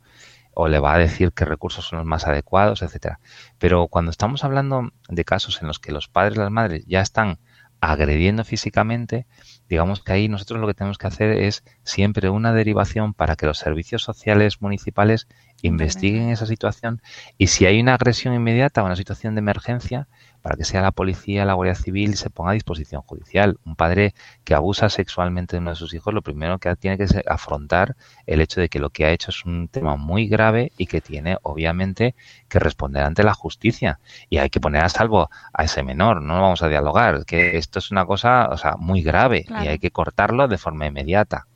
O 0.54 0.68
le 0.68 0.78
va 0.78 0.94
a 0.94 0.98
decir 0.98 1.32
qué 1.32 1.44
recursos 1.44 1.84
son 1.86 1.98
los 1.98 2.06
más 2.06 2.26
adecuados, 2.26 2.82
etcétera. 2.82 3.18
Pero 3.58 3.88
cuando 3.88 4.10
estamos 4.10 4.44
hablando 4.44 4.90
de 5.08 5.24
casos 5.24 5.60
en 5.60 5.68
los 5.68 5.78
que 5.78 5.92
los 5.92 6.08
padres 6.08 6.36
y 6.36 6.40
las 6.40 6.50
madres 6.50 6.84
ya 6.86 7.00
están 7.00 7.38
agrediendo 7.80 8.44
físicamente, 8.44 9.26
digamos 9.68 10.02
que 10.02 10.12
ahí 10.12 10.28
nosotros 10.28 10.60
lo 10.60 10.66
que 10.66 10.74
tenemos 10.74 10.98
que 10.98 11.06
hacer 11.06 11.30
es 11.30 11.64
siempre 11.82 12.28
una 12.28 12.52
derivación 12.52 13.14
para 13.14 13.36
que 13.36 13.46
los 13.46 13.58
servicios 13.58 14.02
sociales 14.02 14.60
municipales 14.60 15.28
investiguen 15.62 16.30
esa 16.30 16.46
situación 16.46 17.02
y 17.38 17.48
si 17.48 17.66
hay 17.66 17.80
una 17.80 17.94
agresión 17.94 18.34
inmediata 18.34 18.82
o 18.82 18.86
una 18.86 18.96
situación 18.96 19.34
de 19.34 19.40
emergencia, 19.40 20.08
para 20.42 20.56
que 20.56 20.64
sea 20.64 20.80
la 20.80 20.92
policía, 20.92 21.44
la 21.44 21.54
Guardia 21.54 21.74
Civil 21.74 22.16
se 22.16 22.30
ponga 22.30 22.52
a 22.52 22.54
disposición 22.54 23.02
judicial. 23.02 23.58
Un 23.64 23.76
padre 23.76 24.14
que 24.44 24.54
abusa 24.54 24.88
sexualmente 24.88 25.56
de 25.56 25.60
uno 25.60 25.70
de 25.70 25.76
sus 25.76 25.92
hijos, 25.94 26.14
lo 26.14 26.22
primero 26.22 26.58
que 26.58 26.74
tiene 26.76 26.96
que 26.96 27.06
afrontar 27.26 27.96
el 28.26 28.40
hecho 28.40 28.60
de 28.60 28.68
que 28.68 28.78
lo 28.78 28.90
que 28.90 29.04
ha 29.04 29.10
hecho 29.12 29.30
es 29.30 29.44
un 29.44 29.68
tema 29.68 29.96
muy 29.96 30.28
grave 30.28 30.72
y 30.78 30.86
que 30.86 31.00
tiene 31.00 31.36
obviamente 31.42 32.14
que 32.48 32.58
responder 32.58 33.02
ante 33.02 33.22
la 33.22 33.34
justicia. 33.34 34.00
Y 34.28 34.38
hay 34.38 34.50
que 34.50 34.60
poner 34.60 34.82
a 34.84 34.88
salvo 34.88 35.30
a 35.52 35.64
ese 35.64 35.82
menor, 35.82 36.22
no 36.22 36.40
vamos 36.40 36.62
a 36.62 36.68
dialogar, 36.68 37.24
que 37.26 37.58
esto 37.58 37.78
es 37.78 37.90
una 37.90 38.06
cosa 38.06 38.48
o 38.50 38.56
sea, 38.56 38.76
muy 38.76 39.02
grave 39.02 39.44
y 39.48 39.68
hay 39.68 39.78
que 39.78 39.90
cortarlo 39.90 40.48
de 40.48 40.58
forma 40.58 40.86
inmediata. 40.86 41.46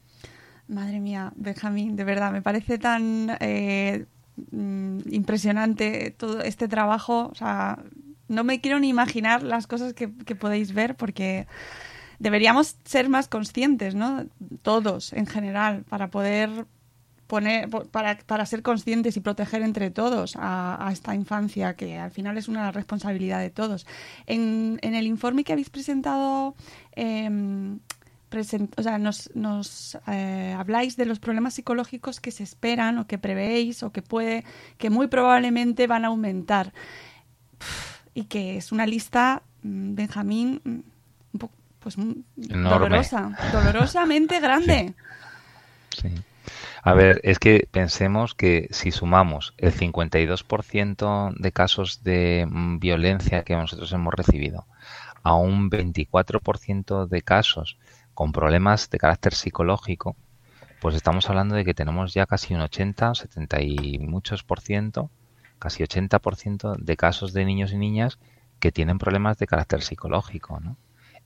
Madre 0.67 1.01
mía, 1.01 1.33
Benjamín, 1.37 1.95
de 1.95 2.05
verdad, 2.05 2.33
me 2.33 2.41
parece 2.41 2.79
tan 2.79 3.37
eh, 3.41 4.07
mm, 4.51 5.01
impresionante 5.11 6.11
todo 6.11 6.41
este 6.41 6.69
trabajo. 6.69 7.29
O 7.31 7.35
sea, 7.35 7.79
no 8.29 8.45
me 8.45 8.61
quiero 8.61 8.81
ni 8.81 8.89
imaginar 8.89 9.43
las 9.43 9.67
cosas 9.67 9.93
que, 9.93 10.09
podéis 10.09 10.73
ver 10.73 10.97
porque 10.97 11.47
deberíamos 12.19 12.77
ser 12.85 13.11
más 13.11 13.29
conscientes, 13.29 13.95
¿no? 13.95 14.27
Todos 14.63 15.13
en 15.13 15.27
general, 15.27 15.85
para 15.89 16.09
poder 16.09 16.67
poner, 17.27 17.69
para, 17.69 18.17
para 18.19 18.47
ser 18.47 18.63
conscientes 18.63 19.17
y 19.19 19.21
proteger 19.21 19.61
entre 19.63 19.91
todos 19.91 20.35
a, 20.39 20.89
esta 20.93 21.15
infancia, 21.15 21.75
que 21.75 21.99
al 21.99 22.11
final 22.11 22.39
es 22.39 22.49
una 22.49 22.73
responsabilidad 22.73 23.41
de 23.41 23.51
todos. 23.51 23.87
En, 24.27 24.79
en 24.81 24.95
el 24.95 25.07
informe 25.07 25.45
que 25.45 25.53
habéis 25.53 25.69
presentado, 25.69 26.55
o 28.41 28.83
sea, 28.83 28.99
nos, 28.99 29.31
nos 29.35 29.99
eh, 30.07 30.55
habláis 30.57 30.97
de 30.97 31.07
los 31.07 31.19
problemas 31.19 31.55
psicológicos 31.55 32.21
que 32.21 32.31
se 32.31 32.43
esperan 32.43 32.99
o 32.99 33.07
que 33.07 33.19
prevéis 33.19 33.83
o 33.83 33.93
que 33.93 34.03
puede, 34.03 34.45
que 34.79 34.91
muy 34.91 35.07
probablemente 35.07 35.87
van 35.87 36.05
a 36.05 36.09
aumentar 36.09 36.73
y 38.15 38.25
que 38.25 38.57
es 38.57 38.73
una 38.73 38.87
lista, 38.87 39.43
mm, 39.63 39.95
Benjamín, 39.95 40.61
mm, 40.65 40.71
un 41.33 41.39
poco, 41.39 41.55
pues 41.81 41.99
mm, 41.99 42.13
dolorosa, 42.37 43.37
dolorosamente 43.53 44.41
grande. 44.47 44.95
Sí. 45.91 46.11
A 46.83 46.93
ver, 46.93 47.21
es 47.25 47.39
que 47.39 47.67
pensemos 47.71 48.35
que 48.35 48.69
si 48.71 48.91
sumamos 48.91 49.55
el 49.57 49.73
52% 49.73 51.33
de 51.35 51.53
casos 51.53 52.05
de 52.05 52.47
violencia 52.79 53.43
que 53.43 53.57
nosotros 53.57 53.91
hemos 53.93 54.13
recibido 54.13 54.67
a 55.23 55.35
un 55.35 55.71
24% 55.71 57.09
de 57.09 57.23
casos 57.23 57.79
con 58.15 58.33
problemas 58.33 58.91
de 58.91 58.99
carácter 58.99 59.35
psicológico, 59.35 60.17
pues 60.81 60.95
estamos 60.95 61.29
hablando 61.29 61.55
de 61.55 61.65
que 61.65 61.75
tenemos 61.75 62.15
ya 62.15 62.27
casi 62.27 62.55
un 62.55 62.61
80, 62.61 63.15
70 63.15 63.63
y 63.63 63.99
muchos 63.99 64.43
por 64.43 64.61
ciento 64.61 65.11
casi 65.65 65.83
80% 65.83 66.77
de 66.77 66.97
casos 66.97 67.33
de 67.33 67.47
niños 67.47 67.73
y 67.73 67.79
niñas 67.79 68.19
que 68.59 68.71
tienen 68.71 68.99
problemas 68.99 69.39
de 69.39 69.47
carácter 69.47 69.81
psicológico. 69.81 70.61
¿no? 70.61 70.77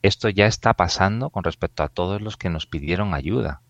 Esto 0.03 0.29
ya 0.29 0.47
está 0.47 0.75
pasando 0.75 1.31
con 1.31 1.43
respecto 1.43 1.83
a 1.83 1.89
todos 1.89 2.23
los 2.23 2.37
que 2.37 2.49
nos 2.49 2.67
pidieron 2.67 3.15
ayuda. 3.15 3.63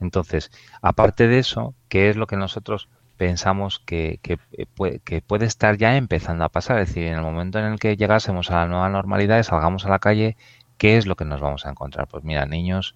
Entonces, 0.00 0.52
aparte 0.82 1.26
de 1.26 1.40
eso, 1.40 1.74
¿qué 1.88 2.10
es 2.10 2.16
lo 2.16 2.28
que 2.28 2.36
nosotros 2.36 2.88
pensamos 3.16 3.80
que, 3.80 4.20
que, 4.22 4.38
puede, 4.74 5.00
que, 5.00 5.20
puede, 5.20 5.46
estar 5.46 5.76
ya 5.78 5.96
empezando 5.96 6.44
a 6.44 6.48
pasar? 6.48 6.78
Es 6.80 6.88
decir, 6.88 7.04
en 7.04 7.14
el 7.14 7.22
momento 7.22 7.58
en 7.58 7.64
el 7.64 7.78
que 7.80 7.96
llegásemos 7.96 8.50
a 8.50 8.56
la 8.56 8.66
nueva 8.66 8.88
normalidad 8.88 9.38
y 9.40 9.44
salgamos 9.44 9.84
a 9.84 9.88
la 9.90 9.98
calle, 9.98 10.36
¿qué 10.78 10.96
es 10.96 11.06
lo 11.06 11.16
que 11.16 11.24
nos 11.24 11.40
vamos 11.40 11.66
a 11.66 11.70
encontrar? 11.70 12.08
Pues 12.08 12.24
mira, 12.24 12.46
niños 12.46 12.94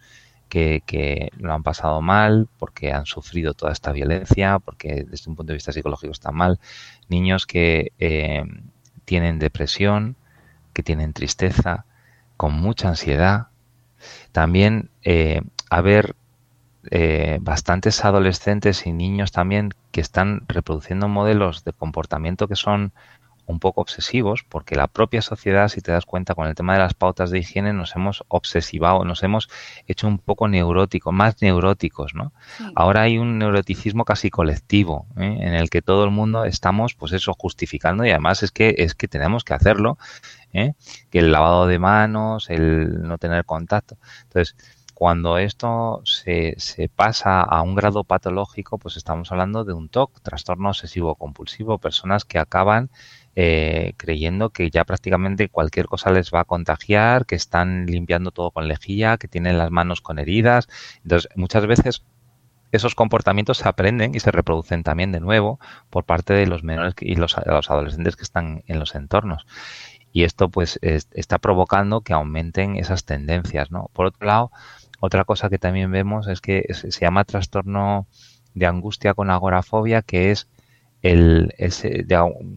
que, 0.48 1.30
lo 1.36 1.52
han 1.52 1.62
pasado 1.62 2.00
mal, 2.00 2.48
porque 2.58 2.92
han 2.92 3.06
sufrido 3.06 3.54
toda 3.54 3.72
esta 3.72 3.92
violencia, 3.92 4.58
porque 4.58 5.04
desde 5.08 5.30
un 5.30 5.36
punto 5.36 5.52
de 5.52 5.56
vista 5.56 5.72
psicológico 5.72 6.12
están 6.12 6.34
mal, 6.34 6.58
niños 7.08 7.46
que 7.46 7.92
eh, 7.98 8.44
tienen 9.04 9.38
depresión, 9.38 10.16
que 10.72 10.82
tienen 10.82 11.12
tristeza, 11.12 11.84
con 12.36 12.54
mucha 12.54 12.88
ansiedad. 12.88 13.48
También 14.32 14.90
eh, 15.02 15.42
haber 15.70 16.14
eh, 16.90 17.38
bastantes 17.42 18.04
adolescentes 18.04 18.86
y 18.86 18.92
niños 18.92 19.32
también 19.32 19.74
que 19.90 20.00
están 20.00 20.42
reproduciendo 20.48 21.08
modelos 21.08 21.64
de 21.64 21.72
comportamiento 21.72 22.48
que 22.48 22.56
son 22.56 22.92
un 23.48 23.58
poco 23.58 23.80
obsesivos 23.80 24.44
porque 24.48 24.76
la 24.76 24.86
propia 24.86 25.22
sociedad, 25.22 25.68
si 25.68 25.80
te 25.80 25.90
das 25.90 26.04
cuenta, 26.04 26.34
con 26.34 26.46
el 26.46 26.54
tema 26.54 26.74
de 26.74 26.80
las 26.80 26.94
pautas 26.94 27.30
de 27.30 27.38
higiene 27.38 27.72
nos 27.72 27.96
hemos 27.96 28.22
obsesivado, 28.28 29.04
nos 29.04 29.22
hemos 29.22 29.48
hecho 29.86 30.06
un 30.06 30.18
poco 30.18 30.48
neuróticos, 30.48 31.12
más 31.12 31.40
neuróticos, 31.40 32.14
¿no? 32.14 32.32
Ahora 32.76 33.02
hay 33.02 33.18
un 33.18 33.38
neuroticismo 33.38 34.04
casi 34.04 34.30
colectivo 34.30 35.06
¿eh? 35.16 35.38
en 35.40 35.54
el 35.54 35.70
que 35.70 35.82
todo 35.82 36.04
el 36.04 36.10
mundo 36.10 36.44
estamos, 36.44 36.94
pues 36.94 37.12
eso, 37.12 37.34
justificando 37.36 38.04
y 38.04 38.10
además 38.10 38.42
es 38.42 38.52
que 38.52 38.74
es 38.78 38.94
que 38.94 39.08
tenemos 39.08 39.44
que 39.44 39.54
hacerlo, 39.54 39.98
¿eh? 40.52 40.74
que 41.10 41.20
el 41.20 41.32
lavado 41.32 41.66
de 41.66 41.78
manos, 41.78 42.50
el 42.50 43.02
no 43.02 43.16
tener 43.16 43.46
contacto. 43.46 43.96
Entonces, 44.24 44.56
cuando 44.92 45.38
esto 45.38 46.02
se, 46.04 46.54
se, 46.58 46.88
pasa 46.88 47.40
a 47.40 47.62
un 47.62 47.76
grado 47.76 48.02
patológico, 48.02 48.78
pues 48.78 48.96
estamos 48.96 49.30
hablando 49.30 49.64
de 49.64 49.72
un 49.72 49.88
TOC, 49.88 50.20
trastorno 50.22 50.70
obsesivo 50.70 51.14
compulsivo, 51.14 51.78
personas 51.78 52.24
que 52.24 52.40
acaban 52.40 52.90
eh, 53.40 53.94
creyendo 53.96 54.50
que 54.50 54.68
ya 54.68 54.84
prácticamente 54.84 55.48
cualquier 55.48 55.86
cosa 55.86 56.10
les 56.10 56.34
va 56.34 56.40
a 56.40 56.44
contagiar, 56.44 57.24
que 57.24 57.36
están 57.36 57.86
limpiando 57.86 58.32
todo 58.32 58.50
con 58.50 58.66
lejía, 58.66 59.16
que 59.16 59.28
tienen 59.28 59.58
las 59.58 59.70
manos 59.70 60.00
con 60.00 60.18
heridas. 60.18 60.66
Entonces, 61.04 61.30
muchas 61.36 61.64
veces 61.68 62.02
esos 62.72 62.96
comportamientos 62.96 63.58
se 63.58 63.68
aprenden 63.68 64.12
y 64.16 64.18
se 64.18 64.32
reproducen 64.32 64.82
también 64.82 65.12
de 65.12 65.20
nuevo 65.20 65.60
por 65.88 66.02
parte 66.02 66.34
de 66.34 66.48
los 66.48 66.64
menores 66.64 66.94
y 66.98 67.14
los, 67.14 67.38
adolescentes 67.38 68.16
que 68.16 68.24
están 68.24 68.64
en 68.66 68.80
los 68.80 68.96
entornos. 68.96 69.46
Y 70.12 70.24
esto 70.24 70.48
pues 70.48 70.80
está 70.82 71.38
provocando 71.38 72.00
que 72.00 72.14
aumenten 72.14 72.74
esas 72.74 73.04
tendencias. 73.04 73.68
Por 73.92 74.06
otro 74.06 74.26
lado, 74.26 74.50
otra 74.98 75.24
cosa 75.24 75.48
que 75.48 75.58
también 75.58 75.92
vemos 75.92 76.26
es 76.26 76.40
que 76.40 76.64
se 76.72 76.90
llama 76.90 77.22
trastorno 77.22 78.08
de 78.54 78.66
angustia 78.66 79.14
con 79.14 79.30
agorafobia, 79.30 80.02
que 80.02 80.32
es 80.32 80.48
el, 81.02 81.54
ese, 81.58 82.06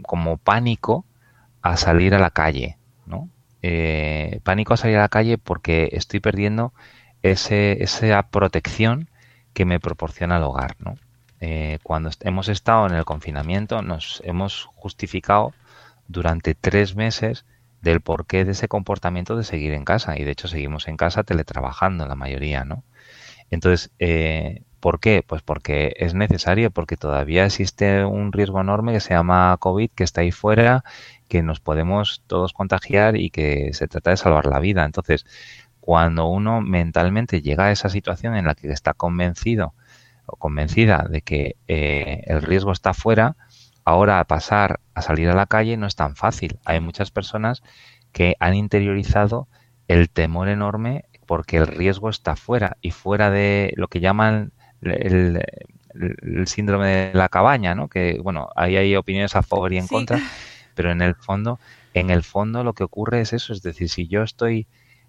como 0.03 0.37
pánico 0.37 1.05
a 1.61 1.77
salir 1.77 2.15
a 2.15 2.19
la 2.19 2.31
calle, 2.31 2.77
¿no? 3.05 3.29
Eh, 3.61 4.39
pánico 4.43 4.73
a 4.73 4.77
salir 4.77 4.97
a 4.97 5.01
la 5.01 5.09
calle 5.09 5.37
porque 5.37 5.89
estoy 5.91 6.19
perdiendo 6.19 6.73
ese, 7.21 7.83
esa 7.83 8.23
protección 8.23 9.09
que 9.53 9.65
me 9.65 9.79
proporciona 9.79 10.37
el 10.37 10.43
hogar, 10.43 10.75
¿no? 10.79 10.95
Eh, 11.39 11.79
cuando 11.83 12.09
hemos 12.21 12.49
estado 12.49 12.85
en 12.87 12.93
el 12.93 13.03
confinamiento 13.03 13.81
nos 13.81 14.21
hemos 14.25 14.65
justificado 14.75 15.53
durante 16.07 16.53
tres 16.53 16.95
meses 16.95 17.45
del 17.81 18.01
porqué 18.01 18.45
de 18.45 18.51
ese 18.51 18.67
comportamiento 18.67 19.35
de 19.35 19.43
seguir 19.43 19.73
en 19.73 19.83
casa 19.83 20.19
y 20.19 20.23
de 20.23 20.31
hecho 20.31 20.47
seguimos 20.47 20.87
en 20.87 20.97
casa 20.97 21.23
teletrabajando 21.23 22.05
la 22.05 22.15
mayoría, 22.15 22.63
¿no? 22.63 22.83
Entonces, 23.49 23.91
eh, 23.99 24.63
¿Por 24.81 24.99
qué? 24.99 25.23
Pues 25.25 25.43
porque 25.43 25.93
es 25.97 26.15
necesario, 26.15 26.71
porque 26.71 26.97
todavía 26.97 27.45
existe 27.45 28.03
un 28.03 28.31
riesgo 28.31 28.59
enorme 28.59 28.93
que 28.93 28.99
se 28.99 29.13
llama 29.13 29.55
COVID, 29.59 29.91
que 29.91 30.03
está 30.03 30.21
ahí 30.21 30.31
fuera, 30.31 30.83
que 31.27 31.43
nos 31.43 31.59
podemos 31.59 32.23
todos 32.27 32.51
contagiar 32.51 33.15
y 33.15 33.29
que 33.29 33.73
se 33.73 33.87
trata 33.87 34.09
de 34.09 34.17
salvar 34.17 34.47
la 34.47 34.59
vida. 34.59 34.83
Entonces, 34.83 35.25
cuando 35.79 36.27
uno 36.27 36.61
mentalmente 36.61 37.41
llega 37.41 37.65
a 37.65 37.71
esa 37.71 37.89
situación 37.89 38.35
en 38.35 38.45
la 38.45 38.55
que 38.55 38.71
está 38.71 38.93
convencido 38.95 39.75
o 40.25 40.35
convencida 40.37 41.05
de 41.09 41.21
que 41.21 41.57
eh, 41.67 42.23
el 42.25 42.41
riesgo 42.41 42.71
está 42.71 42.95
fuera, 42.95 43.37
ahora 43.85 44.23
pasar 44.25 44.79
a 44.95 45.03
salir 45.03 45.29
a 45.29 45.35
la 45.35 45.45
calle 45.45 45.77
no 45.77 45.85
es 45.85 45.95
tan 45.95 46.15
fácil. 46.15 46.59
Hay 46.65 46.79
muchas 46.79 47.11
personas 47.11 47.61
que 48.11 48.35
han 48.39 48.55
interiorizado 48.55 49.47
el 49.87 50.09
temor 50.09 50.49
enorme 50.49 51.05
porque 51.27 51.57
el 51.57 51.67
riesgo 51.67 52.09
está 52.09 52.35
fuera 52.35 52.77
y 52.81 52.91
fuera 52.91 53.29
de 53.29 53.73
lo 53.75 53.87
que 53.87 53.99
llaman 53.99 54.53
el, 54.81 55.43
síndrome 56.45 56.87
de 56.87 57.13
la 57.13 57.29
cabaña, 57.29 57.75
¿no? 57.75 57.87
Que, 57.87 58.19
bueno, 58.21 58.49
ahí 58.55 58.77
hay 58.77 58.95
opiniones 58.95 59.35
a 59.35 59.43
favor 59.43 59.73
y 59.73 59.77
en 59.77 59.87
contra, 59.87 60.19
pero 60.75 60.91
en 60.91 61.01
el 61.01 61.15
fondo, 61.15 61.59
en 61.93 62.09
el 62.09 62.23
fondo 62.23 62.63
lo 62.63 62.73
que 62.73 62.83
ocurre 62.83 63.21
es 63.21 63.33
eso, 63.33 63.53
es 63.53 63.61
decir, 63.61 63.89
si 63.89 64.07
yo 64.07 64.23
estoy 64.23 64.67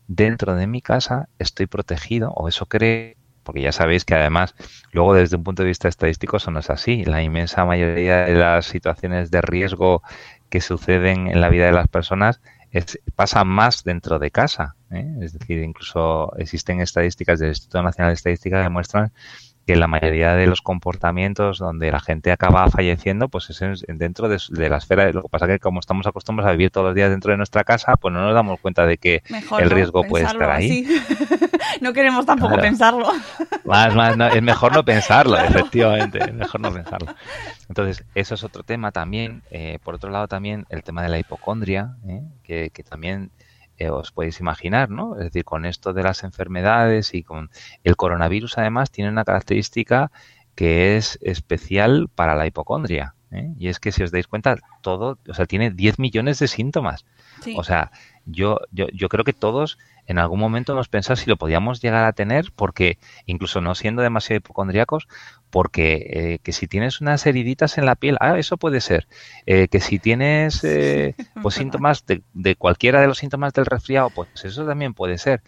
dentro 0.09 0.55
de 0.55 0.67
mi 0.67 0.83
casa, 0.83 1.29
estoy 1.39 1.67
protegido, 1.67 2.33
o 2.33 2.49
eso 2.49 2.67
cree, 2.67 3.17
porque 3.43 3.63
ya 3.63 3.73
sabéis 3.73 4.05
que 4.05 4.15
además, 4.15 4.55
luego 4.93 5.15
desde 5.15 5.37
un 5.37 5.45
punto 5.45 5.63
de 5.63 5.69
vista 5.69 5.89
estadístico 5.89 6.37
eso 6.37 6.51
no 6.51 6.61
es 6.61 6.71
así. 6.71 7.05
La 7.05 7.23
inmensa 7.23 7.65
mayoría 7.65 8.25
de 8.25 8.35
las 8.35 8.67
situaciones 8.67 9.31
de 9.31 9.41
riesgo 9.41 10.03
que 10.49 10.61
suceden 10.61 11.29
en 11.29 11.41
la 11.41 11.49
vida 11.49 11.67
de 11.67 11.73
las 11.73 11.89
personas 11.89 12.41
es, 12.71 12.99
pasa 13.15 13.45
más 13.45 13.85
dentro 13.85 14.19
de 14.19 14.31
casa. 14.31 14.77
¿eh? 14.91 15.17
Es 15.21 15.33
decir, 15.39 15.63
incluso 15.63 16.33
existen 16.37 16.81
estadísticas 16.81 17.39
del 17.39 17.51
Instituto 17.51 17.83
Nacional 17.83 18.11
de 18.11 18.15
Estadística 18.15 18.59
que 18.59 18.63
demuestran 18.63 19.13
que 19.67 19.77
la 19.77 19.87
mayoría 19.87 20.35
de 20.35 20.47
los 20.47 20.61
comportamientos 20.61 21.59
donde 21.59 21.91
la 21.93 22.01
gente 22.01 22.33
acaba 22.33 22.69
falleciendo, 22.69 23.29
pues 23.29 23.51
es 23.51 23.85
dentro 23.89 24.29
de, 24.29 24.69
la 24.69 24.77
esfera. 24.77 25.11
Lo 25.13 25.23
que 25.23 25.29
pasa 25.29 25.47
que 25.47 25.59
como 25.59 25.81
estamos 25.81 26.07
acostumbrados 26.07 26.51
a 26.51 26.53
vivir 26.53 26.71
todos 26.71 26.87
los 26.87 26.95
días 26.95 27.11
dentro 27.11 27.31
de 27.31 27.37
nuestra 27.37 27.65
casa, 27.65 27.97
pues 27.97 28.13
no 28.13 28.23
nos 28.23 28.35
damos 28.35 28.61
cuenta 28.61 28.87
de 28.87 28.99
que 28.99 29.23
el 29.59 29.71
riesgo 29.71 30.05
puede 30.05 30.25
estar 30.25 30.51
ahí. 30.51 30.87
no 31.81 31.93
queremos 31.93 32.27
tampoco 32.27 32.57
pensarlo. 32.57 33.11
Más, 33.65 33.95
más, 33.95 34.17
es 34.35 34.43
mejor 34.43 34.73
no 34.73 34.85
pensarlo, 34.85 35.39
efectivamente, 35.39 36.19
es 36.19 36.35
mejor 36.35 36.61
no 36.61 36.73
pensarlo. 36.73 37.15
Entonces, 37.69 38.05
eso 38.15 38.35
es 38.35 38.45
otro 38.45 38.65
tema 38.65 38.91
también. 38.91 39.43
Eh, 39.51 39.79
por 39.83 39.95
otro 39.95 40.11
lado, 40.11 40.29
también 40.29 40.67
el 40.71 40.83
tema 40.83 41.03
de 41.03 41.09
la 41.09 41.19
hipocondria, 41.19 41.97
¿eh? 42.09 42.23
que, 42.43 42.71
que 42.71 42.83
también 42.83 43.31
eh, 43.83 43.91
os 43.91 44.13
podéis 44.13 44.41
imaginar, 44.41 44.91
¿no? 44.91 45.17
Es 45.17 45.25
decir, 45.25 45.45
con 45.45 45.65
esto 45.65 45.93
de 45.93 46.03
las 46.03 46.23
enfermedades 46.25 47.15
y 47.15 47.23
con 47.23 47.51
el 47.83 47.97
coronavirus 47.97 48.59
además 48.59 48.91
tiene 48.91 49.11
una 49.11 49.25
característica 49.25 50.11
que 50.55 50.97
es 50.97 51.19
especial 51.23 52.09
para 52.15 52.35
la 52.35 52.47
hipocondria. 52.47 53.15
¿eh? 53.33 53.53
Y 53.59 53.69
es 53.69 53.81
que 53.81 53.91
si 53.91 54.03
os 54.03 54.11
dais 54.11 54.29
cuenta, 54.29 54.57
todo, 54.83 55.19
o 55.29 55.35
sea, 55.35 55.47
tiene 55.47 55.71
10 55.71 55.99
millones 55.99 56.39
de 56.39 56.49
síntomas. 56.49 57.05
O 57.57 57.65
sea, 57.65 57.91
yo, 58.25 58.61
yo, 58.71 58.87
yo 58.93 59.09
creo 59.09 59.25
que 59.25 59.33
todos 59.33 59.79
en 60.07 60.19
algún 60.19 60.39
momento 60.39 60.75
nos 60.75 60.89
pensamos 60.89 61.21
si 61.21 61.31
lo 61.31 61.37
podíamos 61.37 61.81
llegar 61.81 62.05
a 62.05 62.13
tener, 62.13 62.53
porque 62.55 62.99
incluso 63.27 63.61
no 63.61 63.75
siendo 63.75 64.03
demasiado 64.03 64.39
hipocondríacos, 64.39 65.09
porque 65.53 65.95
eh, 66.11 66.39
que 66.43 66.53
si 66.53 66.67
tienes 66.67 67.01
unas 67.01 67.25
heriditas 67.27 67.79
en 67.79 67.87
la 67.87 67.95
piel, 67.95 68.17
ah, 68.21 68.39
eso 68.39 68.57
puede 68.57 68.81
ser. 68.81 69.07
Eh, 69.47 69.69
que 69.69 69.79
si 69.79 70.01
tienes 70.01 70.65
eh, 70.65 71.15
pues 71.43 71.55
síntomas 71.55 72.05
de, 72.07 72.23
de, 72.33 72.57
cualquiera 72.57 73.01
de 73.01 73.07
los 73.07 73.19
síntomas 73.19 73.53
del 73.53 73.67
resfriado, 73.67 74.11
pues 74.11 74.29
eso 74.43 74.67
también 74.67 74.95
puede 74.95 75.19
ser. 75.19 75.43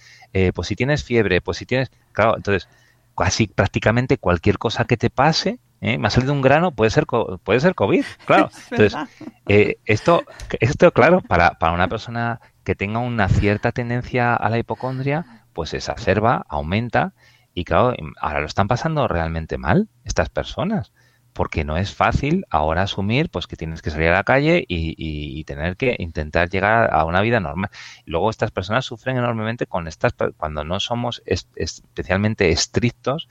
pues 0.54 0.68
si 0.68 0.76
tienes 0.76 1.02
fiebre, 1.02 1.40
pues 1.40 1.58
si 1.58 1.66
tienes, 1.66 1.90
claro, 2.12 2.36
entonces 2.36 2.68
casi 3.16 3.46
prácticamente 3.46 4.18
cualquier 4.18 4.58
cosa 4.58 4.84
que 4.84 4.96
te 4.96 5.10
pase, 5.10 5.58
¿eh? 5.80 5.98
me 5.98 6.08
ha 6.08 6.10
salido 6.10 6.32
un 6.32 6.42
grano, 6.42 6.72
puede 6.72 6.90
ser 6.90 7.06
puede 7.06 7.60
ser 7.60 7.74
COVID, 7.74 8.04
claro. 8.26 8.50
Entonces, 8.70 8.98
eh, 9.48 9.78
esto, 9.84 10.24
esto, 10.60 10.92
claro, 10.92 11.20
para, 11.20 11.52
para 11.52 11.72
una 11.72 11.88
persona 11.88 12.40
que 12.64 12.74
tenga 12.74 12.98
una 12.98 13.28
cierta 13.28 13.72
tendencia 13.72 14.34
a 14.34 14.50
la 14.50 14.58
hipocondria, 14.58 15.44
pues 15.52 15.70
se 15.70 15.76
exacerba, 15.76 16.44
aumenta, 16.48 17.12
y 17.54 17.64
claro, 17.64 17.94
ahora 18.20 18.40
lo 18.40 18.46
están 18.46 18.68
pasando 18.68 19.08
realmente 19.08 19.58
mal 19.58 19.88
estas 20.04 20.28
personas, 20.28 20.92
porque 21.32 21.64
no 21.64 21.76
es 21.76 21.94
fácil 21.94 22.44
ahora 22.50 22.82
asumir 22.82 23.30
pues 23.30 23.46
que 23.46 23.56
tienes 23.56 23.82
que 23.82 23.90
salir 23.90 24.08
a 24.08 24.14
la 24.14 24.24
calle 24.24 24.64
y, 24.68 25.42
tener 25.44 25.76
que 25.76 25.96
intentar 25.98 26.48
llegar 26.48 26.92
a 26.92 27.04
una 27.04 27.20
vida 27.20 27.40
normal. 27.40 27.70
Luego 28.06 28.30
estas 28.30 28.50
personas 28.50 28.84
sufren 28.84 29.16
enormemente 29.16 29.66
con 29.66 29.88
estas 29.88 30.14
cuando 30.36 30.64
no 30.64 30.80
somos 30.80 31.22
especialmente 31.26 32.50
estrictos 32.50 33.28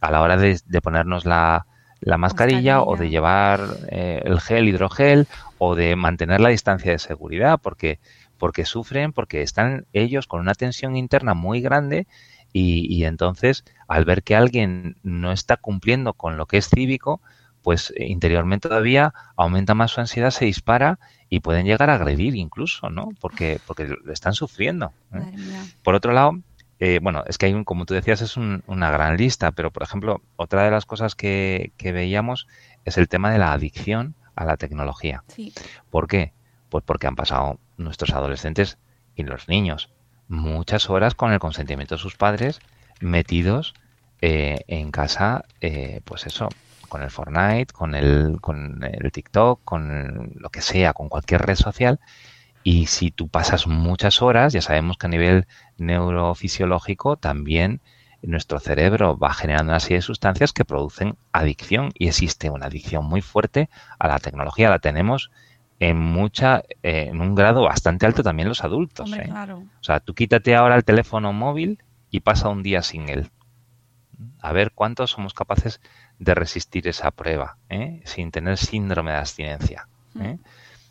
a 0.00 0.10
la 0.10 0.22
hora 0.22 0.36
de 0.36 0.80
ponernos 0.82 1.26
la, 1.26 1.66
la 2.00 2.16
mascarilla, 2.16 2.82
o 2.82 2.96
de 2.96 3.10
llevar 3.10 3.60
eh, 3.90 4.22
el 4.24 4.40
gel, 4.40 4.68
hidrogel 4.68 5.28
o 5.58 5.74
de 5.74 5.96
mantener 5.96 6.40
la 6.40 6.48
distancia 6.48 6.92
de 6.92 6.98
seguridad 6.98 7.60
porque 7.62 8.00
porque 8.38 8.64
sufren, 8.64 9.12
porque 9.12 9.42
están 9.42 9.86
ellos 9.92 10.26
con 10.26 10.40
una 10.40 10.54
tensión 10.54 10.96
interna 10.96 11.34
muy 11.34 11.60
grande 11.60 12.06
y, 12.52 12.86
y 12.92 13.04
entonces 13.04 13.64
al 13.88 14.04
ver 14.04 14.22
que 14.22 14.36
alguien 14.36 14.96
no 15.02 15.32
está 15.32 15.56
cumpliendo 15.56 16.14
con 16.14 16.36
lo 16.36 16.46
que 16.46 16.58
es 16.58 16.68
cívico, 16.68 17.20
pues 17.62 17.92
eh, 17.96 18.06
interiormente 18.06 18.68
todavía 18.68 19.12
aumenta 19.36 19.74
más 19.74 19.90
su 19.90 20.00
ansiedad, 20.00 20.30
se 20.30 20.44
dispara 20.44 20.98
y 21.28 21.40
pueden 21.40 21.66
llegar 21.66 21.90
a 21.90 21.94
agredir 21.94 22.34
incluso, 22.34 22.90
¿no? 22.90 23.08
Porque, 23.20 23.60
porque 23.66 23.94
están 24.12 24.34
sufriendo. 24.34 24.92
¿eh? 25.12 25.20
Por 25.82 25.94
otro 25.94 26.12
lado, 26.12 26.38
eh, 26.78 27.00
bueno, 27.02 27.24
es 27.26 27.36
que 27.36 27.46
hay 27.46 27.52
un, 27.52 27.64
como 27.64 27.84
tú 27.84 27.94
decías, 27.94 28.22
es 28.22 28.36
una 28.36 28.90
gran 28.90 29.16
lista, 29.16 29.52
pero 29.52 29.70
por 29.70 29.82
ejemplo, 29.82 30.22
otra 30.36 30.64
de 30.64 30.70
las 30.70 30.86
cosas 30.86 31.14
que, 31.14 31.72
veíamos 31.78 32.46
es 32.84 32.96
el 32.96 33.08
tema 33.08 33.30
de 33.30 33.38
la 33.38 33.52
adicción 33.52 34.14
a 34.34 34.44
la 34.44 34.56
tecnología. 34.56 35.22
¿Por 35.90 36.06
qué? 36.06 36.32
Pues 36.70 36.84
porque 36.86 37.06
han 37.06 37.16
pasado 37.16 37.58
nuestros 37.76 38.12
adolescentes 38.12 38.78
y 39.14 39.24
los 39.24 39.48
niños 39.48 39.90
muchas 40.30 40.88
horas 40.88 41.14
con 41.14 41.32
el 41.32 41.38
consentimiento 41.38 41.96
de 41.96 42.00
sus 42.00 42.16
padres 42.16 42.60
metidos 43.00 43.74
eh, 44.22 44.60
en 44.66 44.90
casa, 44.90 45.44
eh, 45.60 46.00
pues 46.06 46.26
eso, 46.26 46.48
con 46.88 47.02
el 47.02 47.10
Fortnite, 47.10 47.72
con 47.74 47.94
el, 47.94 48.38
con 48.40 48.82
el 48.82 49.12
TikTok, 49.12 49.60
con 49.64 50.32
lo 50.36 50.48
que 50.48 50.62
sea, 50.62 50.94
con 50.94 51.10
cualquier 51.10 51.42
red 51.42 51.56
social 51.56 52.00
y 52.62 52.86
si 52.86 53.10
tú 53.10 53.28
pasas 53.28 53.66
muchas 53.66 54.20
horas, 54.20 54.52
ya 54.52 54.60
sabemos 54.60 54.98
que 54.98 55.06
a 55.06 55.10
nivel 55.10 55.46
neurofisiológico 55.78 57.16
también 57.16 57.80
nuestro 58.22 58.60
cerebro 58.60 59.16
va 59.16 59.32
generando 59.32 59.72
una 59.72 59.80
serie 59.80 59.98
de 59.98 60.02
sustancias 60.02 60.52
que 60.52 60.66
producen 60.66 61.16
adicción 61.32 61.90
y 61.94 62.08
existe 62.08 62.50
una 62.50 62.66
adicción 62.66 63.06
muy 63.06 63.22
fuerte 63.22 63.70
a 63.98 64.08
la 64.08 64.18
tecnología. 64.18 64.68
La 64.68 64.78
tenemos 64.78 65.30
en 65.80 65.98
mucha, 65.98 66.62
eh, 66.82 67.08
en 67.08 67.20
un 67.22 67.34
grado 67.34 67.62
bastante 67.62 68.04
alto 68.04 68.22
también 68.22 68.48
los 68.48 68.62
adultos. 68.62 69.06
Hombre, 69.06 69.24
¿eh? 69.24 69.28
claro. 69.28 69.58
O 69.58 69.82
sea, 69.82 69.98
tú 70.00 70.14
quítate 70.14 70.54
ahora 70.54 70.76
el 70.76 70.84
teléfono 70.84 71.32
móvil 71.32 71.82
y 72.10 72.20
pasa 72.20 72.50
un 72.50 72.62
día 72.62 72.82
sin 72.82 73.08
él. 73.08 73.30
A 74.40 74.52
ver 74.52 74.72
cuántos 74.72 75.10
somos 75.10 75.32
capaces 75.32 75.80
de 76.18 76.34
resistir 76.34 76.86
esa 76.86 77.10
prueba, 77.10 77.56
¿eh? 77.70 78.02
sin 78.04 78.30
tener 78.30 78.58
síndrome 78.58 79.12
de 79.12 79.16
abstinencia, 79.16 79.88
¿eh? 80.20 80.36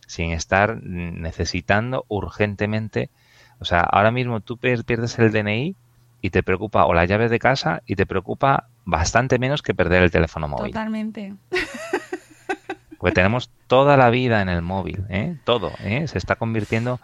sin 0.08 0.32
estar 0.32 0.82
necesitando 0.84 2.06
urgentemente. 2.08 3.12
O 3.60 3.66
sea, 3.66 3.82
ahora 3.82 4.10
mismo 4.10 4.42
tú 4.42 4.58
pierdes 4.58 5.20
el 5.20 5.32
DNI 5.32 5.76
y 6.22 6.30
te 6.32 6.42
preocupa, 6.42 6.86
o 6.86 6.94
las 6.96 7.08
llaves 7.08 7.30
de 7.30 7.38
casa, 7.38 7.84
y 7.86 7.96
te 7.96 8.08
preocupa 8.08 8.70
bastante 8.86 9.38
menos 9.38 9.62
que 9.62 9.76
perder 9.76 10.02
el 10.02 10.10
teléfono 10.10 10.48
móvil. 10.48 10.72
Totalmente. 10.72 11.36
Porque 13.00 13.16
tenemos 13.16 13.50
toda 13.68 13.98
la 13.98 14.10
vida 14.10 14.42
en 14.42 14.50
el 14.50 14.62
móvil, 14.62 15.06
¿eh? 15.10 15.38
todo, 15.46 15.72
¿eh? 15.84 16.08
se 16.08 16.18
está 16.18 16.36
convirtiendo 16.36 17.00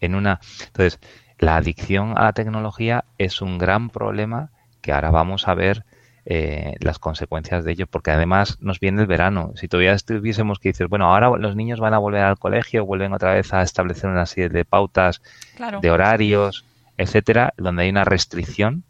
en 0.00 0.14
una... 0.14 0.40
Entonces, 0.66 1.00
la 1.38 1.56
adicción 1.56 2.16
a 2.16 2.24
la 2.24 2.32
tecnología 2.32 3.04
es 3.16 3.40
un 3.40 3.58
gran 3.58 3.88
problema 3.90 4.50
que 4.82 4.92
ahora 4.92 5.10
vamos 5.10 5.48
a 5.48 5.54
ver 5.54 5.84
eh, 6.26 6.74
las 6.80 6.98
consecuencias 6.98 7.64
de 7.64 7.72
ello, 7.72 7.86
porque 7.86 8.10
además 8.10 8.58
nos 8.60 8.80
viene 8.80 9.00
el 9.00 9.06
verano. 9.06 9.52
Si 9.56 9.66
todavía 9.68 9.92
estuviésemos 9.94 10.58
que 10.58 10.68
dices, 10.68 10.86
bueno, 10.88 11.06
ahora 11.06 11.30
los 11.38 11.56
niños 11.56 11.80
van 11.80 11.94
a 11.94 11.98
volver 11.98 12.22
al 12.22 12.38
colegio, 12.38 12.84
vuelven 12.84 13.14
otra 13.14 13.32
vez 13.32 13.54
a 13.54 13.62
establecer 13.62 14.10
una 14.10 14.26
serie 14.26 14.50
de 14.50 14.66
pautas, 14.66 15.22
Claro. 15.56 15.80
de 15.80 15.90
horarios, 15.90 16.66
etcétera, 16.98 17.54
donde 17.56 17.84
hay 17.84 17.88
una 17.88 18.04
restricción 18.04 18.84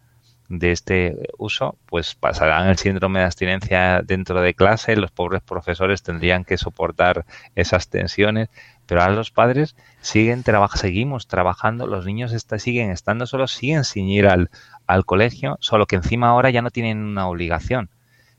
de 0.49 0.73
este 0.73 1.29
uso, 1.37 1.77
pues 1.87 2.15
pasarán 2.15 2.69
el 2.69 2.79
síndrome 2.79 3.19
de 3.21 3.27
abstinencia 3.27 4.01
dentro 4.03 4.41
de 4.41 4.55
clase, 4.55 4.97
los 4.97 5.11
pobres 5.11 5.43
profesores 5.43 6.03
tendrían 6.03 6.45
que 6.45 6.57
soportar 6.57 7.27
esas 7.55 7.89
tensiones, 7.89 8.49
pero 8.87 9.03
ahora 9.03 9.13
los 9.15 9.31
padres 9.31 9.77
siguen 10.01 10.43
traba- 10.43 10.69
seguimos 10.75 11.27
trabajando, 11.27 11.87
los 11.87 12.07
niños 12.07 12.33
está- 12.33 12.59
siguen 12.59 12.91
estando 12.91 13.27
solos, 13.27 13.53
siguen 13.53 13.85
sin 13.85 14.09
ir 14.09 14.27
al, 14.27 14.51
al 14.87 15.05
colegio, 15.05 15.59
solo 15.61 15.87
que 15.87 15.97
encima 15.97 16.29
ahora 16.31 16.49
ya 16.51 16.63
no 16.63 16.71
tienen 16.71 16.99
una 17.05 17.29
obligación, 17.29 17.91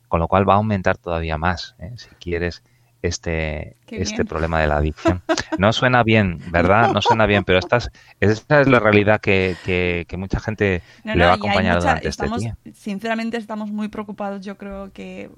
con 0.07 0.19
lo 0.19 0.27
cual 0.27 0.49
va 0.49 0.53
a 0.53 0.57
aumentar 0.57 0.97
todavía 0.97 1.37
más, 1.37 1.75
¿eh? 1.79 1.93
si 1.97 2.09
quieres, 2.19 2.63
este, 3.01 3.75
Qué 3.85 4.01
este 4.01 4.15
bien. 4.17 4.27
problema 4.27 4.59
de 4.61 4.67
la 4.67 4.77
adicción. 4.77 5.21
No 5.57 5.73
suena 5.73 6.03
bien, 6.03 6.39
¿verdad? 6.51 6.93
No 6.93 7.01
suena 7.01 7.25
bien, 7.25 7.43
pero 7.43 7.59
esta 7.59 7.77
es, 7.77 7.89
esta 8.19 8.61
es 8.61 8.67
la 8.67 8.79
realidad 8.79 9.19
que, 9.19 9.55
que, 9.65 10.05
que 10.07 10.15
mucha 10.17 10.39
gente 10.39 10.81
No, 11.03 11.13
le 11.13 11.19
no, 11.19 11.25
va 11.25 11.31
a 11.31 11.35
acompañar 11.35 11.75
mucha- 11.75 11.79
durante 11.87 12.07
este 12.07 12.27
día. 12.37 12.57
Sinceramente 12.73 13.37
estamos 13.37 13.71
muy 13.71 13.89
preocupados, 13.89 14.45
yo 14.45 14.57
creo 14.57 14.91
que 14.93 15.29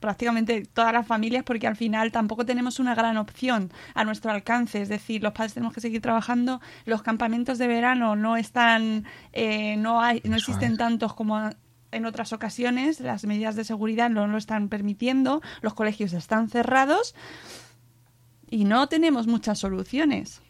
prácticamente 0.00 0.62
todas 0.72 0.92
las 0.92 1.06
familias, 1.06 1.42
porque 1.42 1.66
al 1.66 1.74
final 1.76 2.12
tampoco 2.12 2.44
tenemos 2.46 2.78
una 2.78 2.94
gran 2.94 3.16
opción 3.16 3.72
a 3.94 4.04
nuestro 4.04 4.30
alcance. 4.30 4.80
Es 4.80 4.88
decir, 4.88 5.22
los 5.22 5.32
padres 5.32 5.54
tenemos 5.54 5.74
que 5.74 5.80
seguir 5.80 6.00
trabajando, 6.00 6.60
los 6.84 7.02
campamentos 7.02 7.58
de 7.58 7.66
verano 7.66 8.14
no 8.14 8.36
están, 8.36 9.04
eh, 9.32 9.76
no 9.78 10.00
hay, 10.00 10.20
no 10.24 10.36
existen 10.36 10.76
tantos 10.76 11.14
como 11.14 11.50
en 11.92 12.06
otras 12.06 12.32
ocasiones, 12.32 13.00
las 13.00 13.24
medidas 13.24 13.56
de 13.56 13.64
seguridad 13.64 14.10
no 14.10 14.26
lo 14.26 14.38
están 14.38 14.68
permitiendo, 14.68 15.42
los 15.62 15.74
colegios 15.74 16.12
están 16.12 16.48
cerrados 16.48 17.14
y 18.50 18.64
no 18.64 18.88
tenemos 18.88 19.26
muchas 19.26 19.58
soluciones. 19.58 20.42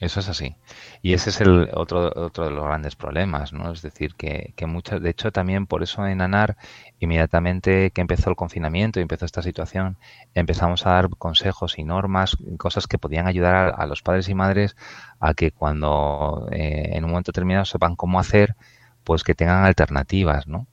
Eso 0.00 0.20
es 0.20 0.28
así. 0.28 0.54
Y 1.02 1.14
ese 1.14 1.30
es 1.30 1.40
el 1.40 1.70
otro, 1.74 2.12
otro 2.14 2.44
de 2.44 2.50
los 2.52 2.64
grandes 2.64 2.94
problemas, 2.94 3.52
¿no? 3.52 3.72
Es 3.72 3.82
decir, 3.82 4.14
que, 4.14 4.52
que 4.54 4.66
muchas, 4.66 5.02
de 5.02 5.10
hecho, 5.10 5.32
también 5.32 5.66
por 5.66 5.82
eso 5.82 6.06
en 6.06 6.20
ANAR, 6.20 6.56
inmediatamente 7.00 7.90
que 7.90 8.00
empezó 8.00 8.30
el 8.30 8.36
confinamiento 8.36 9.00
y 9.00 9.02
empezó 9.02 9.24
esta 9.24 9.42
situación, 9.42 9.96
empezamos 10.34 10.86
a 10.86 10.90
dar 10.90 11.08
consejos 11.16 11.78
y 11.78 11.84
normas, 11.84 12.36
cosas 12.58 12.86
que 12.86 12.98
podían 12.98 13.26
ayudar 13.26 13.54
a, 13.54 13.68
a 13.70 13.86
los 13.86 14.02
padres 14.02 14.28
y 14.28 14.34
madres 14.34 14.76
a 15.18 15.34
que 15.34 15.50
cuando 15.50 16.46
eh, 16.52 16.90
en 16.92 17.04
un 17.04 17.10
momento 17.10 17.32
determinado 17.32 17.64
sepan 17.64 17.96
cómo 17.96 18.20
hacer, 18.20 18.54
pues 19.08 19.24
que 19.24 19.34
tengan 19.34 19.64
alternativas, 19.64 20.46
¿no? 20.46 20.66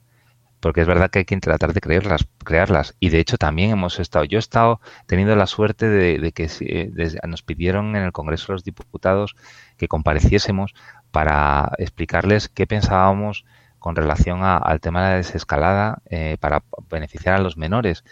porque 0.60 0.82
es 0.82 0.88
verdad 0.88 1.12
que 1.12 1.20
hay 1.20 1.26
que 1.26 1.38
tratar 1.40 1.74
de 1.74 1.80
crearlas, 1.82 2.26
crearlas. 2.44 2.96
Y 3.00 3.10
de 3.10 3.20
hecho 3.20 3.38
también 3.38 3.70
hemos 3.70 4.00
estado, 4.00 4.26
yo 4.26 4.38
he 4.38 4.46
estado 4.48 4.82
teniendo 5.06 5.36
la 5.36 5.46
suerte 5.46 5.88
de, 5.88 6.18
de 6.20 6.32
que 6.32 6.50
eh, 6.62 6.90
desde- 6.92 7.20
nos 7.28 7.44
pidieron 7.44 7.96
en 7.96 8.04
el 8.04 8.12
Congreso 8.12 8.48
de 8.48 8.54
los 8.54 8.64
Diputados 8.64 9.36
que 9.78 9.88
compareciésemos 9.88 10.74
para 11.12 11.72
explicarles 11.78 12.50
qué 12.50 12.66
pensábamos 12.66 13.46
con 13.78 13.96
relación 13.96 14.44
a- 14.44 14.58
al 14.58 14.80
tema 14.80 15.04
de 15.06 15.10
la 15.12 15.18
desescalada 15.18 16.00
eh, 16.10 16.38
para 16.40 16.64
beneficiar 16.90 17.36
a 17.36 17.40
los 17.44 17.58
menores. 17.58 18.04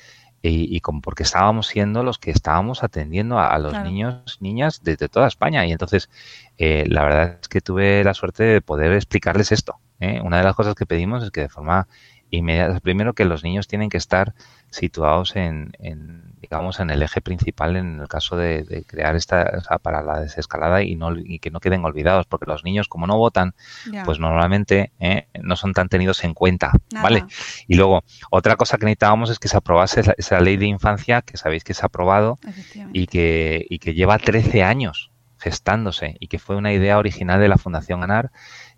Y, 0.44 0.76
y 0.76 0.82
porque 1.02 1.24
estábamos 1.24 1.66
siendo 1.68 2.04
los 2.04 2.20
que 2.20 2.30
estábamos 2.30 2.84
atendiendo 2.84 3.40
a, 3.40 3.48
a 3.48 3.58
los 3.58 3.72
Claro. 3.72 3.90
niños, 3.90 4.38
niñas 4.42 4.82
desde 4.84 5.10
toda 5.10 5.28
España. 5.28 5.66
Y 5.66 5.72
entonces, 5.72 6.10
eh, 6.58 6.86
la 6.88 7.04
verdad 7.04 7.40
es 7.42 7.48
que 7.48 7.62
tuve 7.62 8.04
la 8.04 8.14
suerte 8.14 8.44
de 8.44 8.62
poder 8.62 8.92
explicarles 8.94 9.52
esto. 9.52 9.80
¿Eh? 10.00 10.22
Una 10.22 10.38
de 10.38 10.44
las 10.44 10.56
cosas 10.56 10.76
que 10.76 10.86
pedimos 10.86 11.24
es 11.24 11.32
que 11.32 11.42
de 11.42 11.50
forma 11.50 11.88
inmediata, 12.30 12.80
primero 12.80 13.14
que 13.14 13.26
los 13.26 13.44
niños 13.44 13.68
tienen 13.68 13.90
que 13.90 13.98
estar 13.98 14.34
situados 14.72 15.36
en, 15.36 15.74
en, 15.78 16.34
digamos, 16.42 16.80
en 16.80 16.90
el 16.90 17.04
eje 17.04 17.22
principal 17.22 17.76
en 17.76 18.00
el 18.00 18.08
caso 18.08 18.36
de, 18.36 18.64
de 18.64 18.84
crear 18.84 19.16
esta, 19.16 19.52
o 19.58 19.62
sea, 19.62 19.78
para 19.78 20.02
la 20.02 20.20
desescalada 20.20 20.82
y, 20.82 20.96
no, 20.96 21.16
y 21.16 21.38
que 21.40 21.52
no 21.52 21.60
queden 21.60 21.86
olvidados, 21.86 22.26
porque 22.26 22.48
los 22.48 22.64
niños, 22.64 22.88
como 22.88 23.06
no 23.06 23.18
votan, 23.18 23.54
pues 24.04 24.20
normalmente 24.20 24.92
¿eh? 25.00 25.28
no 25.42 25.56
son 25.56 25.74
tan 25.74 25.90
tenidos 25.90 26.24
en 26.24 26.34
cuenta, 26.34 26.72
Nada. 26.92 27.04
¿vale? 27.04 27.26
Y 27.68 27.76
luego, 27.76 28.04
otra 28.32 28.56
cosa 28.56 28.78
que 28.78 28.86
necesitábamos 28.86 29.30
es 29.30 29.38
que 29.38 29.48
se 29.48 29.58
aprobase 29.58 30.02
esa, 30.02 30.16
esa 30.18 30.40
ley 30.40 30.58
de 30.58 30.66
infancia, 30.66 31.22
que 31.22 31.38
sabéis 31.38 31.64
que 31.64 31.76
se 31.76 31.84
ha 31.84 31.88
aprobado 31.88 32.40
y 32.94 33.06
que, 33.06 33.66
y 33.70 33.78
que 33.78 33.94
lleva 33.94 34.18
13 34.18 34.64
años 34.64 35.12
gestándose 35.38 36.16
y 36.20 36.30
que 36.30 36.40
fue 36.40 36.56
una 36.56 36.72
idea 36.72 36.98
original 36.98 37.40
de 37.40 37.50
la 37.50 37.58
Fundación 37.58 38.02
ANAR 38.02 38.32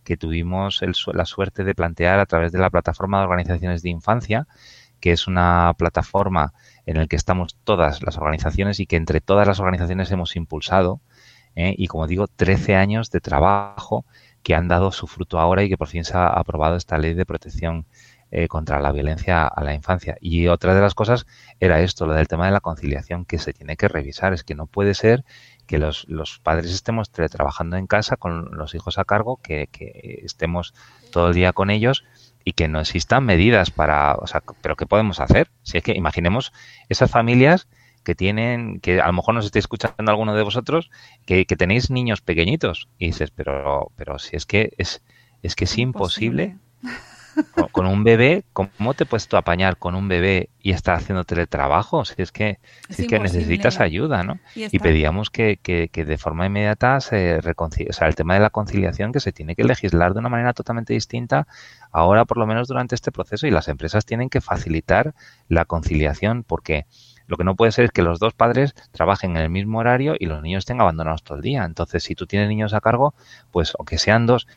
que 0.06 0.16
tuvimos 0.16 0.82
la 1.14 1.26
suerte 1.26 1.66
de 1.66 1.76
plantear 1.76 2.20
a 2.20 2.26
través 2.26 2.54
de 2.54 2.60
la 2.60 2.70
plataforma 2.70 3.20
de 3.20 3.26
organizaciones 3.26 3.82
de 3.82 3.90
infancia, 3.90 4.48
que 5.02 5.12
es 5.12 5.28
una 5.28 5.74
plataforma 5.78 6.54
en 6.86 6.98
la 6.98 7.08
que 7.08 7.18
estamos 7.18 7.58
todas 7.66 8.02
las 8.02 8.18
organizaciones 8.18 8.80
y 8.80 8.86
que 8.86 8.96
entre 8.96 9.20
todas 9.20 9.46
las 9.46 9.60
organizaciones 9.60 10.10
hemos 10.12 10.38
impulsado. 10.38 11.02
¿eh? 11.56 11.76
Y 11.78 11.88
como 11.88 12.08
digo, 12.08 12.28
13 12.28 12.76
años 12.76 13.12
de 13.12 13.20
trabajo 13.20 14.06
que 14.44 14.56
han 14.56 14.68
dado 14.68 14.92
su 14.92 15.08
fruto 15.08 15.40
ahora 15.40 15.64
y 15.64 15.70
que 15.70 15.78
por 15.78 15.88
fin 15.88 16.06
se 16.06 16.16
ha 16.16 16.28
aprobado 16.28 16.76
esta 16.78 16.98
ley 16.98 17.16
de 17.16 17.26
protección 17.26 17.88
eh, 18.32 18.48
contra 18.48 18.82
la 18.82 18.92
violencia 18.92 19.48
a 19.48 19.64
la 19.64 19.74
infancia. 19.74 20.18
Y 20.20 20.48
otra 20.48 20.76
de 20.76 20.82
las 20.82 20.94
cosas 20.94 21.26
era 21.60 21.82
esto, 21.82 22.06
lo 22.06 22.14
del 22.14 22.28
tema 22.28 22.46
de 22.46 22.52
la 22.52 22.60
conciliación 22.60 23.26
que 23.26 23.40
se 23.40 23.54
tiene 23.54 23.78
que 23.78 23.88
revisar. 23.88 24.34
Es 24.34 24.44
que 24.44 24.56
no 24.56 24.68
puede 24.68 24.94
ser 24.94 25.24
que 25.66 25.78
los, 25.78 26.08
los 26.08 26.40
padres 26.40 26.72
estemos 26.72 27.10
trabajando 27.12 27.78
en 27.78 27.88
casa 27.88 28.18
con 28.18 28.52
los 28.58 28.76
hijos 28.76 28.98
a 28.98 29.06
cargo, 29.06 29.38
que, 29.38 29.68
que 29.68 30.22
estemos 30.24 30.74
todo 31.12 31.30
el 31.30 31.34
día 31.34 31.54
con 31.54 31.70
ellos 31.70 32.04
y 32.44 32.54
que 32.54 32.68
no 32.68 32.80
existan 32.80 33.26
medidas 33.26 33.72
para, 33.72 34.16
o 34.16 34.28
sea, 34.28 34.44
pero 34.62 34.76
¿qué 34.76 34.86
podemos 34.86 35.20
hacer? 35.20 35.50
Si 35.64 35.78
es 35.78 35.84
que 35.84 35.94
imaginemos 35.94 36.54
esas 36.90 37.10
familias 37.10 37.68
que 38.04 38.14
tienen, 38.14 38.80
que 38.80 39.02
a 39.02 39.08
lo 39.08 39.14
mejor 39.14 39.34
nos 39.34 39.46
esté 39.46 39.60
escuchando 39.60 40.12
alguno 40.12 40.36
de 40.36 40.44
vosotros, 40.44 40.92
que, 41.26 41.46
que 41.46 41.56
tenéis 41.56 41.90
niños 41.90 42.22
pequeñitos 42.22 42.88
y 43.00 43.08
dices, 43.08 43.32
pero, 43.32 43.92
pero 43.96 44.20
si 44.20 44.36
es 44.36 44.46
que 44.46 44.74
es, 44.78 45.02
es 45.42 45.56
que 45.56 45.66
es 45.66 45.78
imposible 45.80 46.58
con, 47.54 47.68
con 47.70 47.86
un 47.88 48.04
bebé, 48.04 48.44
¿cómo 48.54 48.94
te 48.94 49.06
puedes 49.06 49.28
tú 49.28 49.38
apañar 49.38 49.78
con 49.78 49.96
un 49.96 50.08
bebé 50.08 50.50
y 50.62 50.72
estar 50.72 50.96
haciendo 50.96 51.24
teletrabajo? 51.24 52.06
Si 52.06 52.16
es 52.18 52.32
que, 52.32 52.60
si 52.90 53.04
es 53.04 53.08
que 53.08 53.20
necesitas 53.20 53.80
ayuda, 53.80 54.24
¿no? 54.24 54.40
Y 54.56 54.80
pedíamos 54.80 55.30
que, 55.30 55.58
que, 55.62 55.90
que 55.90 56.06
de 56.06 56.18
forma 56.18 56.46
inmediata 56.46 57.00
se 57.00 57.42
reconcilie, 57.42 57.90
o 57.90 57.94
sea, 57.94 58.08
el 58.08 58.16
tema 58.16 58.34
de 58.34 58.40
la 58.40 58.50
conciliación 58.50 59.12
que 59.12 59.20
se 59.20 59.32
tiene 59.32 59.56
que 59.56 59.64
legislar 59.64 60.14
de 60.14 60.20
una 60.20 60.30
manera 60.30 60.54
totalmente 60.54 60.94
distinta 60.94 61.48
ahora, 61.92 62.26
por 62.26 62.38
lo 62.38 62.48
menos 62.48 62.68
durante 62.68 62.96
este 62.96 63.12
proceso, 63.12 63.48
y 63.48 63.52
las 63.52 63.68
empresas 63.68 64.06
tienen 64.06 64.30
que 64.30 64.42
facilitar 64.42 65.14
la 65.48 65.66
conciliación 65.66 66.44
porque 66.44 66.86
lo 67.28 67.38
que 67.38 67.44
no 67.44 67.56
puede 67.56 67.72
ser 67.72 67.86
es 67.86 67.92
que 67.92 68.04
los 68.04 68.20
dos 68.20 68.34
padres 68.34 68.76
trabajen 68.92 69.32
en 69.32 69.38
el 69.38 69.50
mismo 69.50 69.80
horario 69.80 70.16
y 70.20 70.26
los 70.28 70.42
niños 70.42 70.60
estén 70.60 70.80
abandonados 70.80 71.24
todo 71.24 71.38
el 71.38 71.44
día. 71.44 71.66
Entonces, 71.66 72.04
si 72.04 72.16
tú 72.16 72.28
tienes 72.28 72.48
niños 72.50 72.74
a 72.74 72.82
cargo, 72.82 73.16
pues 73.52 73.74
o 73.78 73.84
que 73.84 73.98
sean 73.98 74.26
dos, 74.26 74.48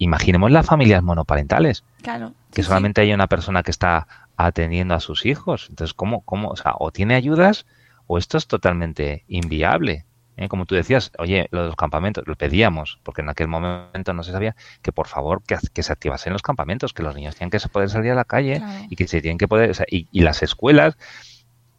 imaginemos 0.00 0.50
las 0.50 0.66
familias 0.66 1.02
monoparentales 1.02 1.84
Claro. 2.02 2.30
que 2.50 2.62
sí, 2.62 2.62
sí. 2.62 2.68
solamente 2.68 3.02
hay 3.02 3.12
una 3.12 3.26
persona 3.28 3.62
que 3.62 3.70
está 3.70 4.06
atendiendo 4.36 4.94
a 4.94 5.00
sus 5.00 5.26
hijos. 5.26 5.66
Entonces, 5.68 5.94
¿cómo, 5.94 6.22
cómo, 6.22 6.48
o 6.48 6.56
sea, 6.56 6.72
o 6.78 6.90
tiene 6.90 7.14
ayudas 7.14 7.66
o 8.06 8.16
esto 8.18 8.38
es 8.38 8.46
totalmente 8.46 9.24
inviable? 9.28 10.06
¿eh? 10.38 10.48
Como 10.48 10.64
tú 10.64 10.74
decías, 10.74 11.12
oye, 11.18 11.48
lo 11.50 11.60
de 11.60 11.66
los 11.66 11.76
campamentos, 11.76 12.24
lo 12.26 12.34
pedíamos, 12.34 12.98
porque 13.02 13.20
en 13.20 13.28
aquel 13.28 13.48
momento 13.48 14.14
no 14.14 14.22
se 14.22 14.32
sabía, 14.32 14.56
que 14.80 14.90
por 14.92 15.06
favor 15.06 15.42
que, 15.42 15.58
que 15.74 15.82
se 15.82 15.92
activasen 15.92 16.32
los 16.32 16.40
campamentos, 16.42 16.94
que 16.94 17.02
los 17.02 17.14
niños 17.14 17.36
tienen 17.36 17.50
que 17.50 17.60
poder 17.68 17.90
salir 17.90 18.12
a 18.12 18.14
la 18.14 18.24
calle 18.24 18.56
Claro. 18.56 18.86
y 18.88 18.96
que 18.96 19.06
se 19.06 19.20
tienen 19.20 19.36
que 19.36 19.46
poder, 19.48 19.70
o 19.70 19.74
sea, 19.74 19.84
y, 19.90 20.08
y 20.10 20.22
las 20.22 20.42
escuelas, 20.42 20.96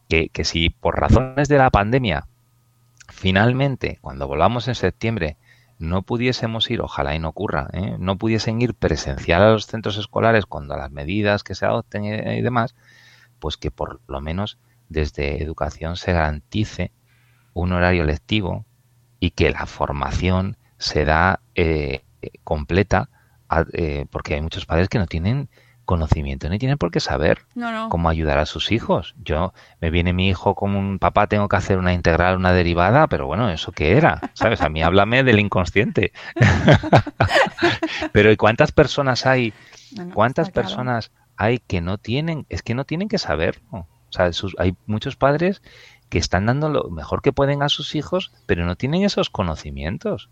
que, 0.08 0.28
que 0.28 0.44
si 0.44 0.70
por 0.70 1.00
razones 1.00 1.48
de 1.48 1.58
la 1.58 1.70
pandemia, 1.70 2.28
finalmente, 3.08 3.98
cuando 4.00 4.28
volvamos 4.28 4.68
en 4.68 4.74
septiembre, 4.74 5.36
no 5.82 6.02
pudiésemos 6.02 6.70
ir, 6.70 6.80
ojalá 6.80 7.14
y 7.16 7.18
no 7.18 7.28
ocurra, 7.28 7.68
¿eh? 7.72 7.96
no 7.98 8.16
pudiesen 8.16 8.62
ir 8.62 8.74
presencial 8.74 9.42
a 9.42 9.50
los 9.50 9.66
centros 9.66 9.98
escolares 9.98 10.46
cuando 10.46 10.76
las 10.76 10.92
medidas 10.92 11.42
que 11.42 11.56
se 11.56 11.66
adopten 11.66 12.04
y, 12.04 12.40
demás, 12.40 12.76
pues 13.40 13.56
que 13.56 13.72
por 13.72 14.00
lo 14.06 14.20
menos 14.20 14.58
desde 14.88 15.42
educación 15.42 15.96
se 15.96 16.12
garantice 16.12 16.92
un 17.52 17.72
horario 17.72 18.04
lectivo 18.04 18.64
y 19.18 19.30
que 19.30 19.50
la 19.50 19.66
formación 19.66 20.56
se 20.78 21.04
da 21.04 21.40
eh, 21.56 22.04
completa 22.44 23.10
eh, 23.72 24.06
porque 24.10 24.34
hay 24.34 24.40
muchos 24.40 24.64
padres 24.64 24.88
que 24.88 24.98
no 25.00 25.06
tienen 25.06 25.50
conocimiento 25.84 26.48
ni 26.48 26.58
tienen 26.58 26.78
por 26.78 26.90
qué 26.90 27.00
saber 27.00 27.46
cómo 27.88 28.08
ayudar 28.08 28.38
a 28.38 28.46
sus 28.46 28.72
hijos. 28.72 29.14
Yo 29.22 29.52
me 29.80 29.90
viene 29.90 30.12
mi 30.12 30.28
hijo 30.28 30.54
como 30.54 30.78
un 30.78 30.98
papá, 30.98 31.26
tengo 31.26 31.48
que 31.48 31.56
hacer 31.56 31.78
una 31.78 31.92
integral, 31.92 32.36
una 32.36 32.52
derivada, 32.52 33.06
pero 33.08 33.26
bueno, 33.26 33.50
¿eso 33.50 33.72
qué 33.72 33.96
era? 33.96 34.20
¿Sabes? 34.34 34.62
A 34.62 34.68
mí 34.68 34.82
háblame 34.82 35.22
del 35.24 35.40
inconsciente. 35.40 36.12
pero 38.12 38.30
¿y 38.30 38.36
cuántas 38.36 38.72
personas 38.72 39.26
hay? 39.26 39.52
¿Cuántas 40.14 40.50
personas 40.50 41.10
hay 41.36 41.58
que 41.58 41.80
no 41.80 41.98
tienen, 41.98 42.46
es 42.48 42.62
que 42.62 42.74
no 42.74 42.84
tienen 42.84 43.08
que 43.08 43.18
saberlo? 43.18 43.62
O 43.70 43.86
sea, 44.10 44.30
hay 44.58 44.76
muchos 44.86 45.16
padres 45.16 45.62
que 46.08 46.18
están 46.18 46.46
dando 46.46 46.68
lo 46.68 46.90
mejor 46.90 47.22
que 47.22 47.32
pueden 47.32 47.62
a 47.62 47.70
sus 47.70 47.94
hijos, 47.94 48.32
pero 48.46 48.66
no 48.66 48.76
tienen 48.76 49.02
esos 49.02 49.30
conocimientos. 49.30 50.28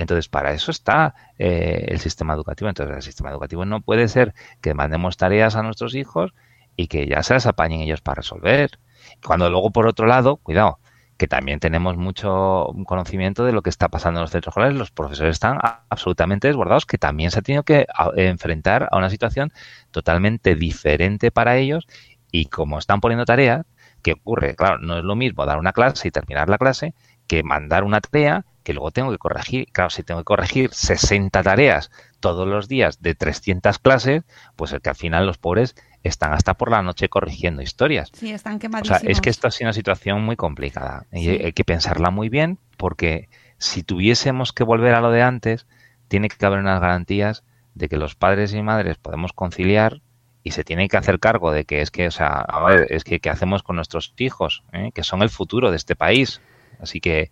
Entonces, 0.00 0.30
para 0.30 0.52
eso 0.52 0.70
está 0.70 1.14
eh, 1.38 1.84
el 1.88 2.00
sistema 2.00 2.32
educativo. 2.32 2.70
Entonces, 2.70 2.96
el 2.96 3.02
sistema 3.02 3.30
educativo 3.30 3.66
no 3.66 3.82
puede 3.82 4.08
ser 4.08 4.34
que 4.62 4.72
mandemos 4.72 5.18
tareas 5.18 5.56
a 5.56 5.62
nuestros 5.62 5.94
hijos 5.94 6.32
y 6.74 6.86
que 6.86 7.06
ya 7.06 7.22
se 7.22 7.34
las 7.34 7.46
apañen 7.46 7.82
ellos 7.82 8.00
para 8.00 8.16
resolver. 8.16 8.78
Cuando 9.22 9.50
luego, 9.50 9.70
por 9.70 9.86
otro 9.86 10.06
lado, 10.06 10.38
cuidado, 10.38 10.78
que 11.18 11.28
también 11.28 11.60
tenemos 11.60 11.98
mucho 11.98 12.72
conocimiento 12.86 13.44
de 13.44 13.52
lo 13.52 13.60
que 13.60 13.68
está 13.68 13.90
pasando 13.90 14.20
en 14.20 14.22
los 14.22 14.30
centros 14.30 14.52
escolares, 14.52 14.78
los 14.78 14.90
profesores 14.90 15.32
están 15.32 15.58
absolutamente 15.90 16.48
desbordados, 16.48 16.86
que 16.86 16.96
también 16.96 17.30
se 17.30 17.40
ha 17.40 17.42
tenido 17.42 17.62
que 17.62 17.86
enfrentar 18.16 18.88
a 18.90 18.96
una 18.96 19.10
situación 19.10 19.52
totalmente 19.90 20.54
diferente 20.54 21.30
para 21.30 21.58
ellos 21.58 21.86
y 22.32 22.46
como 22.46 22.78
están 22.78 23.00
poniendo 23.00 23.26
tareas, 23.26 23.66
¿qué 24.02 24.12
ocurre? 24.12 24.56
Claro, 24.56 24.78
no 24.78 24.96
es 24.96 25.04
lo 25.04 25.14
mismo 25.14 25.44
dar 25.44 25.58
una 25.58 25.74
clase 25.74 26.08
y 26.08 26.10
terminar 26.10 26.48
la 26.48 26.56
clase 26.56 26.94
que 27.26 27.42
mandar 27.42 27.84
una 27.84 28.00
tarea 28.00 28.46
que 28.62 28.72
luego 28.74 28.90
tengo 28.90 29.10
que 29.10 29.18
corregir. 29.18 29.68
Claro, 29.72 29.90
si 29.90 30.02
tengo 30.02 30.20
que 30.20 30.24
corregir 30.24 30.70
60 30.72 31.42
tareas 31.42 31.90
todos 32.20 32.46
los 32.46 32.68
días 32.68 33.00
de 33.00 33.14
300 33.14 33.78
clases, 33.78 34.24
pues 34.56 34.72
es 34.72 34.80
que 34.80 34.90
al 34.90 34.96
final 34.96 35.26
los 35.26 35.38
pobres 35.38 35.74
están 36.02 36.32
hasta 36.32 36.54
por 36.54 36.70
la 36.70 36.82
noche 36.82 37.08
corrigiendo 37.08 37.62
historias. 37.62 38.10
Sí, 38.12 38.30
están 38.30 38.58
quemadísimos. 38.58 38.98
O 38.98 39.00
sea, 39.00 39.10
es 39.10 39.20
que 39.20 39.30
esto 39.30 39.48
ha 39.48 39.50
sido 39.50 39.68
una 39.68 39.72
situación 39.72 40.22
muy 40.22 40.36
complicada 40.36 41.06
y 41.12 41.28
hay 41.28 41.52
que 41.52 41.64
pensarla 41.64 42.10
muy 42.10 42.28
bien 42.28 42.58
porque 42.76 43.28
si 43.58 43.82
tuviésemos 43.82 44.52
que 44.52 44.64
volver 44.64 44.94
a 44.94 45.00
lo 45.00 45.10
de 45.10 45.22
antes, 45.22 45.66
tiene 46.08 46.28
que 46.28 46.46
haber 46.46 46.60
unas 46.60 46.80
garantías 46.80 47.44
de 47.74 47.88
que 47.88 47.96
los 47.96 48.14
padres 48.14 48.52
y 48.54 48.62
madres 48.62 48.96
podemos 48.98 49.32
conciliar 49.32 50.00
y 50.42 50.52
se 50.52 50.64
tiene 50.64 50.88
que 50.88 50.96
hacer 50.96 51.20
cargo 51.20 51.52
de 51.52 51.64
que 51.64 51.82
es 51.82 51.90
que, 51.90 52.06
o 52.06 52.10
sea, 52.10 52.28
a 52.28 52.64
ver, 52.64 52.86
es 52.90 53.04
que 53.04 53.20
qué 53.20 53.28
hacemos 53.28 53.62
con 53.62 53.76
nuestros 53.76 54.14
hijos, 54.16 54.64
¿Eh? 54.72 54.90
que 54.94 55.04
son 55.04 55.22
el 55.22 55.28
futuro 55.28 55.70
de 55.70 55.76
este 55.76 55.96
país. 55.96 56.40
Así 56.80 57.00
que 57.00 57.30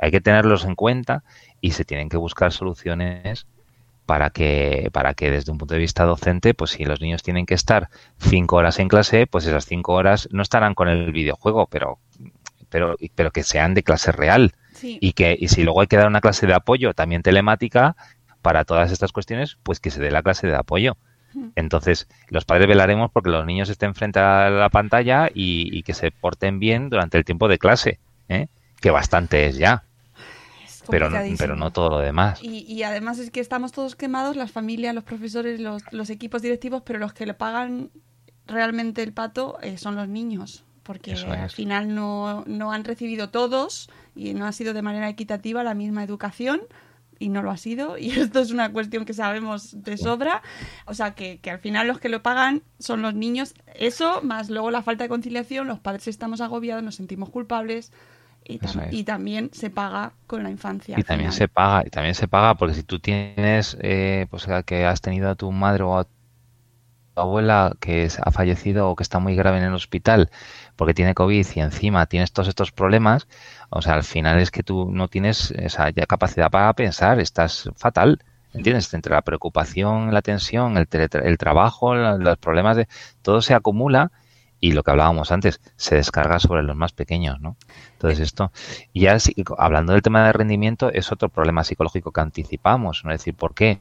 hay 0.00 0.10
que 0.10 0.20
tenerlos 0.20 0.64
en 0.64 0.74
cuenta 0.74 1.22
y 1.60 1.72
se 1.72 1.84
tienen 1.84 2.08
que 2.08 2.16
buscar 2.16 2.52
soluciones 2.52 3.46
para 4.06 4.30
que, 4.30 4.88
para 4.92 5.14
que 5.14 5.30
desde 5.30 5.52
un 5.52 5.58
punto 5.58 5.74
de 5.74 5.80
vista 5.80 6.04
docente, 6.04 6.54
pues 6.54 6.72
si 6.72 6.84
los 6.84 7.00
niños 7.00 7.22
tienen 7.22 7.46
que 7.46 7.54
estar 7.54 7.90
cinco 8.18 8.56
horas 8.56 8.78
en 8.78 8.88
clase, 8.88 9.26
pues 9.26 9.46
esas 9.46 9.66
cinco 9.66 9.92
horas 9.92 10.28
no 10.32 10.42
estarán 10.42 10.74
con 10.74 10.88
el 10.88 11.12
videojuego, 11.12 11.66
pero, 11.66 11.98
pero, 12.70 12.96
pero 13.14 13.30
que 13.30 13.44
sean 13.44 13.74
de 13.74 13.82
clase 13.82 14.10
real. 14.10 14.52
Y 14.82 15.12
que, 15.12 15.36
y 15.38 15.48
si 15.48 15.62
luego 15.62 15.82
hay 15.82 15.86
que 15.86 15.96
dar 15.96 16.06
una 16.06 16.22
clase 16.22 16.46
de 16.46 16.54
apoyo 16.54 16.94
también 16.94 17.22
telemática 17.22 17.94
para 18.40 18.64
todas 18.64 18.90
estas 18.90 19.12
cuestiones, 19.12 19.58
pues 19.62 19.78
que 19.78 19.90
se 19.90 20.00
dé 20.00 20.10
la 20.10 20.22
clase 20.22 20.46
de 20.46 20.56
apoyo. 20.56 20.96
Entonces, 21.54 22.08
los 22.28 22.44
padres 22.44 22.66
velaremos 22.66 23.10
porque 23.12 23.30
los 23.30 23.46
niños 23.46 23.68
estén 23.68 23.94
frente 23.94 24.18
a 24.18 24.48
la 24.50 24.70
pantalla 24.70 25.28
y, 25.32 25.68
y 25.70 25.82
que 25.82 25.92
se 25.94 26.10
porten 26.10 26.58
bien 26.58 26.88
durante 26.88 27.18
el 27.18 27.24
tiempo 27.24 27.46
de 27.46 27.58
clase, 27.58 28.00
¿eh? 28.28 28.48
que 28.80 28.90
bastante 28.90 29.46
es 29.46 29.56
ya 29.56 29.84
pero, 30.88 31.08
pero 31.38 31.56
no 31.56 31.72
todo 31.72 31.90
lo 31.90 31.98
demás. 31.98 32.40
Y, 32.42 32.82
además 32.82 33.18
es 33.18 33.30
que 33.30 33.40
estamos 33.40 33.72
todos 33.72 33.96
quemados, 33.96 34.36
las 34.36 34.50
familias, 34.50 34.94
los 34.94 35.04
profesores, 35.04 35.60
los, 35.60 36.10
equipos 36.10 36.42
directivos, 36.42 36.82
pero 36.84 36.98
los 36.98 37.12
que 37.12 37.26
le 37.26 37.34
pagan 37.34 37.90
realmente 38.46 39.02
el 39.02 39.12
pato 39.12 39.58
eh, 39.62 39.78
son 39.78 39.96
los 39.96 40.08
niños, 40.08 40.64
porque 40.82 41.12
al 41.12 41.50
final 41.50 41.94
no, 41.94 42.44
no 42.46 42.72
han 42.72 42.84
recibido 42.84 43.30
todos 43.30 43.90
y 44.14 44.34
no 44.34 44.46
ha 44.46 44.52
sido 44.52 44.74
de 44.74 44.82
manera 44.82 45.08
equitativa 45.08 45.62
la 45.62 45.74
misma 45.74 46.02
educación 46.02 46.62
y 47.20 47.28
no 47.28 47.42
lo 47.42 47.50
ha 47.50 47.56
sido, 47.56 47.98
y 47.98 48.10
esto 48.10 48.40
es 48.40 48.50
una 48.50 48.72
cuestión 48.72 49.04
que 49.04 49.14
sabemos 49.14 49.82
de 49.84 49.96
sobra, 49.96 50.42
o 50.86 50.94
sea 50.94 51.14
que, 51.14 51.38
que, 51.38 51.50
al 51.50 51.58
final 51.60 51.86
los 51.86 52.00
que 52.00 52.08
lo 52.08 52.22
pagan 52.22 52.62
son 52.78 53.02
los 53.02 53.14
niños, 53.14 53.54
eso 53.74 54.22
más 54.22 54.50
luego 54.50 54.70
la 54.70 54.82
falta 54.82 55.04
de 55.04 55.08
conciliación, 55.08 55.68
los 55.68 55.78
padres 55.78 56.08
estamos 56.08 56.40
agobiados, 56.40 56.82
nos 56.82 56.96
sentimos 56.96 57.30
culpables, 57.30 57.92
y, 58.44 59.04
también 59.04 59.50
se 59.52 59.70
paga 59.70 60.12
con 60.26 60.42
la 60.42 60.50
infancia. 60.50 60.98
Y 60.98 61.02
también 61.02 61.32
se 61.32 61.48
paga, 61.48 61.86
y 61.86 61.90
también 61.90 62.14
se 62.14 62.28
paga 62.28 62.54
porque 62.54 62.74
si 62.74 62.82
tú 62.82 62.98
tienes, 62.98 63.76
eh, 63.80 64.26
pues 64.30 64.46
que 64.66 64.84
has 64.84 65.00
tenido 65.00 65.30
a 65.30 65.34
tu 65.34 65.52
madre 65.52 65.84
o 65.84 65.98
a 65.98 66.04
tu 66.04 66.10
abuela 67.14 67.76
que 67.80 68.08
ha 68.20 68.30
fallecido 68.30 68.88
o 68.88 68.96
que 68.96 69.02
está 69.02 69.18
muy 69.18 69.36
grave 69.36 69.58
en 69.58 69.64
el 69.64 69.74
hospital 69.74 70.30
porque 70.76 70.94
tiene 70.94 71.14
COVID 71.14 71.46
y 71.54 71.60
encima 71.60 72.06
tienes 72.06 72.32
todos 72.32 72.48
estos 72.48 72.72
problemas, 72.72 73.28
o 73.68 73.82
sea, 73.82 73.94
al 73.94 74.04
final 74.04 74.40
es 74.40 74.50
que 74.50 74.62
tú 74.62 74.90
no 74.90 75.08
tienes 75.08 75.50
esa 75.52 75.90
ya 75.90 76.06
capacidad 76.06 76.50
para 76.50 76.72
pensar, 76.72 77.20
estás 77.20 77.70
fatal. 77.76 78.22
¿Entiendes? 78.52 78.92
Entre 78.94 79.12
la 79.12 79.22
preocupación, 79.22 80.12
la 80.12 80.22
tensión, 80.22 80.76
el, 80.76 80.88
el 80.90 81.38
trabajo, 81.38 81.94
los 81.94 82.36
problemas 82.38 82.76
de 82.76 82.88
todo 83.22 83.42
se 83.42 83.54
acumula 83.54 84.10
y 84.60 84.72
lo 84.72 84.82
que 84.82 84.90
hablábamos 84.90 85.32
antes, 85.32 85.60
se 85.76 85.96
descarga 85.96 86.38
sobre 86.38 86.62
los 86.62 86.76
más 86.76 86.92
pequeños, 86.92 87.40
¿no? 87.40 87.56
Entonces 87.92 88.20
esto, 88.20 88.52
y 88.92 89.02
ya 89.02 89.16
hablando 89.58 89.92
del 89.92 90.02
tema 90.02 90.24
de 90.26 90.32
rendimiento, 90.32 90.90
es 90.92 91.10
otro 91.12 91.28
problema 91.28 91.64
psicológico 91.64 92.12
que 92.12 92.20
anticipamos, 92.20 93.02
¿no? 93.04 93.12
Es 93.12 93.20
decir, 93.20 93.34
¿por 93.34 93.54
qué? 93.54 93.80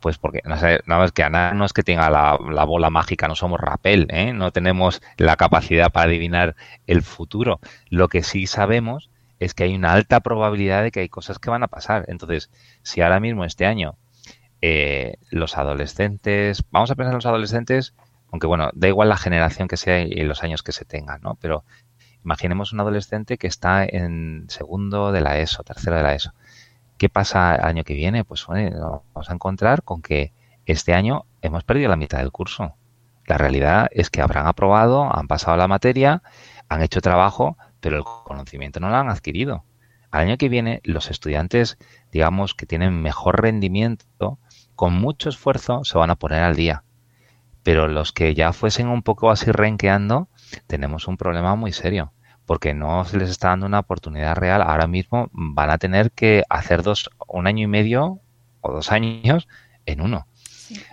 Pues 0.00 0.18
porque 0.18 0.40
no, 0.44 0.58
sé, 0.58 0.80
no 0.86 1.02
es 1.04 1.12
que 1.12 1.22
Ana 1.22 1.52
no 1.54 1.64
es 1.64 1.72
que 1.72 1.82
tenga 1.82 2.10
la, 2.10 2.64
bola 2.64 2.90
mágica, 2.90 3.28
no 3.28 3.34
somos 3.34 3.60
rapel, 3.60 4.06
¿eh? 4.10 4.32
no 4.32 4.50
tenemos 4.50 5.00
la 5.16 5.36
capacidad 5.36 5.90
para 5.92 6.08
adivinar 6.08 6.56
el 6.86 7.02
futuro. 7.02 7.60
Lo 7.88 8.08
que 8.08 8.22
sí 8.22 8.46
sabemos 8.46 9.10
es 9.38 9.54
que 9.54 9.64
hay 9.64 9.74
una 9.74 9.92
alta 9.92 10.20
probabilidad 10.20 10.82
de 10.82 10.90
que 10.90 11.00
hay 11.00 11.08
cosas 11.08 11.38
que 11.38 11.50
van 11.50 11.62
a 11.62 11.68
pasar. 11.68 12.04
Entonces, 12.08 12.50
si 12.82 13.00
ahora 13.00 13.20
mismo 13.20 13.44
este 13.44 13.66
año 13.66 13.96
eh, 14.60 15.16
los 15.30 15.56
adolescentes, 15.56 16.64
vamos 16.70 16.90
a 16.90 16.94
pensar 16.94 17.12
en 17.12 17.18
los 17.18 17.26
adolescentes 17.26 17.94
aunque 18.34 18.48
bueno, 18.48 18.70
da 18.74 18.88
igual 18.88 19.08
la 19.08 19.16
generación 19.16 19.68
que 19.68 19.76
sea 19.76 20.00
y 20.00 20.24
los 20.24 20.42
años 20.42 20.64
que 20.64 20.72
se 20.72 20.84
tengan, 20.84 21.20
¿no? 21.22 21.38
Pero 21.40 21.64
imaginemos 22.24 22.72
un 22.72 22.80
adolescente 22.80 23.38
que 23.38 23.46
está 23.46 23.84
en 23.84 24.46
segundo 24.48 25.12
de 25.12 25.20
la 25.20 25.38
ESO, 25.38 25.62
tercero 25.62 25.94
de 25.94 26.02
la 26.02 26.16
ESO. 26.16 26.32
¿Qué 26.98 27.08
pasa 27.08 27.54
el 27.54 27.64
año 27.64 27.84
que 27.84 27.94
viene? 27.94 28.24
Pues 28.24 28.44
bueno, 28.44 29.04
vamos 29.14 29.30
a 29.30 29.34
encontrar 29.34 29.84
con 29.84 30.02
que 30.02 30.32
este 30.66 30.94
año 30.94 31.26
hemos 31.42 31.62
perdido 31.62 31.88
la 31.88 31.94
mitad 31.94 32.18
del 32.18 32.32
curso. 32.32 32.74
La 33.24 33.38
realidad 33.38 33.86
es 33.92 34.10
que 34.10 34.20
habrán 34.20 34.48
aprobado, 34.48 35.16
han 35.16 35.28
pasado 35.28 35.56
la 35.56 35.68
materia, 35.68 36.24
han 36.68 36.82
hecho 36.82 37.00
trabajo, 37.00 37.56
pero 37.78 37.98
el 37.98 38.02
conocimiento 38.02 38.80
no 38.80 38.88
lo 38.88 38.96
han 38.96 39.10
adquirido. 39.10 39.62
Al 40.10 40.22
año 40.22 40.38
que 40.38 40.48
viene, 40.48 40.80
los 40.82 41.08
estudiantes, 41.08 41.78
digamos, 42.10 42.54
que 42.54 42.66
tienen 42.66 43.00
mejor 43.00 43.40
rendimiento, 43.40 44.40
con 44.74 44.92
mucho 44.92 45.28
esfuerzo 45.28 45.84
se 45.84 45.96
van 45.96 46.10
a 46.10 46.16
poner 46.16 46.42
al 46.42 46.56
día 46.56 46.82
pero 47.64 47.88
los 47.88 48.12
que 48.12 48.34
ya 48.34 48.52
fuesen 48.52 48.88
un 48.88 49.02
poco 49.02 49.30
así 49.30 49.50
renqueando, 49.50 50.28
tenemos 50.68 51.08
un 51.08 51.16
problema 51.16 51.56
muy 51.56 51.72
serio, 51.72 52.12
porque 52.46 52.74
no 52.74 53.04
se 53.04 53.16
les 53.16 53.30
está 53.30 53.48
dando 53.48 53.66
una 53.66 53.80
oportunidad 53.80 54.36
real. 54.36 54.62
Ahora 54.62 54.86
mismo 54.86 55.28
van 55.32 55.70
a 55.70 55.78
tener 55.78 56.12
que 56.12 56.44
hacer 56.48 56.82
dos, 56.82 57.10
un 57.26 57.46
año 57.46 57.64
y 57.64 57.66
medio 57.66 58.20
o 58.60 58.72
dos 58.72 58.92
años 58.92 59.48
en 59.86 60.02
uno. 60.02 60.28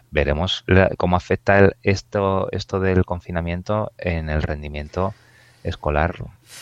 Veremos 0.10 0.66
cómo 0.98 1.16
afecta 1.16 1.72
esto, 1.84 2.50
esto 2.52 2.80
del 2.80 3.06
confinamiento 3.06 3.92
en 3.98 4.30
el 4.30 4.42
rendimiento 4.42 5.14
escolar 5.64 6.16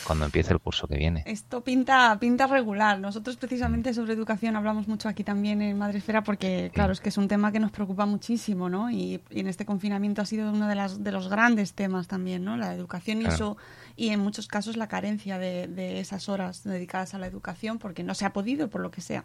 cuando 0.04 0.26
empiece 0.26 0.52
el 0.52 0.60
curso 0.60 0.86
que 0.86 0.96
viene. 0.96 1.22
Esto 1.26 1.62
pinta, 1.62 2.16
pinta 2.20 2.46
regular. 2.46 2.98
Nosotros 3.00 3.36
precisamente 3.36 3.94
sobre 3.94 4.12
educación 4.12 4.56
hablamos 4.56 4.88
mucho 4.88 5.08
aquí 5.08 5.24
también 5.24 5.62
en 5.62 5.78
Madresfera 5.78 6.22
porque, 6.22 6.70
claro, 6.72 6.92
es 6.92 7.00
que 7.00 7.08
es 7.08 7.18
un 7.18 7.28
tema 7.28 7.50
que 7.52 7.60
nos 7.60 7.70
preocupa 7.70 8.06
muchísimo, 8.06 8.68
¿no? 8.68 8.90
Y, 8.90 9.20
en 9.30 9.46
este 9.46 9.64
confinamiento 9.64 10.22
ha 10.22 10.26
sido 10.26 10.50
uno 10.52 10.68
de, 10.68 10.74
las, 10.74 11.02
de 11.02 11.12
los 11.12 11.28
grandes 11.28 11.72
temas 11.72 12.08
también, 12.08 12.44
¿no? 12.44 12.56
La 12.56 12.74
educación 12.74 13.22
y 13.22 13.26
eso, 13.26 13.56
y 13.96 14.10
en 14.10 14.20
muchos 14.20 14.48
casos 14.48 14.76
la 14.76 14.88
carencia 14.88 15.38
de, 15.38 16.00
esas 16.00 16.28
horas 16.28 16.62
dedicadas 16.64 17.14
a 17.14 17.18
la 17.18 17.26
educación 17.26 17.78
porque 17.78 18.02
no 18.02 18.14
se 18.14 18.24
ha 18.24 18.32
podido, 18.32 18.68
por 18.68 18.80
lo 18.80 18.90
que 18.90 19.00
sea. 19.00 19.24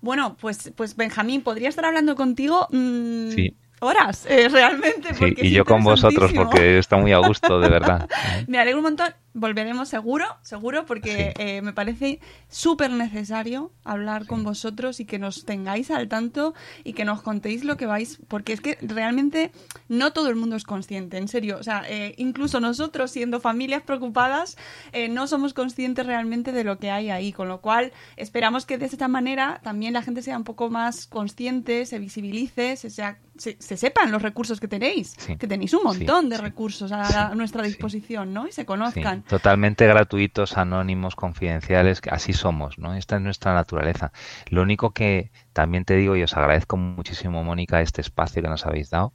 Bueno, 0.00 0.36
pues, 0.40 0.72
pues 0.74 0.96
Benjamín, 0.96 1.42
podría 1.42 1.68
estar 1.68 1.84
hablando 1.84 2.14
contigo. 2.16 2.68
Mm, 2.70 3.30
sí 3.30 3.56
horas, 3.80 4.26
eh, 4.28 4.48
realmente. 4.48 5.10
y 5.36 5.50
yo 5.50 5.64
con 5.64 5.82
vosotros, 5.82 6.32
porque 6.32 6.78
está 6.78 6.96
muy 6.96 7.12
a 7.12 7.18
gusto, 7.18 7.60
de 7.60 7.68
verdad. 7.68 8.08
Me 8.46 8.58
alegro 8.58 8.78
un 8.78 8.84
montón. 8.84 9.12
Volveremos 9.32 9.88
seguro, 9.88 10.24
seguro, 10.42 10.86
porque 10.86 11.34
eh, 11.38 11.62
me 11.62 11.72
parece 11.72 12.20
súper 12.48 12.90
necesario 12.90 13.70
hablar 13.84 14.26
con 14.26 14.42
vosotros 14.42 15.00
y 15.00 15.04
que 15.04 15.18
nos 15.18 15.44
tengáis 15.44 15.90
al 15.90 16.08
tanto 16.08 16.54
y 16.84 16.94
que 16.94 17.04
nos 17.04 17.22
contéis 17.22 17.64
lo 17.64 17.76
que 17.76 17.86
vais, 17.86 18.18
porque 18.28 18.52
es 18.52 18.60
que 18.60 18.78
realmente 18.82 19.52
no 19.88 20.12
todo 20.12 20.28
el 20.28 20.36
mundo 20.36 20.56
es 20.56 20.64
consciente, 20.64 21.18
en 21.18 21.28
serio. 21.28 21.58
O 21.58 21.62
sea, 21.62 21.84
eh, 21.88 22.14
incluso 22.18 22.60
nosotros, 22.60 23.10
siendo 23.10 23.40
familias 23.40 23.82
preocupadas, 23.82 24.56
eh, 24.92 25.08
no 25.08 25.26
somos 25.26 25.54
conscientes 25.54 26.06
realmente 26.06 26.52
de 26.52 26.64
lo 26.64 26.78
que 26.78 26.90
hay 26.90 27.10
ahí, 27.10 27.32
con 27.32 27.48
lo 27.48 27.60
cual 27.60 27.92
esperamos 28.16 28.66
que 28.66 28.78
de 28.78 28.86
esta 28.86 29.08
manera 29.08 29.60
también 29.62 29.92
la 29.92 30.02
gente 30.02 30.22
sea 30.22 30.36
un 30.36 30.44
poco 30.44 30.70
más 30.70 31.06
consciente, 31.06 31.86
se 31.86 31.98
visibilice, 31.98 32.76
se, 32.76 32.90
sea, 32.90 33.18
se, 33.36 33.56
sepan 33.58 34.10
los 34.10 34.22
recursos 34.22 34.60
que 34.60 34.68
tenéis, 34.68 35.14
que 35.38 35.46
tenéis 35.46 35.72
un 35.74 35.84
montón 35.84 36.28
de 36.28 36.36
recursos 36.36 36.92
a, 36.92 37.34
nuestra 37.34 37.62
disposición, 37.62 38.34
¿no? 38.34 38.46
Y 38.48 38.52
se 38.52 38.66
conozcan. 38.66 39.19
Totalmente 39.28 39.86
gratuitos, 39.86 40.56
anónimos, 40.56 41.16
confidenciales, 41.16 42.00
así 42.10 42.32
somos, 42.32 42.78
¿no? 42.78 42.94
Esta 42.94 43.16
es 43.16 43.22
nuestra 43.22 43.54
naturaleza. 43.54 44.12
Lo 44.48 44.62
único 44.62 44.90
que 44.90 45.30
también 45.52 45.84
te 45.84 45.96
digo, 45.96 46.16
y 46.16 46.22
os 46.22 46.36
agradezco 46.36 46.76
muchísimo, 46.76 47.42
Mónica, 47.44 47.80
este 47.80 48.00
espacio 48.00 48.42
que 48.42 48.48
nos 48.48 48.66
habéis 48.66 48.90
dado, 48.90 49.12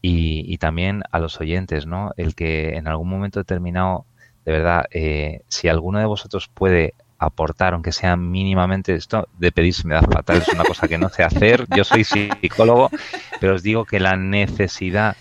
y, 0.00 0.58
también 0.58 1.02
a 1.10 1.18
los 1.18 1.40
oyentes, 1.40 1.86
¿no? 1.86 2.12
El 2.16 2.34
que 2.34 2.76
en 2.76 2.86
algún 2.88 3.08
momento 3.08 3.40
determinado, 3.40 4.06
de 4.44 4.52
verdad, 4.52 4.84
eh, 4.90 5.42
si 5.48 5.68
alguno 5.68 5.98
de 5.98 6.04
vosotros 6.06 6.48
puede 6.48 6.94
aportar, 7.18 7.74
aunque 7.74 7.92
sea 7.92 8.16
mínimamente 8.16 8.94
esto, 8.94 9.28
de 9.38 9.50
pedirse 9.50 9.86
me 9.86 9.94
da 9.94 10.02
fatal, 10.02 10.38
es 10.38 10.48
una 10.48 10.64
cosa 10.64 10.86
que 10.86 10.98
no 10.98 11.08
sé 11.08 11.24
hacer, 11.24 11.66
yo 11.74 11.82
soy 11.82 12.04
psicólogo, 12.04 12.90
pero 13.40 13.56
os 13.56 13.62
digo 13.62 13.84
que 13.84 13.98
la 13.98 14.16
necesidad 14.16 15.16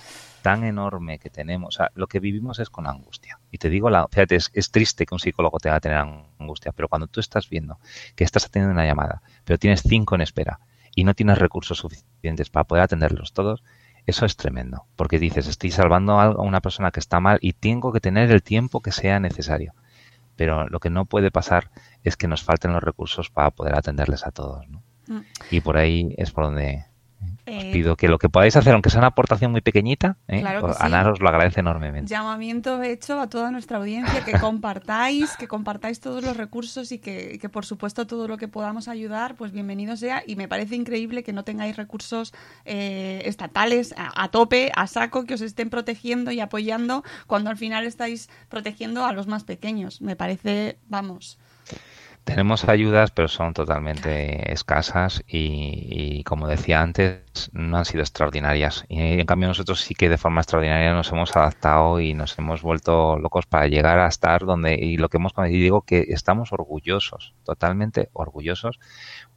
tan 0.47 0.63
enorme 0.63 1.19
que 1.19 1.29
tenemos, 1.29 1.75
o 1.75 1.77
sea, 1.77 1.91
lo 1.93 2.07
que 2.07 2.21
vivimos 2.21 2.59
es 2.59 2.69
con 2.69 2.87
angustia. 2.87 3.37
Y 3.51 3.57
te 3.57 3.69
digo, 3.69 3.89
la, 3.89 4.07
fíjate, 4.07 4.37
es, 4.37 4.49
es 4.53 4.71
triste 4.71 5.05
que 5.05 5.13
un 5.13 5.19
psicólogo 5.19 5.57
tenga 5.59 5.75
que 5.75 5.89
tener 5.89 5.97
angustia, 5.97 6.71
pero 6.71 6.87
cuando 6.87 7.07
tú 7.07 7.19
estás 7.19 7.49
viendo 7.49 7.79
que 8.15 8.23
estás 8.23 8.45
atendiendo 8.45 8.71
una 8.71 8.85
llamada, 8.85 9.21
pero 9.43 9.59
tienes 9.59 9.81
cinco 9.81 10.15
en 10.15 10.21
espera 10.21 10.61
y 10.95 11.03
no 11.03 11.15
tienes 11.15 11.37
recursos 11.37 11.79
suficientes 11.79 12.49
para 12.49 12.63
poder 12.63 12.85
atenderlos 12.85 13.33
todos, 13.33 13.61
eso 14.05 14.25
es 14.25 14.37
tremendo, 14.37 14.85
porque 14.95 15.19
dices, 15.19 15.47
estoy 15.47 15.71
salvando 15.71 16.17
a 16.17 16.29
una 16.41 16.61
persona 16.61 16.91
que 16.91 17.01
está 17.01 17.19
mal 17.19 17.39
y 17.41 17.51
tengo 17.51 17.91
que 17.91 17.99
tener 17.99 18.31
el 18.31 18.41
tiempo 18.41 18.79
que 18.79 18.93
sea 18.93 19.19
necesario 19.19 19.73
pero 20.37 20.69
lo 20.69 20.79
que 20.79 20.91
no 20.91 21.05
puede 21.05 21.31
pasar 21.31 21.71
es 22.03 22.15
que 22.15 22.27
nos 22.27 22.43
falten 22.43 22.71
los 22.71 22.83
recursos 22.83 23.31
para 23.31 23.49
poder 23.49 23.75
atenderles 23.75 24.23
a 24.23 24.29
todos. 24.29 24.69
¿no? 24.69 24.83
Mm. 25.07 25.21
Y 25.49 25.61
por 25.61 25.77
ahí 25.77 26.13
es 26.15 26.29
por 26.29 26.43
donde 26.43 26.85
os 27.47 27.63
eh, 27.63 27.71
pido 27.71 27.95
que 27.95 28.07
lo 28.07 28.17
que 28.19 28.29
podáis 28.29 28.55
hacer, 28.55 28.73
aunque 28.73 28.89
sea 28.89 28.99
una 28.99 29.07
aportación 29.07 29.51
muy 29.51 29.61
pequeñita, 29.61 30.17
¿eh? 30.27 30.43
Ana 30.79 31.09
os 31.09 31.19
lo 31.19 31.29
agradece 31.29 31.61
enormemente. 31.61 32.09
Llamamiento 32.09 32.81
hecho 32.81 33.19
a 33.19 33.29
toda 33.29 33.51
nuestra 33.51 33.77
audiencia 33.77 34.25
que 34.25 34.33
compartáis, 34.39 35.37
que 35.37 35.47
compartáis 35.47 35.99
todos 35.99 36.23
los 36.23 36.35
recursos 36.35 36.91
y 36.91 36.99
que, 36.99 37.39
por 37.51 37.65
supuesto 37.65 38.05
todo 38.05 38.27
lo 38.27 38.37
que 38.37 38.47
podamos 38.47 38.87
ayudar, 38.87 39.35
pues 39.35 39.51
bienvenido 39.51 39.95
sea. 39.95 40.23
Y 40.25 40.35
me 40.35 40.47
parece 40.47 40.75
increíble 40.75 41.23
que 41.23 41.33
no 41.33 41.43
tengáis 41.43 41.77
recursos 41.77 42.33
eh, 42.65 43.21
estatales 43.25 43.95
a, 43.97 44.27
tope, 44.29 44.71
a 44.75 44.87
saco, 44.87 45.25
que 45.25 45.35
os 45.35 45.41
estén 45.41 45.69
protegiendo 45.69 46.31
y 46.31 46.39
apoyando 46.39 47.03
cuando 47.27 47.49
al 47.49 47.57
final 47.57 47.85
estáis 47.85 48.29
protegiendo 48.49 49.05
a 49.05 49.13
los 49.13 49.27
más 49.27 49.43
pequeños. 49.43 50.01
Me 50.01 50.15
parece, 50.15 50.79
vamos, 50.87 51.39
tenemos 52.27 52.67
ayudas, 52.67 53.11
pero 53.11 53.29
son 53.29 53.53
totalmente 53.53 54.51
escasas 54.51 55.23
y, 55.25 56.23
como 56.25 56.47
decía 56.47 56.81
antes, 56.81 57.49
no 57.53 57.77
han 57.77 57.85
sido 57.85 58.01
extraordinarias. 58.01 58.83
Y 58.89 58.99
en 58.99 59.25
cambio 59.25 59.47
nosotros 59.47 59.79
sí 59.79 59.95
que 59.95 60.09
de 60.09 60.17
forma 60.17 60.41
extraordinaria 60.41 60.93
nos 60.93 61.09
hemos 61.11 61.35
adaptado 61.37 62.01
y 62.01 62.13
nos 62.13 62.37
hemos 62.37 62.61
vuelto 62.61 63.17
locos 63.17 63.45
para 63.45 63.67
llegar 63.67 63.99
a 63.99 64.07
estar 64.07 64.45
donde, 64.45 64.75
y 64.75 64.97
lo 64.97 65.07
que 65.07 65.17
hemos 65.17 65.31
y 65.37 65.57
digo 65.57 65.83
que 65.83 66.07
estamos 66.09 66.51
orgullosos, 66.51 67.33
totalmente 67.45 68.09
orgullosos, 68.11 68.77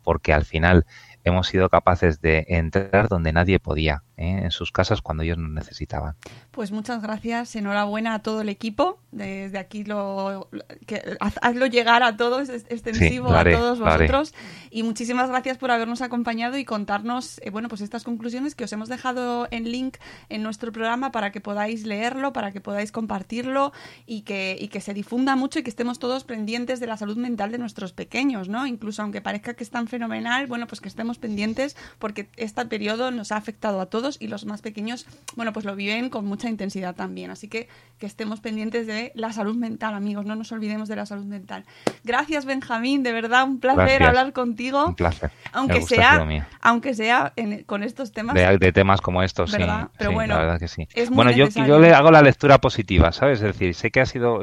porque 0.03 0.33
al 0.33 0.45
final 0.45 0.85
hemos 1.25 1.49
sido 1.49 1.69
capaces 1.69 2.21
de 2.21 2.47
entrar 2.49 3.09
donde 3.09 3.33
nadie 3.33 3.59
podía, 3.59 4.03
¿eh? 4.17 4.41
en 4.45 4.51
sus 4.51 4.73
casas 4.73 5.03
cuando 5.03 5.23
ellos 5.23 5.39
nos 5.39 5.51
necesitaban. 5.51 6.17
Pues 6.51 6.73
muchas 6.73 7.03
gracias, 7.03 7.55
enhorabuena 7.57 8.15
a 8.15 8.19
todo 8.21 8.41
el 8.41 8.49
equipo. 8.49 8.99
Desde 9.13 9.59
aquí 9.59 9.85
lo 9.85 10.49
que, 10.87 11.03
hazlo 11.19 11.67
llegar 11.67 12.03
a 12.03 12.17
todos, 12.17 12.49
extensivo 12.49 13.33
a 13.33 13.45
todos 13.45 13.81
vosotros. 13.81 14.35
Y 14.71 14.83
muchísimas 14.83 15.29
gracias 15.29 15.59
por 15.59 15.71
habernos 15.71 16.01
acompañado 16.01 16.57
y 16.59 16.65
contarnos, 16.65 17.41
eh, 17.43 17.51
bueno, 17.51 17.69
pues 17.69 17.81
estas 17.81 18.05
conclusiones 18.05 18.55
que 18.55 18.65
os 18.65 18.73
hemos 18.73 18.89
dejado 18.89 19.49
en 19.51 19.71
link 19.71 19.97
en 20.29 20.43
nuestro 20.43 20.71
programa 20.73 21.11
para 21.11 21.33
que 21.33 21.41
podáis 21.41 21.85
leerlo, 21.85 22.33
para 22.33 22.53
que 22.53 22.61
podáis 22.61 22.93
compartirlo 22.93 23.73
y 24.07 24.23
que, 24.23 24.57
y 24.59 24.69
que 24.69 24.81
se 24.81 24.95
difunda 24.95 25.35
mucho 25.37 25.59
y 25.59 25.63
que 25.63 25.71
estemos 25.71 25.99
todos 25.99 26.25
pendientes 26.25 26.79
de 26.79 26.87
la 26.87 26.97
salud 26.97 27.17
mental 27.17 27.51
de 27.51 27.59
nuestros 27.59 27.93
pequeños, 27.93 28.49
¿no? 28.49 28.67
Incluso 28.67 29.03
aunque 29.03 29.21
parezca 29.21 29.55
que 29.55 29.65
están 29.65 29.89
fenomenal, 29.89 30.47
bueno, 30.47 30.67
pues 30.67 30.81
que 30.81 30.89
estemos 30.89 31.10
pendientes 31.19 31.77
porque 31.99 32.29
este 32.37 32.65
periodo 32.67 33.11
nos 33.11 33.33
ha 33.33 33.37
afectado 33.37 33.81
a 33.81 33.87
todos 33.87 34.17
y 34.21 34.29
los 34.29 34.45
más 34.47 34.61
pequeños, 34.63 35.07
bueno, 35.37 35.53
pues 35.53 35.65
lo 35.65 35.77
viven 35.77 36.11
con 36.11 36.27
mucha 36.27 36.49
intensidad 36.49 36.95
también. 36.95 37.31
Así 37.31 37.49
que 37.49 37.69
que 37.99 38.07
estemos 38.07 38.41
pendientes 38.41 38.87
de 38.87 39.13
la 39.15 39.33
salud 39.33 39.55
mental, 39.57 39.95
amigos, 39.95 40.25
no 40.25 40.35
nos 40.35 40.51
olvidemos 40.53 40.89
de 40.89 40.97
la 40.97 41.05
salud 41.05 41.27
mental. 41.27 41.65
Gracias, 42.03 42.47
Benjamín, 42.47 43.03
de 43.03 43.13
verdad, 43.13 43.45
un 43.45 43.61
placer 43.61 44.03
hablar 44.03 44.33
contigo. 44.33 44.87
Un 44.87 44.95
placer. 44.95 45.31
Aunque 45.53 45.83
sea, 45.83 46.27
aunque 46.63 46.95
sea 46.95 47.35
con 47.67 47.83
estos 47.83 48.13
temas. 48.13 48.35
De, 48.35 48.73
temas 48.73 49.01
como 49.03 49.23
estos, 49.23 49.51
sí. 49.51 49.59
Pero 49.99 50.13
bueno, 50.13 50.35
la 50.35 50.41
verdad 50.41 50.59
que 50.59 50.69
sí. 50.69 50.89
bueno, 51.11 51.31
yo, 51.31 51.49
yo 51.49 51.79
le 51.79 51.93
hago 51.93 52.11
la 52.11 52.23
lectura 52.23 52.59
positiva, 52.59 53.13
¿sabes? 53.13 53.43
Es 53.43 53.59
decir, 53.59 53.75
sé 53.75 53.91
que 53.91 54.01
ha 54.01 54.07
sido, 54.07 54.41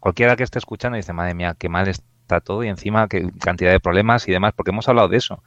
cualquiera 0.00 0.36
que 0.36 0.42
esté 0.42 0.58
escuchando 0.58 0.96
dice, 0.96 1.12
madre 1.12 1.34
mía, 1.34 1.54
qué 1.56 1.68
mal 1.68 1.86
está 1.86 2.15
está 2.26 2.40
todo 2.40 2.64
y 2.64 2.68
encima 2.68 3.06
que 3.06 3.30
cantidad 3.40 3.70
de 3.70 3.78
problemas 3.78 4.26
y 4.26 4.32
demás, 4.32 4.52
porque 4.54 4.72
hemos 4.72 4.88
hablado 4.88 5.08
de 5.08 5.16
eso. 5.16 5.42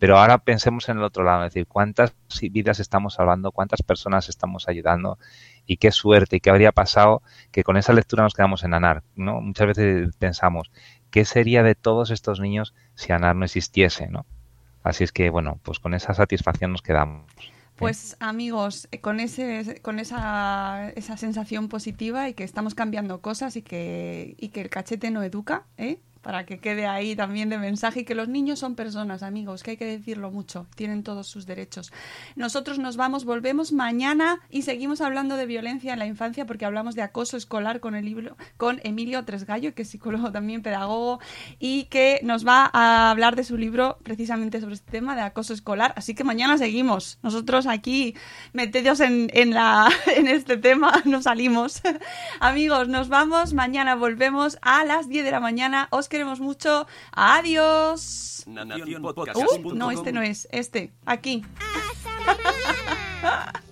Pero 0.00 0.18
ahora 0.18 0.38
pensemos 0.38 0.88
en 0.88 0.96
el 0.96 1.04
otro 1.04 1.22
lado, 1.24 1.44
es 1.44 1.52
decir, 1.52 1.66
cuántas 1.66 2.14
vidas 2.50 2.80
estamos 2.80 3.14
salvando, 3.14 3.52
cuántas 3.52 3.82
personas 3.82 4.30
estamos 4.30 4.66
ayudando 4.66 5.18
y 5.66 5.76
qué 5.76 5.92
suerte 5.92 6.36
y 6.36 6.40
qué 6.40 6.50
habría 6.50 6.72
pasado 6.72 7.22
que 7.50 7.62
con 7.62 7.76
esa 7.76 7.92
lectura 7.92 8.22
nos 8.22 8.32
quedamos 8.32 8.64
en 8.64 8.72
ANAR, 8.72 9.02
¿no? 9.14 9.40
Muchas 9.42 9.66
veces 9.66 10.16
pensamos, 10.18 10.70
¿qué 11.10 11.24
sería 11.26 11.62
de 11.62 11.74
todos 11.74 12.10
estos 12.10 12.40
niños 12.40 12.74
si 12.94 13.12
ANAR 13.12 13.36
no 13.36 13.44
existiese, 13.44 14.08
¿no? 14.08 14.24
Así 14.82 15.04
es 15.04 15.12
que, 15.12 15.28
bueno, 15.30 15.60
pues 15.62 15.78
con 15.78 15.94
esa 15.94 16.14
satisfacción 16.14 16.72
nos 16.72 16.82
quedamos. 16.82 17.30
Pues 17.76 18.16
amigos, 18.20 18.88
eh, 18.90 19.00
con 19.00 19.20
ese, 19.20 19.80
con 19.82 19.98
esa, 19.98 20.90
esa 20.94 21.16
sensación 21.16 21.68
positiva 21.68 22.28
y 22.28 22.34
que 22.34 22.44
estamos 22.44 22.74
cambiando 22.74 23.20
cosas 23.20 23.56
y 23.56 23.62
que, 23.62 24.34
y 24.38 24.48
que 24.48 24.62
el 24.62 24.70
cachete 24.70 25.10
no 25.10 25.22
educa, 25.22 25.64
¿eh? 25.76 25.98
Para 26.22 26.46
que 26.46 26.58
quede 26.58 26.86
ahí 26.86 27.14
también 27.16 27.48
de 27.48 27.58
mensaje 27.58 28.00
y 28.00 28.04
que 28.04 28.14
los 28.14 28.28
niños 28.28 28.58
son 28.58 28.74
personas, 28.74 29.22
amigos, 29.22 29.62
que 29.62 29.72
hay 29.72 29.76
que 29.76 29.84
decirlo 29.84 30.30
mucho, 30.30 30.66
tienen 30.74 31.02
todos 31.02 31.26
sus 31.26 31.46
derechos. 31.46 31.92
Nosotros 32.36 32.78
nos 32.78 32.96
vamos, 32.96 33.24
volvemos 33.24 33.72
mañana 33.72 34.40
y 34.50 34.62
seguimos 34.62 35.00
hablando 35.00 35.36
de 35.36 35.46
violencia 35.46 35.92
en 35.92 35.98
la 35.98 36.06
infancia 36.06 36.46
porque 36.46 36.64
hablamos 36.64 36.94
de 36.94 37.02
acoso 37.02 37.36
escolar 37.36 37.80
con 37.80 37.94
el 37.94 38.04
libro 38.04 38.36
con 38.56 38.80
Emilio 38.84 39.24
Tresgallo, 39.24 39.74
que 39.74 39.82
es 39.82 39.88
psicólogo 39.88 40.32
también 40.32 40.62
pedagogo 40.62 41.20
y 41.58 41.84
que 41.84 42.20
nos 42.22 42.46
va 42.46 42.70
a 42.72 43.10
hablar 43.10 43.36
de 43.36 43.44
su 43.44 43.56
libro 43.56 43.98
precisamente 44.02 44.60
sobre 44.60 44.74
este 44.74 44.90
tema 44.90 45.16
de 45.16 45.22
acoso 45.22 45.52
escolar, 45.54 45.92
así 45.96 46.14
que 46.14 46.24
mañana 46.24 46.58
seguimos. 46.58 47.18
Nosotros 47.22 47.66
aquí 47.66 48.14
metidos 48.52 49.00
en, 49.00 49.30
en 49.34 49.50
la 49.50 49.88
en 50.16 50.28
este 50.28 50.56
tema 50.56 51.02
no 51.04 51.22
salimos. 51.22 51.80
amigos, 52.40 52.88
nos 52.88 53.08
vamos, 53.08 53.54
mañana 53.54 53.94
volvemos 53.94 54.58
a 54.62 54.84
las 54.84 55.08
10 55.08 55.24
de 55.24 55.30
la 55.30 55.40
mañana. 55.40 55.88
Os 55.90 56.08
queremos 56.12 56.40
mucho. 56.40 56.86
Adiós. 57.10 58.44
Uh, 58.46 59.74
no, 59.74 59.90
este 59.90 60.12
no 60.12 60.20
es. 60.20 60.46
Este. 60.52 60.92
Aquí. 61.06 61.42